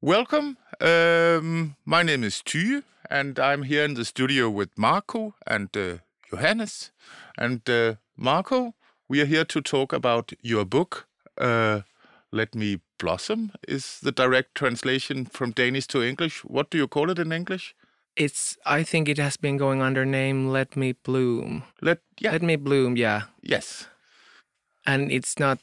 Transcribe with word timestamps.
Welcome. 0.00 0.58
Um, 0.80 1.74
my 1.84 2.04
name 2.04 2.22
is 2.22 2.40
Tyge, 2.42 2.84
and 3.10 3.38
I'm 3.38 3.64
here 3.64 3.84
in 3.84 3.94
the 3.94 4.04
studio 4.04 4.48
with 4.48 4.74
Markku 4.76 5.32
and 5.46 5.76
uh, 5.76 5.98
Johannes. 6.30 6.92
And 7.36 7.68
uh, 7.68 7.96
Markku, 8.16 8.74
we 9.08 9.20
are 9.20 9.26
here 9.26 9.44
to 9.46 9.60
talk 9.60 9.92
about 9.92 10.32
your 10.40 10.64
book, 10.64 11.08
uh, 11.36 11.80
Let 12.30 12.54
Me 12.54 12.80
Blossom, 12.98 13.50
is 13.66 13.98
the 14.00 14.12
direct 14.12 14.54
translation 14.54 15.24
from 15.24 15.50
Danish 15.50 15.88
to 15.88 16.02
English. 16.02 16.44
What 16.44 16.70
do 16.70 16.78
you 16.78 16.86
call 16.86 17.10
it 17.10 17.18
in 17.18 17.32
English? 17.32 17.74
It's. 18.14 18.56
I 18.64 18.84
think 18.84 19.08
it 19.08 19.18
has 19.18 19.36
been 19.36 19.56
going 19.56 19.82
under 19.82 20.04
name 20.06 20.48
"Let 20.52 20.76
Me 20.76 20.92
Bloom." 20.92 21.64
Let 21.80 21.98
yeah. 22.20 22.32
Let 22.32 22.42
Me 22.42 22.56
Bloom. 22.56 22.96
Yeah, 22.96 23.22
yes. 23.42 23.88
and 24.86 25.12
it's 25.12 25.38
not 25.38 25.58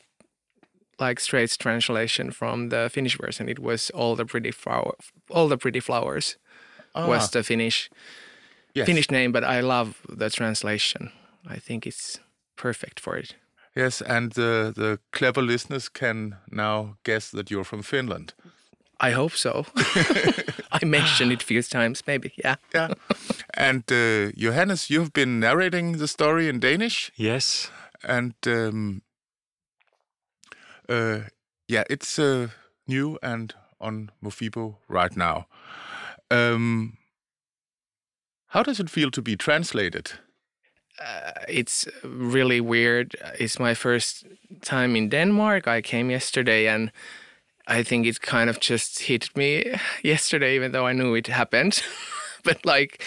like 0.99 1.19
straight 1.19 1.55
translation 1.59 2.31
from 2.31 2.69
the 2.69 2.89
Finnish 2.91 3.17
version. 3.17 3.49
It 3.49 3.59
was 3.59 3.89
all 3.91 4.15
the 4.15 4.25
pretty 4.25 4.51
flower, 4.51 4.93
all 5.29 5.47
the 5.47 5.57
pretty 5.57 5.79
flowers 5.81 6.37
was 6.95 7.23
Ah, 7.23 7.29
the 7.31 7.43
Finnish 7.43 7.89
yes. 8.73 8.85
Finnish 8.85 9.09
name, 9.11 9.31
but 9.31 9.43
I 9.43 9.61
love 9.61 9.93
the 10.17 10.29
translation. 10.29 11.11
I 11.55 11.59
think 11.59 11.85
it's 11.85 12.19
perfect 12.55 12.99
for 12.99 13.17
it. 13.17 13.35
Yes, 13.75 14.01
and 14.01 14.31
the 14.33 14.71
the 14.75 14.99
clever 15.11 15.41
listeners 15.41 15.89
can 15.89 16.35
now 16.51 16.95
guess 17.03 17.31
that 17.31 17.49
you're 17.51 17.65
from 17.65 17.83
Finland. 17.83 18.33
I 19.01 19.11
hope 19.11 19.35
so. 19.35 19.65
I 20.81 20.85
mentioned 20.85 21.31
it 21.33 21.41
a 21.43 21.45
few 21.45 21.61
times, 21.63 22.03
maybe. 22.07 22.31
Yeah. 22.37 22.55
Yeah. 22.73 22.93
and 23.53 23.83
uh, 23.91 24.31
Johannes, 24.37 24.89
you've 24.89 25.11
been 25.11 25.39
narrating 25.39 25.97
the 25.97 26.07
story 26.07 26.47
in 26.47 26.59
Danish. 26.61 27.11
Yes. 27.15 27.71
and 28.03 28.33
um, 28.47 29.01
uh, 30.89 31.19
yeah, 31.67 31.83
it's 31.89 32.19
uh, 32.19 32.49
new 32.87 33.17
and 33.21 33.53
on 33.79 34.11
Mofibo 34.23 34.75
right 34.87 35.15
now. 35.15 35.47
Um, 36.31 36.97
how 38.47 38.63
does 38.63 38.79
it 38.79 38.89
feel 38.89 39.11
to 39.11 39.21
be 39.21 39.35
translated? 39.35 40.11
Uh, 40.99 41.31
it's 41.49 41.87
really 42.03 42.61
weird. 42.61 43.15
It's 43.37 43.59
my 43.59 43.73
first 43.73 44.25
time 44.61 44.95
in 44.95 45.09
Denmark. 45.09 45.67
I 45.67 45.81
came 45.81 46.09
yesterday 46.09 46.67
and 46.67 46.91
I 47.67 47.83
think 47.83 48.05
it 48.05 48.21
kind 48.21 48.49
of 48.49 48.59
just 48.59 48.99
hit 48.99 49.35
me 49.35 49.75
yesterday, 50.03 50.55
even 50.55 50.71
though 50.71 50.87
I 50.87 50.93
knew 50.93 51.15
it 51.15 51.27
happened. 51.27 51.83
but 52.43 52.65
like 52.65 53.03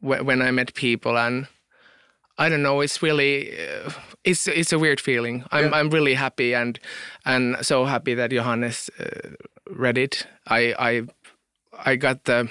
wh- 0.00 0.24
when 0.24 0.40
I 0.40 0.50
met 0.50 0.74
people 0.74 1.18
and 1.18 1.46
I 2.38 2.48
don't 2.48 2.62
know, 2.62 2.80
it's 2.82 3.02
really 3.02 3.50
uh, 3.58 3.90
it's 4.24 4.46
it's 4.46 4.72
a 4.72 4.78
weird 4.78 5.00
feeling. 5.00 5.44
I'm 5.52 5.72
I'm 5.74 5.90
really 5.90 6.14
happy 6.14 6.54
and 6.54 6.78
and 7.24 7.56
so 7.62 7.84
happy 7.86 8.14
that 8.14 8.30
Johannes 8.30 8.90
uh, 9.00 9.30
read 9.70 9.98
it. 9.98 10.26
I 10.46 10.74
I 10.78 11.02
I 11.92 11.96
got 11.96 12.24
the 12.24 12.48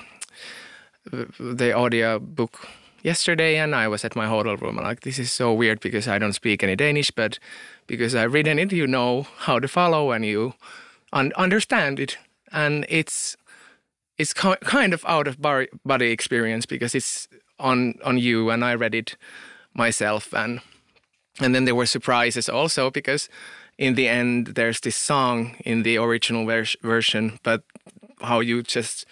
the 1.39 1.71
audio 1.73 2.19
book 2.19 2.67
yesterday 3.03 3.57
and 3.57 3.75
I 3.75 3.87
was 3.87 4.03
at 4.03 4.15
my 4.15 4.25
hotel 4.27 4.57
room 4.57 4.77
and 4.77 4.87
like 4.87 5.01
this 5.01 5.19
is 5.19 5.31
so 5.31 5.53
weird 5.53 5.79
because 5.79 6.07
I 6.07 6.17
don't 6.17 6.33
speak 6.33 6.63
any 6.63 6.75
Danish 6.75 7.11
but 7.11 7.39
because 7.87 8.15
I've 8.15 8.33
written 8.33 8.57
it 8.57 8.71
you 8.71 8.87
know 8.87 9.27
how 9.45 9.59
to 9.59 9.67
follow 9.67 10.11
and 10.11 10.25
you 10.25 10.53
un- 11.13 11.31
understand 11.37 11.99
it 11.99 12.17
and 12.51 12.85
it's 12.89 13.37
it's 14.17 14.33
ki- 14.33 14.55
kind 14.61 14.93
of 14.93 15.05
out 15.05 15.27
of 15.27 15.37
body 15.85 16.11
experience 16.11 16.65
because 16.65 16.95
it's 16.95 17.27
on 17.59 17.93
on 18.03 18.17
you 18.17 18.49
and 18.49 18.65
I 18.65 18.73
read 18.73 18.95
it 18.95 19.15
myself 19.75 20.33
and 20.33 20.61
and 21.39 21.53
then 21.53 21.65
there 21.65 21.75
were 21.75 21.85
surprises 21.85 22.49
also 22.49 22.89
because 22.89 23.29
in 23.77 23.95
the 23.95 24.07
end 24.07 24.47
there's 24.55 24.79
this 24.79 24.95
song 24.95 25.55
in 25.65 25.83
the 25.83 25.97
original 25.97 26.45
vers- 26.45 26.77
version 26.81 27.39
but 27.43 27.61
how 28.21 28.39
you 28.39 28.63
just 28.63 29.05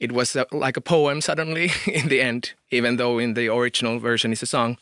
it 0.00 0.12
was 0.12 0.34
a, 0.34 0.46
like 0.50 0.76
a 0.76 0.80
poem 0.80 1.20
suddenly 1.20 1.70
in 1.86 2.08
the 2.08 2.20
end, 2.20 2.54
even 2.70 2.96
though 2.96 3.18
in 3.18 3.34
the 3.34 3.48
original 3.48 3.98
version 3.98 4.32
is 4.32 4.42
a 4.42 4.46
song. 4.46 4.78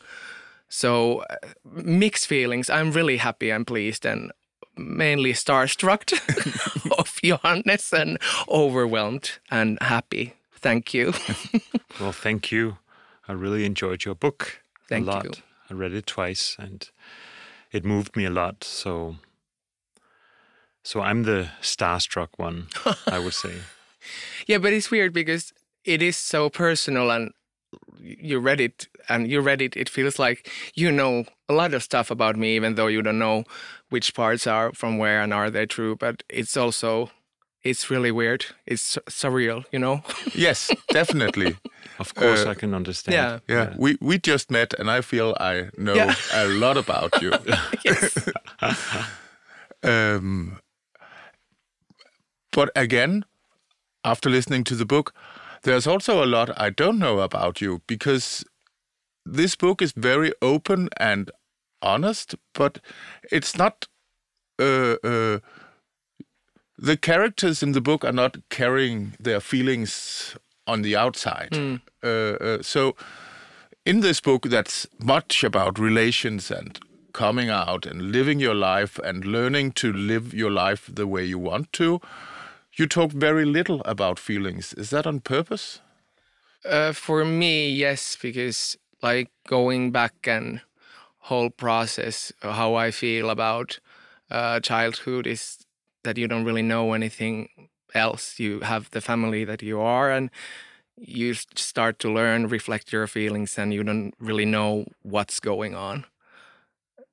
So 0.69 1.23
uh, 1.29 1.35
mixed 1.65 2.27
feelings. 2.27 2.69
I'm 2.69 2.91
really 2.91 3.17
happy 3.17 3.49
and 3.49 3.67
pleased 3.67 4.05
and 4.05 4.31
mainly 4.77 5.33
starstruck 5.33 6.13
of 6.99 7.19
Johannes 7.21 7.91
and 7.91 8.17
overwhelmed 8.47 9.31
and 9.51 9.77
happy. 9.81 10.33
Thank 10.55 10.93
you. 10.93 11.13
Well, 11.99 12.13
thank 12.13 12.49
you. 12.49 12.77
I 13.27 13.33
really 13.33 13.65
enjoyed 13.65 14.05
your 14.05 14.15
book 14.15 14.61
Thank 14.89 15.07
a 15.07 15.11
lot. 15.11 15.23
you. 15.25 15.31
I 15.69 15.73
read 15.75 15.93
it 15.93 16.07
twice 16.07 16.55
and 16.59 16.89
it 17.71 17.85
moved 17.85 18.15
me 18.15 18.25
a 18.25 18.29
lot. 18.29 18.63
So 18.63 19.17
so 20.83 21.01
I'm 21.01 21.23
the 21.23 21.49
starstruck 21.61 22.29
one, 22.37 22.67
I 23.07 23.19
would 23.19 23.33
say. 23.33 23.53
yeah, 24.47 24.57
but 24.57 24.73
it's 24.73 24.89
weird 24.89 25.13
because 25.13 25.53
it 25.85 26.01
is 26.01 26.17
so 26.17 26.49
personal 26.49 27.11
and 27.11 27.31
you 27.99 28.39
read 28.39 28.59
it 28.59 28.87
and 29.07 29.29
you 29.29 29.41
read 29.41 29.61
it 29.61 29.77
it 29.77 29.89
feels 29.89 30.17
like 30.17 30.49
you 30.73 30.91
know 30.91 31.25
a 31.47 31.53
lot 31.53 31.73
of 31.73 31.83
stuff 31.83 32.09
about 32.09 32.35
me 32.35 32.55
even 32.55 32.73
though 32.75 32.87
you 32.87 33.01
don't 33.01 33.19
know 33.19 33.43
which 33.89 34.15
parts 34.15 34.47
are 34.47 34.71
from 34.73 34.97
where 34.97 35.21
and 35.21 35.33
are 35.33 35.51
they 35.51 35.65
true 35.67 35.95
but 35.95 36.23
it's 36.29 36.57
also 36.57 37.11
it's 37.63 37.89
really 37.91 38.11
weird 38.11 38.45
it's 38.65 38.81
su- 38.83 39.01
surreal 39.09 39.63
you 39.71 39.79
know 39.79 40.01
Yes, 40.35 40.71
definitely. 40.93 41.57
Of 41.99 42.13
course 42.13 42.45
Uh, 42.47 42.51
I 42.51 42.55
can 42.55 42.73
understand. 42.73 43.15
yeah. 43.15 43.39
yeah, 43.55 43.73
we 43.77 43.97
we 44.01 44.17
just 44.17 44.49
met, 44.51 44.73
and 44.79 44.89
I 44.97 45.01
feel 45.01 45.35
I 45.39 45.69
know 45.77 45.95
Yeah. 45.95 46.15
a 46.33 46.47
lot 46.47 46.77
about 46.77 47.21
you. 47.21 47.31
yes 47.85 48.29
Um, 49.83 50.59
but 52.51 52.69
again, 52.75 53.23
after 54.03 54.29
listening 54.29 54.63
to 54.65 54.75
the 54.75 54.85
book, 54.85 55.13
there's 55.63 55.87
also 55.87 56.23
a 56.23 56.25
lot 56.25 56.49
I 56.57 56.69
don't 56.69 56.99
know 56.99 57.19
about 57.19 57.61
you 57.61 57.81
because 57.87 58.45
this 59.25 59.55
book 59.55 59.81
is 59.81 59.93
very 59.95 60.31
open 60.41 60.89
and 60.99 61.31
honest, 61.81 62.35
but 62.53 62.79
it's 63.31 63.57
not. 63.57 63.87
Uh, 64.61 64.95
uh, 65.03 65.39
the 66.81 66.97
characters 66.97 67.61
in 67.61 67.73
the 67.73 67.81
book 67.81 68.05
are 68.05 68.13
not 68.13 68.37
carrying 68.49 69.13
their 69.19 69.39
feelings 69.39 70.35
on 70.65 70.81
the 70.81 70.95
outside. 70.95 71.79
Uh, 72.03 72.07
uh, 72.07 72.61
so, 72.61 72.95
in 73.85 73.99
this 73.99 74.21
book, 74.21 74.43
that's 74.43 74.87
much 74.99 75.43
about 75.43 75.77
relations 75.79 76.51
and 76.51 76.79
coming 77.11 77.49
out 77.49 77.85
and 77.85 78.11
living 78.11 78.39
your 78.39 78.55
life 78.55 78.99
and 78.99 79.25
learning 79.25 79.71
to 79.73 79.91
live 79.91 80.33
your 80.33 80.51
life 80.51 80.89
the 80.93 81.07
way 81.07 81.25
you 81.25 81.39
want 81.39 81.73
to. 81.73 81.99
You 82.73 82.87
talk 82.87 83.11
very 83.11 83.45
little 83.45 83.81
about 83.83 84.19
feelings. 84.19 84.73
Is 84.73 84.89
that 84.91 85.07
on 85.07 85.19
purpose? 85.19 85.81
Uh, 86.63 86.93
for 86.93 87.25
me, 87.25 87.69
yes, 87.69 88.17
because 88.21 88.77
like 89.01 89.29
going 89.47 89.91
back 89.91 90.27
and 90.27 90.61
whole 91.19 91.49
process, 91.49 92.31
how 92.41 92.75
I 92.75 92.91
feel 92.91 93.29
about 93.29 93.79
uh, 94.29 94.59
childhood 94.59 95.27
is 95.27 95.65
that 96.03 96.17
you 96.17 96.27
don't 96.27 96.45
really 96.45 96.61
know 96.61 96.93
anything 96.93 97.49
else. 97.93 98.39
You 98.39 98.61
have 98.61 98.89
the 98.91 99.01
family 99.01 99.43
that 99.45 99.61
you 99.61 99.79
are, 99.81 100.11
and 100.11 100.29
you 100.97 101.33
start 101.33 101.99
to 101.99 102.11
learn, 102.11 102.47
reflect 102.47 102.91
your 102.91 103.07
feelings, 103.07 103.57
and 103.57 103.73
you 103.73 103.83
don't 103.83 104.13
really 104.19 104.45
know 104.45 104.85
what's 105.01 105.39
going 105.39 105.75
on. 105.75 106.05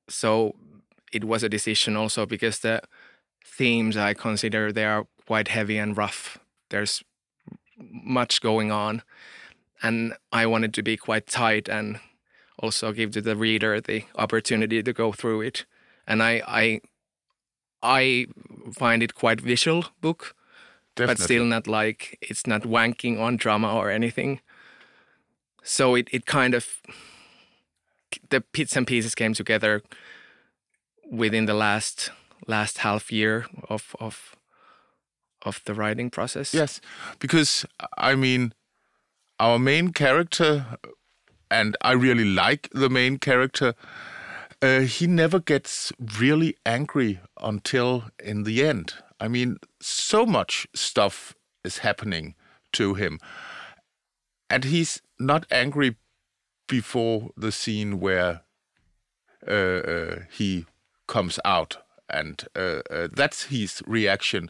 So 0.09 0.55
it 1.11 1.23
was 1.23 1.43
a 1.43 1.49
decision 1.49 1.95
also 1.95 2.25
because 2.25 2.59
the 2.59 2.81
themes 3.45 3.97
I 3.97 4.13
consider 4.13 4.71
they 4.71 4.85
are 4.85 5.07
quite 5.25 5.49
heavy 5.49 5.77
and 5.77 5.95
rough. 5.97 6.37
There's 6.69 7.03
much 7.77 8.41
going 8.41 8.71
on 8.71 9.03
and 9.81 10.13
I 10.31 10.45
wanted 10.45 10.73
to 10.75 10.83
be 10.83 10.97
quite 10.97 11.27
tight 11.27 11.69
and 11.69 11.99
also 12.59 12.91
give 12.91 13.11
to 13.11 13.21
the 13.21 13.35
reader 13.35 13.79
the 13.79 14.03
opportunity 14.15 14.81
to 14.81 14.93
go 14.93 15.11
through 15.11 15.41
it. 15.41 15.65
And 16.07 16.23
I 16.23 16.41
I 16.47 16.81
I 17.81 18.27
find 18.73 19.03
it 19.03 19.15
quite 19.15 19.41
visual 19.41 19.85
book, 20.01 20.35
Definitely. 20.95 21.15
but 21.15 21.23
still 21.23 21.45
not 21.45 21.67
like 21.67 22.17
it's 22.21 22.47
not 22.47 22.63
wanking 22.63 23.19
on 23.19 23.37
drama 23.37 23.75
or 23.75 23.89
anything. 23.89 24.41
So 25.63 25.95
it 25.95 26.07
it 26.11 26.25
kind 26.25 26.53
of 26.53 26.81
the 28.29 28.41
bits 28.51 28.75
and 28.75 28.87
pieces 28.87 29.15
came 29.15 29.33
together 29.33 29.83
within 31.09 31.45
the 31.45 31.53
last 31.53 32.11
last 32.47 32.79
half 32.79 33.11
year 33.11 33.45
of 33.69 33.95
of 33.99 34.35
of 35.41 35.61
the 35.65 35.73
writing 35.73 36.09
process. 36.09 36.53
Yes, 36.53 36.81
because 37.19 37.65
I 37.97 38.15
mean, 38.15 38.53
our 39.39 39.59
main 39.59 39.93
character, 39.93 40.65
and 41.49 41.75
I 41.81 41.91
really 41.93 42.25
like 42.25 42.69
the 42.73 42.89
main 42.89 43.19
character. 43.19 43.73
Uh, 44.61 44.79
he 44.79 45.05
never 45.05 45.39
gets 45.39 45.93
really 46.19 46.55
angry 46.65 47.19
until 47.41 48.05
in 48.23 48.43
the 48.43 48.65
end. 48.65 48.93
I 49.19 49.27
mean, 49.27 49.57
so 49.79 50.25
much 50.25 50.67
stuff 50.73 51.35
is 51.63 51.79
happening 51.79 52.35
to 52.73 52.95
him, 52.95 53.19
and 54.49 54.63
he's 54.63 55.01
not 55.19 55.45
angry 55.51 55.95
before 56.67 57.29
the 57.37 57.51
scene 57.51 57.99
where 57.99 58.41
uh, 59.47 59.51
uh, 59.51 60.19
he 60.31 60.65
comes 61.07 61.39
out, 61.45 61.77
and 62.09 62.43
uh, 62.55 62.81
uh, 62.89 63.07
that's 63.13 63.45
his 63.45 63.83
reaction, 63.85 64.49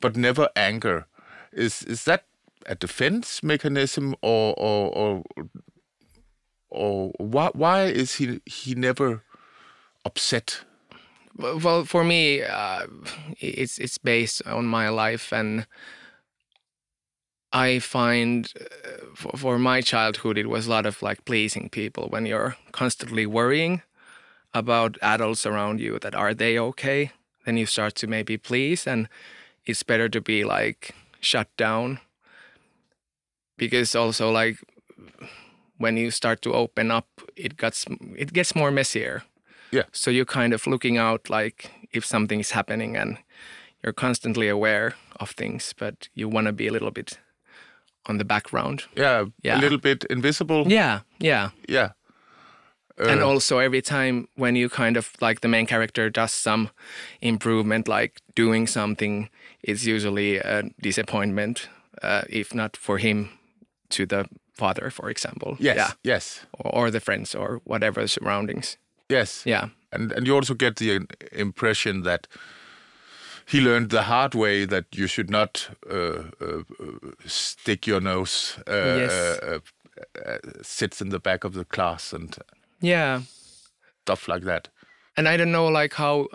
but 0.00 0.16
never 0.16 0.48
anger. 0.56 1.06
is 1.52 1.82
is 1.84 2.04
that 2.04 2.24
a 2.66 2.74
defense 2.74 3.42
mechanism 3.42 4.14
or 4.20 4.54
or 4.58 4.90
or, 4.92 5.22
or 6.70 7.12
why 7.18 7.50
why 7.54 7.84
is 7.84 8.16
he 8.16 8.40
he 8.46 8.74
never 8.74 9.22
upset? 10.04 10.60
Well, 11.36 11.84
for 11.84 12.04
me, 12.04 12.42
uh, 12.42 12.86
it's 13.40 13.78
it's 13.78 13.98
based 13.98 14.46
on 14.46 14.66
my 14.66 14.88
life, 14.88 15.32
and 15.32 15.66
I 17.52 17.80
find 17.80 18.52
uh, 18.60 19.06
for, 19.14 19.36
for 19.36 19.58
my 19.58 19.80
childhood 19.80 20.38
it 20.38 20.48
was 20.48 20.66
a 20.66 20.70
lot 20.70 20.86
of 20.86 21.02
like 21.02 21.24
pleasing 21.24 21.68
people. 21.68 22.08
When 22.08 22.26
you're 22.26 22.56
constantly 22.72 23.26
worrying 23.26 23.82
about 24.52 24.98
adults 25.02 25.46
around 25.46 25.80
you, 25.80 25.98
that 26.00 26.14
are 26.14 26.34
they 26.34 26.58
okay? 26.58 27.12
Then 27.44 27.56
you 27.56 27.66
start 27.66 27.94
to 27.96 28.06
maybe 28.06 28.36
please, 28.36 28.86
and 28.86 29.08
it's 29.66 29.82
better 29.82 30.08
to 30.08 30.20
be 30.20 30.44
like 30.44 30.94
shut 31.20 31.48
down 31.56 32.00
because 33.56 33.94
also 33.94 34.30
like 34.30 34.58
when 35.78 35.96
you 35.96 36.10
start 36.10 36.42
to 36.42 36.52
open 36.52 36.90
up 36.90 37.06
it 37.36 37.56
gets 37.56 37.86
it 38.16 38.32
gets 38.32 38.54
more 38.54 38.70
messier 38.70 39.22
Yeah. 39.74 39.84
so 39.92 40.10
you're 40.10 40.24
kind 40.40 40.52
of 40.54 40.66
looking 40.66 40.98
out 40.98 41.30
like 41.30 41.70
if 41.92 42.04
something 42.04 42.40
is 42.40 42.52
happening 42.52 42.96
and 42.96 43.18
you're 43.82 43.92
constantly 43.94 44.48
aware 44.48 44.94
of 45.20 45.30
things 45.36 45.74
but 45.78 46.08
you 46.14 46.28
want 46.32 46.46
to 46.46 46.52
be 46.52 46.66
a 46.68 46.72
little 46.72 46.90
bit 46.90 47.18
on 48.06 48.18
the 48.18 48.24
background 48.24 48.84
Yeah, 48.96 49.24
Yeah. 49.44 49.58
a 49.58 49.60
little 49.60 49.78
bit 49.78 50.04
invisible. 50.10 50.64
yeah 50.72 51.00
yeah 51.20 51.50
Yeah. 51.68 51.90
and 52.98 53.20
Uh, 53.22 53.28
also 53.32 53.58
every 53.58 53.82
time 53.82 54.26
when 54.36 54.56
you 54.56 54.68
kind 54.68 54.96
of 54.96 55.10
like 55.20 55.40
the 55.40 55.48
main 55.48 55.66
character 55.66 56.10
does 56.10 56.32
some 56.32 56.68
improvement 57.20 57.88
like 57.88 58.20
doing 58.34 58.66
something 58.68 59.28
it's 59.62 59.84
usually 59.86 60.38
a 60.38 60.62
disappointment 60.82 61.68
uh, 62.02 62.22
if 62.28 62.54
not 62.54 62.76
for 62.76 62.98
him 62.98 63.28
to 63.88 64.06
the 64.06 64.24
father 64.52 64.90
for 64.90 65.10
example 65.10 65.56
yes, 65.58 65.76
yeah 65.76 65.90
yes, 66.14 66.46
or, 66.58 66.74
or 66.86 66.90
the 66.90 67.00
friends 67.00 67.34
or 67.34 67.60
whatever 67.64 68.00
the 68.02 68.08
surroundings 68.08 68.78
yes. 69.08 69.42
yeah 69.46 69.68
and 69.92 70.12
and 70.12 70.26
you 70.26 70.34
also 70.34 70.54
get 70.54 70.76
the 70.76 71.06
impression 71.32 72.02
that 72.02 72.26
he 73.46 73.60
learned 73.60 73.90
the 73.90 74.02
hard 74.02 74.34
way 74.34 74.66
that 74.66 74.84
you 74.94 75.06
should 75.06 75.30
not 75.30 75.68
uh, 75.90 76.22
uh, 76.40 76.62
uh, 76.80 77.10
stick 77.26 77.86
your 77.86 78.00
nose 78.00 78.58
uh, 78.66 78.96
Yes. 78.96 79.12
uh, 79.12 79.58
uh, 79.58 79.58
uh, 80.26 80.38
sits 80.62 81.00
in 81.02 81.10
the 81.10 81.20
back 81.20 81.44
of 81.44 81.52
the 81.52 81.64
class 81.64 82.12
and 82.12 82.36
yeah 82.80 83.20
stuff 84.02 84.28
like 84.28 84.44
that. 84.44 84.68
and 85.16 85.28
I 85.28 85.36
don't 85.36 85.52
know 85.52 85.68
like 85.80 85.94
how 85.94 86.26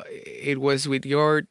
it 0.47 0.57
was 0.59 0.87
with 0.87 1.05
your 1.05 1.43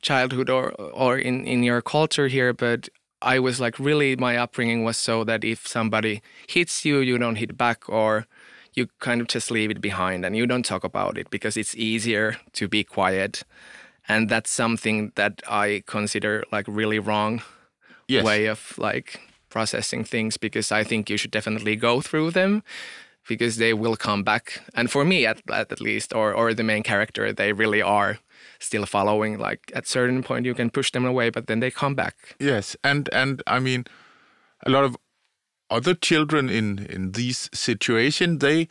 childhood 0.00 0.50
or 0.50 0.72
or 0.92 1.18
in 1.18 1.46
in 1.46 1.62
your 1.62 1.82
culture 1.82 2.28
here, 2.28 2.52
but 2.52 2.88
I 3.34 3.38
was 3.38 3.60
like 3.60 3.78
really 3.78 4.16
my 4.16 4.36
upbringing 4.42 4.84
was 4.84 4.96
so 4.96 5.24
that 5.24 5.44
if 5.44 5.66
somebody 5.68 6.20
hits 6.48 6.84
you, 6.84 6.98
you 7.02 7.18
don't 7.18 7.38
hit 7.38 7.56
back 7.56 7.88
or 7.88 8.26
you 8.74 8.88
kind 9.00 9.20
of 9.20 9.28
just 9.28 9.50
leave 9.50 9.70
it 9.70 9.80
behind 9.80 10.24
and 10.24 10.36
you 10.36 10.46
don't 10.46 10.64
talk 10.64 10.84
about 10.84 11.18
it 11.18 11.28
because 11.30 11.56
it's 11.56 11.74
easier 11.74 12.36
to 12.52 12.68
be 12.68 12.84
quiet. 12.84 13.42
And 14.08 14.28
that's 14.28 14.50
something 14.50 15.12
that 15.14 15.42
I 15.48 15.82
consider 15.86 16.44
like 16.52 16.66
really 16.68 16.98
wrong 16.98 17.42
Yes. 18.08 18.24
way 18.24 18.46
of 18.46 18.74
like 18.78 19.20
processing 19.48 20.04
things 20.04 20.36
because 20.36 20.72
I 20.72 20.84
think 20.84 21.08
you 21.08 21.16
should 21.16 21.30
definitely 21.30 21.76
go 21.76 22.00
through 22.00 22.32
them 22.32 22.62
because 23.28 23.56
they 23.56 23.72
will 23.72 23.96
come 23.96 24.22
back. 24.24 24.60
And 24.74 24.90
for 24.90 25.04
me, 25.04 25.24
at, 25.26 25.40
at, 25.50 25.70
at 25.70 25.80
least, 25.80 26.12
or, 26.14 26.34
or 26.34 26.52
the 26.52 26.64
main 26.64 26.82
character, 26.82 27.32
they 27.32 27.52
really 27.52 27.80
are 27.80 28.18
still 28.58 28.86
following. 28.86 29.38
Like 29.38 29.70
at 29.74 29.86
certain 29.86 30.22
point, 30.22 30.46
you 30.46 30.54
can 30.54 30.70
push 30.70 30.90
them 30.90 31.04
away, 31.04 31.30
but 31.30 31.46
then 31.46 31.60
they 31.60 31.70
come 31.70 31.94
back. 31.94 32.34
Yes, 32.40 32.76
and 32.82 33.08
and 33.12 33.42
I 33.46 33.60
mean, 33.60 33.84
a 34.66 34.70
lot 34.70 34.84
of 34.84 34.96
other 35.72 35.94
children 35.94 36.48
in 36.50 36.86
in 36.90 37.12
these 37.12 37.50
situation 37.52 38.38
they 38.38 38.68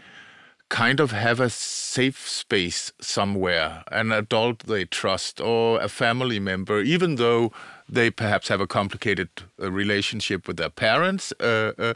kind 0.70 1.00
of 1.02 1.12
have 1.12 1.42
a 1.44 1.50
safe 1.50 2.30
space 2.30 2.94
somewhere, 3.02 3.84
an 3.92 4.12
adult 4.12 4.60
they 4.68 4.86
trust 4.86 5.42
or 5.42 5.82
a 5.82 5.90
family 5.90 6.40
member, 6.40 6.80
even 6.82 7.16
though 7.16 7.52
they 7.90 8.10
perhaps 8.10 8.48
have 8.48 8.62
a 8.62 8.68
complicated 8.68 9.28
uh, 9.62 9.70
relationship 9.70 10.48
with 10.48 10.56
their 10.58 10.70
parents. 10.70 11.34
Uh, 11.42 11.74
uh, 11.78 11.94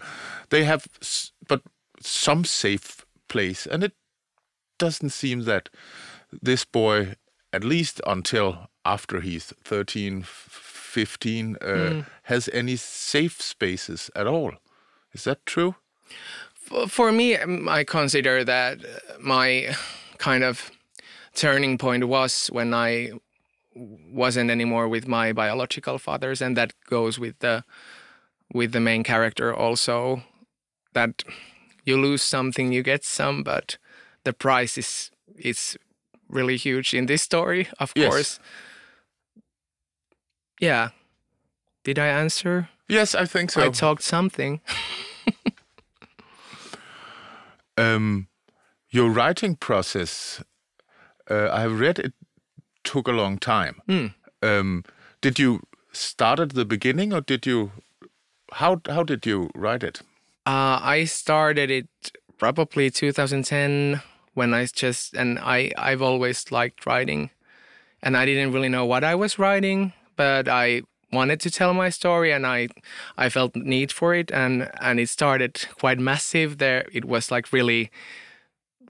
they 0.50 0.66
have, 0.66 0.88
s- 1.02 1.32
but 1.48 1.62
some 2.02 2.44
safe 2.44 3.06
place, 3.30 3.66
and 3.66 3.84
it 3.84 3.94
doesn't 4.78 5.12
seem 5.12 5.44
that 5.46 5.70
this 6.42 6.66
boy, 6.66 7.16
at 7.54 7.64
least 7.64 8.02
until 8.06 8.68
after 8.84 9.22
he's 9.22 9.54
13, 9.64 10.24
15, 10.24 11.56
uh, 11.62 12.04
has 12.24 12.50
any 12.54 12.76
safe 12.76 13.42
spaces 13.42 14.12
at 14.16 14.28
all. 14.28 14.52
Is 15.16 15.24
that 15.24 15.46
true? 15.46 15.76
F- 16.72 16.92
For 16.92 17.12
me, 17.12 17.36
um, 17.38 17.68
I 17.70 17.84
consider 17.84 18.44
that 18.44 18.84
uh, 18.84 19.18
my 19.20 19.76
kind 20.18 20.44
of 20.44 20.72
turning 21.34 21.78
point 21.78 22.04
was 22.08 22.48
when 22.52 22.74
I 22.74 23.12
wasn't 23.76 24.50
anymore 24.52 24.88
with 24.88 25.08
my 25.08 25.34
biological 25.34 25.98
fathers, 26.00 26.42
and 26.42 26.56
that 26.58 26.74
goes 26.90 27.18
with 27.20 27.40
the 27.40 27.64
with 28.54 28.72
the 28.72 28.80
main 28.80 29.04
character 29.04 29.54
also. 29.54 30.22
That 30.94 31.24
you 31.86 31.98
lose 32.02 32.22
something, 32.24 32.72
you 32.74 32.84
get 32.84 33.04
some, 33.04 33.44
but 33.44 33.78
the 34.24 34.34
price 34.34 34.78
is 34.78 35.12
is 35.38 35.78
really 36.30 36.58
huge 36.58 36.94
in 36.94 37.06
this 37.08 37.22
story, 37.22 37.68
of 37.80 37.92
Yes. 37.96 38.10
course. 38.10 38.40
Yeah. 40.62 40.90
Did 41.84 42.00
I 42.00 42.08
answer? 42.08 42.70
Yes, 42.88 43.16
I 43.16 43.26
think 43.26 43.52
so. 43.52 43.64
I 43.64 43.70
talked 43.70 44.04
something. 44.04 44.62
um, 47.78 48.28
your 48.90 49.10
writing 49.10 49.56
process, 49.56 50.44
uh, 51.30 51.50
I 51.52 51.62
have 51.62 51.80
read 51.80 52.00
it 52.00 52.14
took 52.84 53.08
a 53.08 53.12
long 53.12 53.38
time. 53.38 53.82
Hmm. 53.88 54.08
Um, 54.42 54.84
did 55.22 55.40
you 55.40 55.62
start 55.92 56.40
at 56.40 56.54
the 56.54 56.66
beginning, 56.66 57.14
or 57.14 57.22
did 57.22 57.46
you? 57.46 57.72
How 58.54 58.82
how 58.88 59.04
did 59.04 59.26
you 59.26 59.50
write 59.56 59.84
it? 59.84 60.02
Uh, 60.46 60.80
I 60.82 61.06
started 61.06 61.72
it 61.72 61.88
probably 62.38 62.92
2010 62.92 64.02
when 64.36 64.54
I 64.54 64.68
just 64.68 65.16
and 65.16 65.40
I 65.40 65.72
I've 65.78 66.04
always 66.04 66.52
liked 66.52 66.86
writing, 66.86 67.32
and 68.04 68.16
I 68.16 68.26
didn't 68.26 68.54
really 68.54 68.70
know 68.70 68.86
what 68.86 69.04
I 69.04 69.16
was 69.16 69.40
writing, 69.40 69.94
but 70.16 70.48
I 70.48 70.84
wanted 71.12 71.40
to 71.42 71.52
tell 71.52 71.74
my 71.74 71.90
story, 71.90 72.32
and 72.32 72.46
I 72.46 72.68
I 73.18 73.30
felt 73.30 73.56
need 73.56 73.92
for 73.92 74.14
it, 74.14 74.32
and 74.32 74.70
and 74.82 75.00
it 75.00 75.10
started 75.10 75.68
quite 75.80 76.00
massive. 76.00 76.58
There, 76.58 76.86
it 76.92 77.06
was 77.06 77.32
like 77.32 77.52
really 77.54 77.92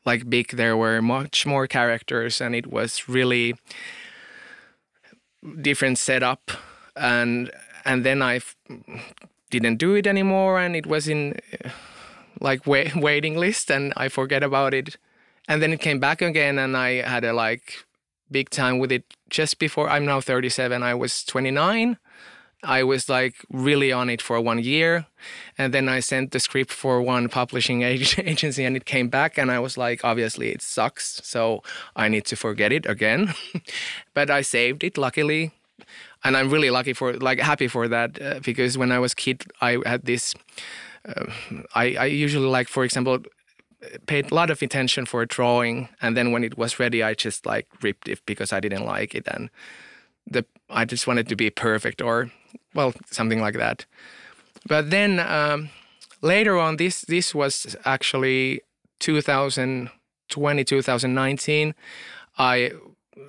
like 0.05 0.29
big. 0.29 0.51
There 0.51 0.77
were 0.77 1.01
much 1.01 1.45
more 1.45 1.67
characters, 1.67 2.41
and 2.41 2.55
it 2.55 2.67
was 2.67 3.07
really 3.07 3.55
different 5.62 5.98
setup, 5.98 6.51
and 6.95 7.51
and 7.86 8.05
then 8.05 8.22
I 8.22 8.38
f- 8.38 8.55
didn't 9.50 9.77
do 9.77 9.95
it 9.95 10.07
anymore, 10.07 10.60
and 10.60 10.75
it 10.75 10.86
was 10.86 11.07
in 11.07 11.39
like 12.39 12.65
wait, 12.65 12.95
waiting 12.95 13.38
list, 13.38 13.72
and 13.72 13.93
I 13.98 14.10
forget 14.10 14.43
about 14.43 14.74
it, 14.74 14.98
and 15.48 15.62
then 15.62 15.74
it 15.74 15.79
came 15.79 16.00
back 16.00 16.22
again, 16.22 16.60
and 16.60 16.75
I 16.75 17.01
had 17.01 17.24
a 17.24 17.34
like 17.34 17.86
big 18.31 18.50
time 18.50 18.79
with 18.79 18.91
it 18.91 19.03
just 19.29 19.60
before 19.60 19.89
I'm 19.89 20.05
now 20.05 20.19
37. 20.22 20.81
I 20.84 20.93
was 20.93 21.24
29. 21.24 21.98
I 22.65 22.84
was 22.84 23.07
like 23.10 23.36
really 23.51 23.91
on 23.91 24.10
it 24.10 24.22
for 24.22 24.39
one 24.41 24.60
year, 24.60 25.05
and 25.57 25.74
then 25.74 25.88
I 25.88 26.00
sent 26.00 26.31
the 26.31 26.39
script 26.39 26.72
for 26.72 27.01
one 27.01 27.29
publishing 27.29 27.81
agency, 27.84 28.63
and 28.63 28.75
it 28.75 28.86
came 28.86 29.10
back, 29.10 29.38
and 29.38 29.51
I 29.51 29.60
was 29.60 29.77
like, 29.77 30.03
obviously 30.03 30.50
it 30.50 30.62
sucks, 30.62 31.22
so 31.24 31.63
I 31.95 32.07
need 32.10 32.25
to 32.25 32.36
forget 32.36 32.72
it 32.72 32.86
again. 32.86 33.34
but 34.13 34.29
I 34.29 34.41
saved 34.41 34.84
it, 34.84 34.98
luckily, 34.98 35.51
and 36.24 36.36
I'm 36.36 36.50
really 36.50 36.72
lucky 36.72 36.93
for, 36.93 37.13
like, 37.13 37.39
happy 37.39 37.67
for 37.67 37.88
that, 37.88 38.22
uh, 38.22 38.39
because 38.43 38.77
when 38.77 38.91
I 38.91 39.00
was 39.00 39.13
kid, 39.13 39.45
I 39.62 39.77
had 39.86 40.05
this. 40.05 40.34
Uh, 41.07 41.25
I 41.75 41.95
I 41.95 42.05
usually 42.05 42.48
like, 42.48 42.67
for 42.67 42.84
example, 42.84 43.19
paid 44.07 44.31
a 44.31 44.36
lot 44.36 44.50
of 44.50 44.62
attention 44.62 45.05
for 45.05 45.22
a 45.22 45.27
drawing, 45.27 45.89
and 46.01 46.17
then 46.17 46.31
when 46.31 46.43
it 46.43 46.57
was 46.57 46.79
ready, 46.79 47.03
I 47.03 47.13
just 47.13 47.45
like 47.45 47.67
ripped 47.81 48.07
it 48.07 48.22
because 48.25 48.51
I 48.51 48.60
didn't 48.60 48.86
like 48.86 49.13
it, 49.15 49.27
and 49.27 49.50
the 50.25 50.45
I 50.69 50.86
just 50.86 51.07
wanted 51.07 51.27
to 51.29 51.36
be 51.36 51.50
perfect 51.50 52.01
or 52.01 52.31
well 52.74 52.93
something 53.12 53.41
like 53.41 53.55
that. 53.55 53.85
But 54.67 54.89
then 54.89 55.19
um, 55.19 55.69
later 56.21 56.57
on, 56.57 56.77
this 56.77 57.01
this 57.01 57.35
was 57.35 57.75
actually 57.85 58.62
2020 59.00 60.63
2019. 60.63 61.75
I 62.38 62.71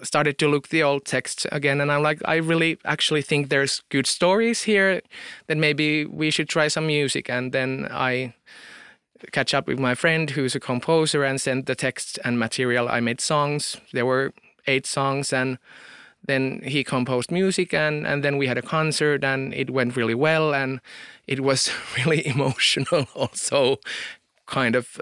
started 0.02 0.38
to 0.38 0.49
look 0.49 0.68
the 0.68 0.83
old 0.83 1.04
text 1.04 1.47
again 1.52 1.80
and 1.80 1.92
i'm 1.92 2.02
like 2.02 2.21
i 2.25 2.35
really 2.35 2.76
actually 2.85 3.23
think 3.23 3.49
there's 3.49 3.83
good 3.88 4.06
stories 4.06 4.62
here 4.62 5.00
that 5.47 5.56
maybe 5.56 6.04
we 6.04 6.30
should 6.30 6.49
try 6.49 6.68
some 6.68 6.88
music 6.88 7.30
and 7.30 7.52
then 7.52 7.87
i 7.90 8.35
catch 9.33 9.54
up 9.54 9.66
with 9.66 9.78
my 9.78 9.95
friend 9.95 10.30
who's 10.30 10.54
a 10.54 10.61
composer 10.61 11.23
and 11.23 11.40
sent 11.40 11.66
the 11.66 11.75
text 11.75 12.18
and 12.25 12.38
material 12.38 12.88
i 12.88 12.99
made 13.00 13.21
songs 13.21 13.76
there 13.92 14.04
were 14.04 14.33
eight 14.66 14.87
songs 14.87 15.33
and 15.33 15.59
then 16.26 16.61
he 16.64 16.83
composed 16.85 17.30
music 17.30 17.73
and 17.75 18.06
and 18.06 18.23
then 18.23 18.37
we 18.38 18.47
had 18.49 18.59
a 18.59 18.62
concert 18.62 19.25
and 19.25 19.54
it 19.54 19.71
went 19.71 19.97
really 19.97 20.14
well 20.14 20.54
and 20.54 20.80
it 21.26 21.40
was 21.40 21.71
really 21.97 22.26
emotional 22.26 23.06
also 23.14 23.76
kind 24.47 24.76
of 24.76 24.99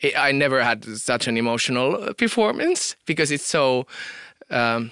it, 0.00 0.14
i 0.16 0.32
never 0.32 0.62
had 0.62 0.84
such 0.84 1.28
an 1.28 1.36
emotional 1.36 2.14
performance 2.14 2.96
because 3.06 3.30
it's 3.34 3.46
so 3.46 3.86
um, 4.50 4.90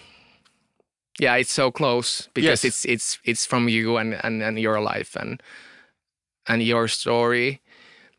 yeah 1.18 1.36
it's 1.40 1.52
so 1.52 1.70
close 1.70 2.28
because 2.34 2.64
Yes. 2.64 2.64
it's 2.64 2.84
it's 2.84 3.18
it's 3.24 3.46
from 3.46 3.68
you 3.68 3.96
and, 3.98 4.14
and 4.24 4.42
and 4.42 4.58
your 4.58 4.80
life 4.80 5.16
and 5.20 5.42
and 6.46 6.62
your 6.62 6.88
story 6.88 7.60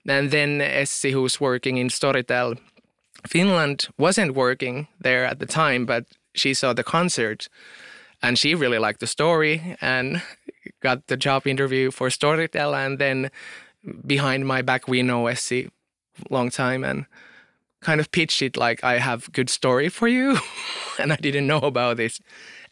and 0.08 0.32
then 0.32 0.60
Essi, 0.62 1.12
who's 1.12 1.40
working 1.40 1.78
in 1.78 1.90
Storytel 1.90 2.58
Finland, 3.28 3.88
wasn't 3.98 4.34
working 4.34 4.88
there 5.00 5.26
at 5.26 5.38
the 5.38 5.46
time, 5.46 5.86
but 5.86 6.06
she 6.34 6.54
saw 6.54 6.74
the 6.74 6.84
concert 6.84 7.48
and 8.22 8.38
she 8.38 8.56
really 8.56 8.78
liked 8.78 9.00
the 9.00 9.08
story 9.08 9.76
and 9.82 10.22
got 10.82 11.08
the 11.08 11.18
job 11.18 11.48
interview 11.48 11.92
for 11.92 12.10
Storytel. 12.10 12.74
And 12.74 13.00
then 13.00 13.32
behind 14.06 14.46
my 14.46 14.62
back, 14.62 14.88
we 14.88 15.02
know 15.02 15.24
Essi 15.26 15.70
long 16.30 16.50
time 16.50 16.84
and 16.84 17.06
kind 17.82 18.00
of 18.00 18.12
pitched 18.12 18.42
it 18.42 18.58
like, 18.58 18.84
I 18.84 19.00
have 19.00 19.32
good 19.32 19.50
story 19.50 19.90
for 19.90 20.08
you. 20.08 20.38
and 21.00 21.12
I 21.12 21.16
didn't 21.16 21.48
know 21.48 21.60
about 21.60 21.98
this. 21.98 22.20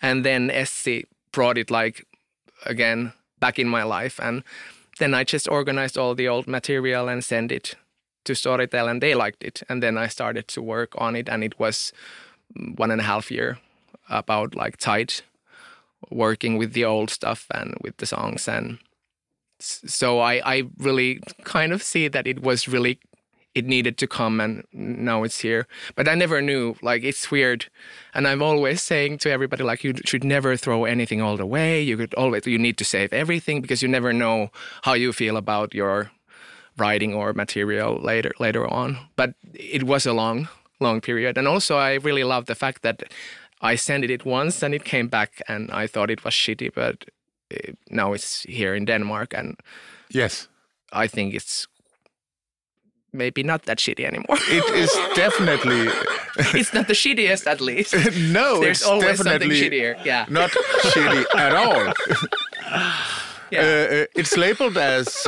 And 0.01 0.23
then 0.23 0.49
Essi 0.49 1.05
brought 1.31 1.57
it 1.57 1.71
like 1.71 2.05
again 2.65 3.13
back 3.39 3.57
in 3.57 3.67
my 3.67 3.83
life. 3.83 4.19
And 4.21 4.43
then 4.99 5.13
I 5.13 5.23
just 5.23 5.47
organized 5.47 5.97
all 5.97 6.13
the 6.13 6.27
old 6.27 6.47
material 6.47 7.07
and 7.07 7.23
sent 7.23 7.51
it 7.51 7.75
to 8.25 8.33
Storytel, 8.33 8.89
and 8.89 9.01
they 9.01 9.15
liked 9.15 9.43
it. 9.43 9.63
And 9.69 9.81
then 9.81 9.97
I 9.97 10.07
started 10.07 10.47
to 10.49 10.61
work 10.61 10.93
on 10.97 11.15
it, 11.15 11.29
and 11.29 11.43
it 11.43 11.57
was 11.57 11.93
one 12.75 12.91
and 12.91 13.01
a 13.01 13.03
half 13.03 13.31
year 13.31 13.57
about 14.09 14.55
like 14.55 14.77
tight 14.77 15.21
working 16.09 16.57
with 16.57 16.73
the 16.73 16.85
old 16.85 17.09
stuff 17.09 17.45
and 17.51 17.75
with 17.81 17.97
the 17.97 18.05
songs 18.05 18.47
and 18.47 18.79
so 19.61 20.19
I, 20.19 20.41
I 20.45 20.63
really 20.77 21.19
kind 21.43 21.73
of 21.73 21.83
see 21.83 22.07
that 22.07 22.25
it 22.27 22.41
was 22.41 22.67
really 22.67 22.99
it 23.55 23.65
needed 23.65 23.97
to 23.97 24.07
come 24.07 24.39
and 24.39 24.63
now 24.71 25.23
it's 25.23 25.39
here. 25.39 25.67
But 25.95 26.07
i 26.07 26.15
never 26.15 26.41
knew 26.41 26.75
like 26.81 27.03
it's 27.03 27.31
weird. 27.31 27.65
And 28.13 28.27
i'm 28.27 28.41
always 28.41 28.81
saying 28.81 29.17
to 29.19 29.31
everybody 29.31 29.63
like 29.63 29.83
you 29.83 29.93
should 30.05 30.23
never 30.23 30.55
throw 30.55 30.85
anything 30.85 31.21
all 31.21 31.37
the 31.37 31.45
way. 31.45 31.81
You 31.81 31.97
could 31.97 32.13
always 32.13 32.45
you 32.47 32.57
need 32.57 32.77
to 32.77 32.85
save 32.85 33.11
everything 33.11 33.61
because 33.61 33.81
you 33.81 33.87
never 33.87 34.13
know 34.13 34.49
how 34.83 34.93
you 34.93 35.11
feel 35.11 35.35
about 35.35 35.73
your 35.73 36.11
writing 36.77 37.13
or 37.13 37.33
material 37.33 37.99
later 38.01 38.31
later 38.39 38.65
on. 38.67 38.97
But 39.15 39.33
it 39.53 39.83
was 39.83 40.05
a 40.05 40.13
long 40.13 40.47
long 40.79 41.01
period 41.01 41.37
and 41.37 41.47
also 41.47 41.77
i 41.77 41.93
really 41.95 42.23
love 42.23 42.45
the 42.45 42.55
fact 42.55 42.81
that 42.81 43.03
i 43.61 43.75
sent 43.75 44.03
it 44.05 44.25
once 44.25 44.63
and 44.63 44.73
it 44.73 44.83
came 44.83 45.07
back 45.07 45.41
and 45.47 45.69
i 45.71 45.87
thought 45.87 46.09
it 46.09 46.23
was 46.23 46.33
shitty 46.33 46.69
but 46.73 47.05
uh, 47.53 47.71
now 47.89 48.13
it's 48.13 48.43
here 48.43 48.73
in 48.75 48.85
denmark 48.85 49.33
and 49.33 49.55
Yes. 50.11 50.47
i 51.03 51.07
think 51.07 51.33
it's 51.33 51.67
maybe 53.11 53.43
not 53.43 53.63
that 53.65 53.77
shitty 53.79 54.05
anymore 54.05 54.37
It 54.49 54.63
is 54.75 54.91
definitely 55.15 55.89
it's 56.59 56.73
not 56.73 56.87
the 56.87 56.93
shittiest 56.93 57.47
at 57.47 57.59
least 57.61 57.93
no. 58.31 58.59
there's 58.61 58.81
it's 58.81 58.85
always 58.89 59.17
something 59.23 59.49
shittier 59.51 59.95
yeah 60.05 60.25
Not 60.29 60.51
shitty 60.93 61.25
at 61.35 61.53
all. 61.53 61.93
yeah 63.51 63.61
Uh, 63.61 63.95
uh, 63.95 64.05
it's 64.15 64.37
labeled 64.37 64.77
as 64.77 65.27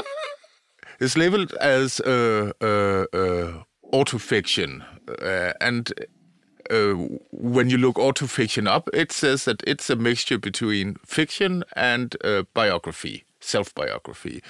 it's 0.99 1.15
labeled 1.17 1.53
as 1.59 1.99
uh, 2.01 2.51
uh, 2.61 3.05
uh, 3.13 3.63
autofiction, 3.91 4.83
uh, 5.21 5.53
and 5.59 5.91
uh, 6.69 6.93
when 7.31 7.69
you 7.69 7.77
look 7.77 7.95
autofiction 7.95 8.67
up, 8.67 8.89
it 8.93 9.11
says 9.11 9.45
that 9.45 9.61
it's 9.67 9.89
a 9.89 9.95
mixture 9.95 10.37
between 10.37 10.95
fiction 11.05 11.63
and 11.75 12.15
uh, 12.23 12.43
biography, 12.53 13.25
self-biography. 13.39 14.41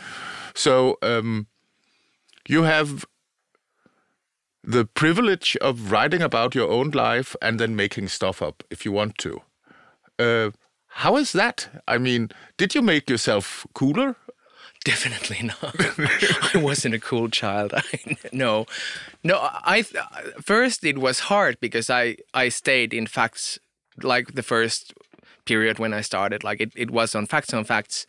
So 0.53 0.97
um, 1.01 1.47
you 2.47 2.63
have 2.63 3.05
the 4.63 4.85
privilege 4.85 5.57
of 5.57 5.91
writing 5.91 6.21
about 6.21 6.53
your 6.53 6.69
own 6.69 6.91
life 6.91 7.35
and 7.41 7.59
then 7.59 7.75
making 7.75 8.09
stuff 8.09 8.41
up 8.41 8.63
if 8.69 8.85
you 8.85 8.91
want 8.91 9.17
to. 9.17 9.41
Uh, 10.19 10.51
how 10.95 11.17
is 11.17 11.31
that? 11.31 11.83
I 11.87 11.97
mean, 11.97 12.29
did 12.57 12.75
you 12.75 12.81
make 12.81 13.09
yourself 13.09 13.65
cooler? 13.73 14.15
Definitely 14.83 15.43
not. 15.47 15.75
I 16.55 16.57
wasn't 16.57 16.95
a 16.95 16.99
cool 16.99 17.29
child. 17.29 17.73
I, 17.75 18.17
no, 18.31 18.65
no. 19.23 19.37
I 19.41 19.83
first 20.41 20.83
it 20.83 20.97
was 20.97 21.19
hard 21.19 21.59
because 21.59 21.89
I 21.89 22.17
I 22.33 22.49
stayed 22.49 22.91
in 22.93 23.05
facts 23.05 23.59
like 24.01 24.33
the 24.33 24.41
first 24.43 24.93
period 25.45 25.77
when 25.77 25.93
I 25.93 26.01
started. 26.01 26.43
Like 26.43 26.59
it, 26.61 26.71
it 26.75 26.89
was 26.89 27.13
on 27.13 27.27
facts 27.27 27.53
on 27.53 27.63
facts, 27.63 28.07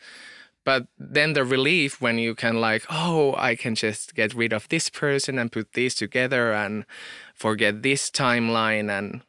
but 0.65 0.87
then 0.99 1.35
the 1.35 1.45
relief 1.45 2.01
when 2.01 2.17
you 2.19 2.35
can 2.35 2.59
like 2.61 2.85
oh 2.89 3.35
I 3.37 3.55
can 3.55 3.75
just 3.75 4.15
get 4.15 4.33
rid 4.35 4.55
of 4.55 4.67
this 4.69 4.89
person 4.89 5.39
and 5.39 5.53
put 5.53 5.75
these 5.75 5.95
together 5.95 6.53
and 6.55 6.87
forget 7.35 7.83
this 7.83 8.11
timeline 8.11 8.89
and 8.91 9.21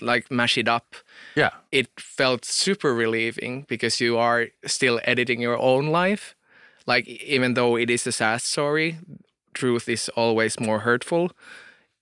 like 0.00 0.30
mash 0.30 0.56
it 0.56 0.68
up 0.68 0.94
Yeah. 1.36 1.50
it 1.72 1.88
felt 1.98 2.44
super 2.46 2.94
relieving 2.94 3.66
because 3.68 4.00
you 4.00 4.16
are 4.16 4.46
still 4.64 4.98
editing 5.04 5.42
your 5.42 5.58
own 5.58 5.88
life. 5.88 6.34
Like 6.86 7.06
even 7.08 7.54
though 7.54 7.76
it 7.76 7.90
is 7.90 8.06
a 8.06 8.12
sad 8.12 8.42
story, 8.42 8.98
truth 9.54 9.88
is 9.88 10.08
always 10.10 10.58
more 10.60 10.80
hurtful. 10.80 11.32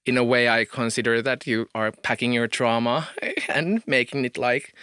In 0.06 0.16
a 0.16 0.24
way, 0.24 0.48
I 0.48 0.64
consider 0.64 1.20
that 1.22 1.46
you 1.46 1.68
are 1.74 1.92
packing 1.92 2.32
your 2.32 2.48
trauma 2.48 3.08
and 3.48 3.82
making 3.86 4.24
it 4.24 4.38
like 4.38 4.74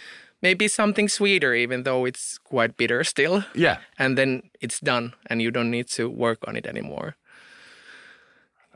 maybe 0.42 0.68
something 0.68 1.08
sweeter, 1.08 1.54
even 1.54 1.82
though 1.82 2.04
it's 2.04 2.38
quite 2.38 2.76
bitter 2.76 3.02
still. 3.02 3.44
Yeah. 3.54 3.78
And 3.98 4.16
then 4.16 4.42
it's 4.60 4.78
done, 4.80 5.14
and 5.26 5.42
you 5.42 5.50
don't 5.50 5.70
need 5.70 5.88
to 5.88 6.08
work 6.08 6.46
on 6.46 6.56
it 6.56 6.66
anymore. 6.66 7.16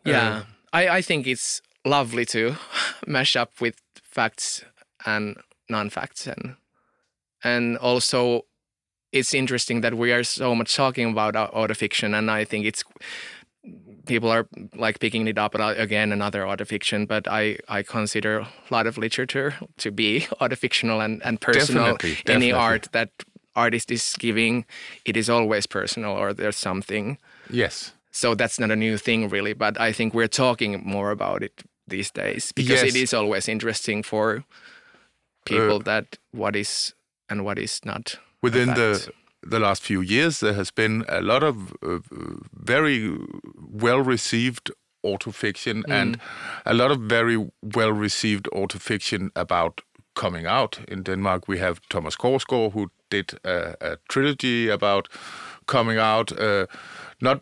Yeah, 0.05 0.39
um, 0.39 0.47
I, 0.73 0.89
I 0.89 1.03
think 1.03 1.27
it's 1.27 1.61
lovely 1.85 2.25
to 2.27 2.57
mash 3.07 3.37
up 3.37 3.61
with 3.61 3.77
facts 4.03 4.65
and 5.07 5.37
non-facts 5.69 6.27
and 6.27 6.57
and 7.43 7.79
also 7.79 8.45
it's 9.13 9.35
interesting 9.35 9.81
that 9.81 9.95
we 9.95 10.13
are 10.13 10.23
so 10.25 10.55
much 10.55 10.75
talking 10.77 11.11
about 11.11 11.35
au- 11.37 11.51
autofiction 11.55 12.17
and 12.17 12.31
i 12.31 12.45
think 12.45 12.65
it's 12.67 12.85
people 14.07 14.31
are 14.31 14.47
like 14.75 14.99
picking 15.01 15.27
it 15.29 15.39
up 15.39 15.55
uh, 15.55 15.75
again 15.77 16.13
another 16.13 16.43
autofiction 16.45 17.07
but 17.07 17.29
i 17.29 17.57
i 17.69 17.83
consider 17.83 18.39
a 18.39 18.49
lot 18.71 18.87
of 18.87 18.97
literature 18.99 19.55
to 19.77 19.91
be 19.91 20.21
autofictional 20.41 21.05
and, 21.05 21.23
and 21.25 21.41
personal 21.41 21.85
Definitely, 21.97 22.11
definitely. 22.25 22.35
any 22.35 22.53
art 22.53 22.89
that 22.93 23.11
artist 23.57 23.91
is 23.91 24.15
giving 24.19 24.65
it 25.05 25.17
is 25.17 25.29
always 25.29 25.67
personal 25.67 26.13
or 26.13 26.33
there's 26.33 26.57
something 26.57 27.19
Yes. 27.51 27.93
so 28.13 28.35
that's 28.35 28.59
not 28.61 28.71
a 28.71 28.77
new 28.77 28.97
thing 28.97 29.29
really 29.29 29.53
but 29.55 29.79
i 29.81 29.93
think 29.93 30.15
we're 30.15 30.29
talking 30.29 30.81
more 30.85 31.11
about 31.11 31.43
it 31.43 31.63
these 31.89 32.11
days 32.11 32.53
because 32.53 32.83
it 32.83 32.95
Yes. 32.95 33.03
is 33.11 33.15
always 33.15 33.49
interesting 33.49 34.03
for 34.05 34.45
people 35.45 35.77
uh, 35.77 35.85
that 35.85 36.19
what 36.33 36.55
is 36.57 36.95
and 37.29 37.45
what 37.45 37.59
is 37.59 37.81
not 37.85 38.19
Within 38.43 38.75
the 38.75 39.13
the 39.51 39.59
last 39.59 39.83
few 39.83 40.03
years, 40.03 40.41
there 40.41 40.55
has 40.55 40.71
been 40.71 41.05
a 41.09 41.21
lot 41.21 41.43
of 41.43 41.73
uh, 41.83 41.99
very 42.53 43.17
well 43.59 44.01
received 44.01 44.71
autofiction 45.05 45.83
and 45.89 46.19
a 46.65 46.75
lot 46.75 46.91
of 46.91 46.99
very 47.01 47.51
well 47.63 47.93
received 47.93 48.49
autofiction 48.53 49.31
about 49.35 49.81
coming 50.15 50.47
out. 50.47 50.81
In 50.89 51.03
Denmark, 51.03 51.49
we 51.49 51.59
have 51.59 51.81
Thomas 51.89 52.17
Korsgaard, 52.17 52.73
who 52.73 52.91
did 53.11 53.33
a, 53.45 53.75
a 53.81 53.97
trilogy 54.09 54.69
about 54.69 55.09
coming 55.67 55.99
out. 55.99 56.33
Uh, 56.39 56.67
not 57.21 57.41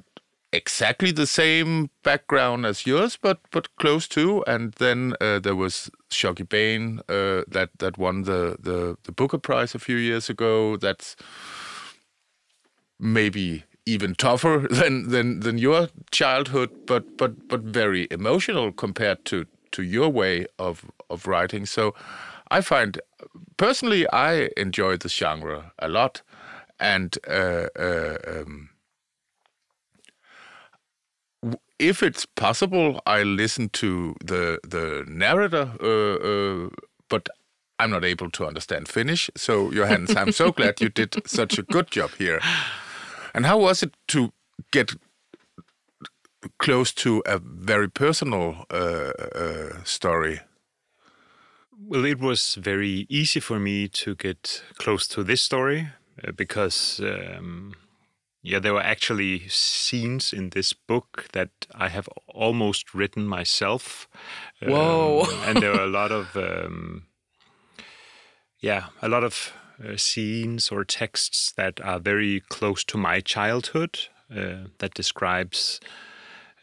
exactly 0.52 1.12
the 1.12 1.26
same 1.26 1.90
background 2.02 2.66
as 2.66 2.86
yours, 2.86 3.18
but 3.20 3.40
but 3.50 3.74
close 3.76 4.08
to. 4.08 4.42
And 4.46 4.72
then 4.74 5.14
uh, 5.20 5.38
there 5.40 5.56
was 5.56 5.90
Shuggie 6.10 6.48
Bain 6.48 7.00
uh, 7.08 7.42
that 7.48 7.70
that 7.78 7.98
won 7.98 8.22
the, 8.22 8.56
the 8.60 8.96
the 9.04 9.12
Booker 9.12 9.38
Prize 9.38 9.74
a 9.74 9.78
few 9.78 9.96
years 9.96 10.30
ago. 10.30 10.76
That's 10.76 11.16
maybe 12.98 13.64
even 13.86 14.14
tougher 14.14 14.66
than 14.70 15.08
than 15.08 15.40
than 15.40 15.58
your 15.58 15.88
childhood, 16.10 16.70
but 16.86 17.16
but 17.16 17.48
but 17.48 17.60
very 17.60 18.06
emotional 18.10 18.72
compared 18.72 19.24
to 19.26 19.46
to 19.72 19.82
your 19.82 20.08
way 20.08 20.46
of 20.58 20.84
of 21.10 21.26
writing. 21.26 21.66
So 21.66 21.94
I 22.50 22.60
find 22.60 23.00
personally 23.56 24.06
I 24.12 24.50
enjoy 24.56 24.96
the 24.96 25.08
genre 25.08 25.72
a 25.78 25.88
lot, 25.88 26.22
and 26.80 27.16
uh, 27.28 27.68
uh, 27.78 28.18
um, 28.26 28.70
if 31.78 32.02
it's 32.02 32.26
possible, 32.26 33.00
I 33.06 33.22
listen 33.22 33.68
to 33.70 34.14
the 34.24 34.58
the 34.62 35.04
narrator, 35.06 35.72
uh, 35.80 36.66
uh, 36.66 36.68
but 37.08 37.28
I'm 37.78 37.90
not 37.90 38.04
able 38.04 38.30
to 38.30 38.46
understand 38.46 38.88
Finnish. 38.88 39.30
So 39.36 39.70
Johannes, 39.70 40.16
I'm 40.16 40.32
so 40.32 40.52
glad 40.56 40.80
you 40.80 40.88
did 40.88 41.14
such 41.26 41.58
a 41.58 41.62
good 41.62 41.90
job 41.90 42.10
here. 42.18 42.40
And 43.34 43.46
how 43.46 43.58
was 43.58 43.82
it 43.82 43.94
to 44.08 44.32
get 44.72 44.96
close 46.58 46.92
to 46.92 47.22
a 47.26 47.38
very 47.38 47.88
personal 47.88 48.64
uh, 48.70 49.12
uh, 49.34 49.84
story? 49.84 50.40
Well, 51.80 52.04
it 52.04 52.18
was 52.18 52.56
very 52.56 53.06
easy 53.08 53.40
for 53.40 53.58
me 53.58 53.88
to 53.88 54.14
get 54.14 54.62
close 54.78 55.06
to 55.08 55.22
this 55.22 55.40
story 55.40 55.88
uh, 56.26 56.32
because, 56.32 57.00
um, 57.00 57.74
yeah, 58.42 58.58
there 58.58 58.74
were 58.74 58.82
actually 58.82 59.48
scenes 59.48 60.32
in 60.32 60.50
this 60.50 60.72
book 60.72 61.26
that 61.32 61.50
I 61.74 61.88
have 61.88 62.08
almost 62.28 62.94
written 62.94 63.26
myself. 63.26 64.08
Um, 64.62 64.70
Whoa. 64.70 65.26
and 65.44 65.60
there 65.62 65.72
were 65.72 65.84
a 65.84 65.86
lot 65.86 66.12
of, 66.12 66.36
um, 66.36 67.06
yeah, 68.60 68.86
a 69.02 69.08
lot 69.08 69.24
of 69.24 69.52
uh, 69.84 69.96
scenes 69.96 70.70
or 70.70 70.84
texts 70.84 71.52
that 71.56 71.80
are 71.80 71.98
very 71.98 72.40
close 72.48 72.84
to 72.84 72.98
my 72.98 73.20
childhood 73.20 73.98
uh, 74.34 74.68
that 74.78 74.94
describes 74.94 75.80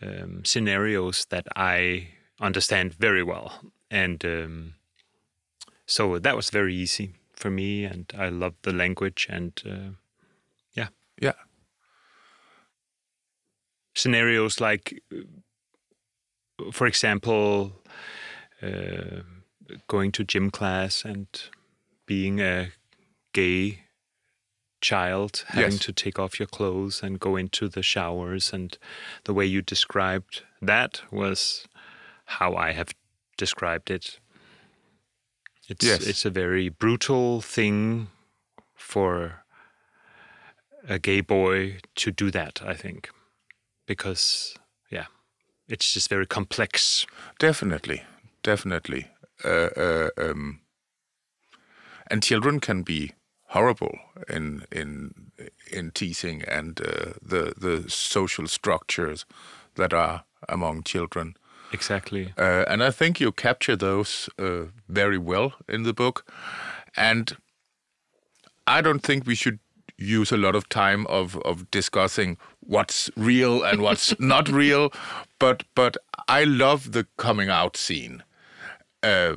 um, 0.01 0.43
scenarios 0.45 1.25
that 1.29 1.47
I 1.55 2.09
understand 2.39 2.93
very 2.93 3.23
well. 3.23 3.61
And 3.89 4.23
um, 4.25 4.73
so 5.85 6.19
that 6.19 6.35
was 6.35 6.49
very 6.49 6.75
easy 6.75 7.13
for 7.33 7.49
me, 7.49 7.85
and 7.85 8.11
I 8.17 8.29
loved 8.29 8.63
the 8.63 8.73
language 8.73 9.27
and 9.29 9.61
uh, 9.65 9.91
yeah, 10.73 10.87
Yeah. 11.21 11.33
Scenarios 13.95 14.59
like, 14.59 15.01
for 16.71 16.87
example, 16.87 17.73
uh, 18.61 19.21
going 19.87 20.11
to 20.11 20.23
gym 20.23 20.51
class 20.51 21.03
and 21.05 21.27
being 22.05 22.39
a 22.39 22.71
gay 23.33 23.79
child, 24.81 25.43
having 25.47 25.71
Yes. 25.71 25.79
to 25.85 25.91
take 25.93 26.19
off 26.19 26.39
your 26.39 26.47
clothes 26.47 27.01
and 27.01 27.19
go 27.19 27.35
into 27.35 27.67
the 27.67 27.81
showers, 27.81 28.53
and 28.53 28.77
the 29.23 29.33
way 29.33 29.45
you 29.45 29.61
described 29.61 30.43
that 30.61 31.01
was 31.11 31.67
how 32.25 32.55
I 32.55 32.73
have 32.73 32.93
described 33.37 33.89
it. 33.89 34.19
It's 35.67 35.83
Yes. 35.85 36.05
it's 36.05 36.25
a 36.25 36.29
very 36.29 36.69
brutal 36.69 37.41
thing 37.41 38.09
for 38.75 39.43
a 40.87 40.99
gay 40.99 41.21
boy 41.21 41.79
to 41.95 42.11
do 42.11 42.29
that, 42.31 42.61
I 42.61 42.75
think. 42.75 43.09
Because 43.85 44.55
yeah, 44.89 45.05
it's 45.67 45.93
just 45.93 46.09
very 46.09 46.25
complex. 46.25 47.05
Definitely, 47.39 48.03
definitely. 48.43 49.07
Uh, 49.43 49.69
uh, 49.77 50.09
um, 50.17 50.61
and 52.07 52.23
children 52.23 52.59
can 52.59 52.83
be 52.83 53.11
horrible 53.49 53.97
in 54.29 54.65
in 54.71 55.11
in 55.71 55.91
teasing 55.91 56.43
and 56.43 56.81
uh, 56.81 57.13
the 57.21 57.53
the 57.57 57.89
social 57.89 58.47
structures 58.47 59.25
that 59.75 59.93
are 59.93 60.23
among 60.49 60.83
children. 60.83 61.35
Exactly. 61.71 62.33
Uh, 62.37 62.63
and 62.67 62.83
I 62.83 62.91
think 62.91 63.19
you 63.19 63.31
capture 63.31 63.75
those 63.75 64.29
uh, 64.39 64.65
very 64.87 65.17
well 65.17 65.53
in 65.67 65.83
the 65.83 65.93
book. 65.93 66.25
And 66.95 67.37
I 68.67 68.81
don't 68.81 69.01
think 69.01 69.25
we 69.25 69.35
should 69.35 69.59
use 69.97 70.31
a 70.31 70.37
lot 70.37 70.55
of 70.55 70.67
time 70.69 71.05
of, 71.07 71.37
of 71.43 71.69
discussing 71.71 72.37
what's 72.59 73.09
real 73.15 73.63
and 73.63 73.81
what's 73.81 74.17
not 74.19 74.49
real. 74.49 74.91
But 75.39 75.63
but 75.75 75.97
I 76.27 76.43
love 76.43 76.91
the 76.91 77.07
coming 77.17 77.49
out 77.49 77.77
scene. 77.77 78.23
Uh, 79.03 79.35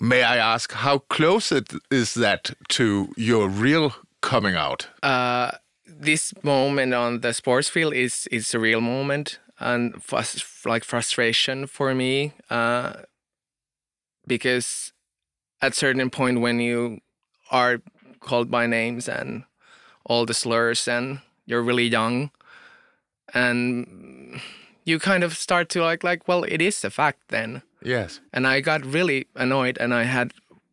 may 0.00 0.22
I 0.22 0.36
ask 0.36 0.72
how 0.72 0.98
close 0.98 1.52
it 1.52 1.72
is 1.90 2.14
that 2.14 2.52
to 2.68 3.12
your 3.16 3.48
real 3.48 3.94
coming 4.20 4.54
out? 4.54 4.88
Uh, 5.02 5.52
this 5.86 6.32
moment 6.42 6.94
on 6.94 7.20
the 7.20 7.32
sports 7.32 7.68
field 7.68 7.94
is 7.94 8.26
is 8.30 8.54
a 8.54 8.58
real 8.58 8.80
moment 8.80 9.40
and 9.58 9.94
frus- 9.94 10.66
like 10.66 10.84
frustration 10.84 11.66
for 11.66 11.94
me 11.94 12.32
uh, 12.50 12.92
because 14.26 14.92
at 15.60 15.74
certain 15.74 16.10
point 16.10 16.40
when 16.40 16.60
you 16.60 17.00
are 17.50 17.80
called 18.20 18.50
by 18.50 18.66
names 18.66 19.08
and 19.08 19.44
all 20.04 20.26
the 20.26 20.34
slurs 20.34 20.88
and 20.88 21.20
you're 21.46 21.62
really 21.62 21.86
young. 21.86 22.30
And 23.34 24.40
you 24.84 24.98
kind 24.98 25.22
of 25.22 25.36
start 25.36 25.68
to 25.70 25.82
like 25.82 26.02
like 26.02 26.26
well 26.26 26.44
it 26.44 26.60
is 26.62 26.84
a 26.84 26.90
fact 26.90 27.20
then. 27.28 27.62
Yes. 27.80 28.20
and 28.32 28.44
I 28.46 28.60
got 28.60 28.84
really 28.84 29.28
annoyed 29.36 29.78
and 29.78 29.94
I 29.94 30.02
had 30.02 30.32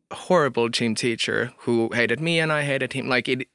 a 0.09 0.15
horrible 0.15 0.69
gym 0.69 0.95
teacher 0.95 1.51
who 1.59 1.89
hated 1.93 2.19
me 2.19 2.39
and 2.39 2.51
I 2.51 2.63
hated 2.63 2.93
him. 2.93 3.07
Like 3.07 3.27
it 3.27 3.47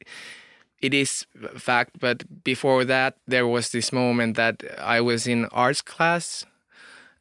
it 0.80 0.94
is 0.94 1.26
a 1.42 1.58
fact 1.58 1.98
but 1.98 2.44
before 2.44 2.84
that 2.84 3.16
there 3.26 3.46
was 3.46 3.70
this 3.70 3.92
moment 3.92 4.36
that 4.36 4.62
I 4.78 5.00
was 5.00 5.26
in 5.26 5.46
arts 5.46 5.82
class 5.82 6.46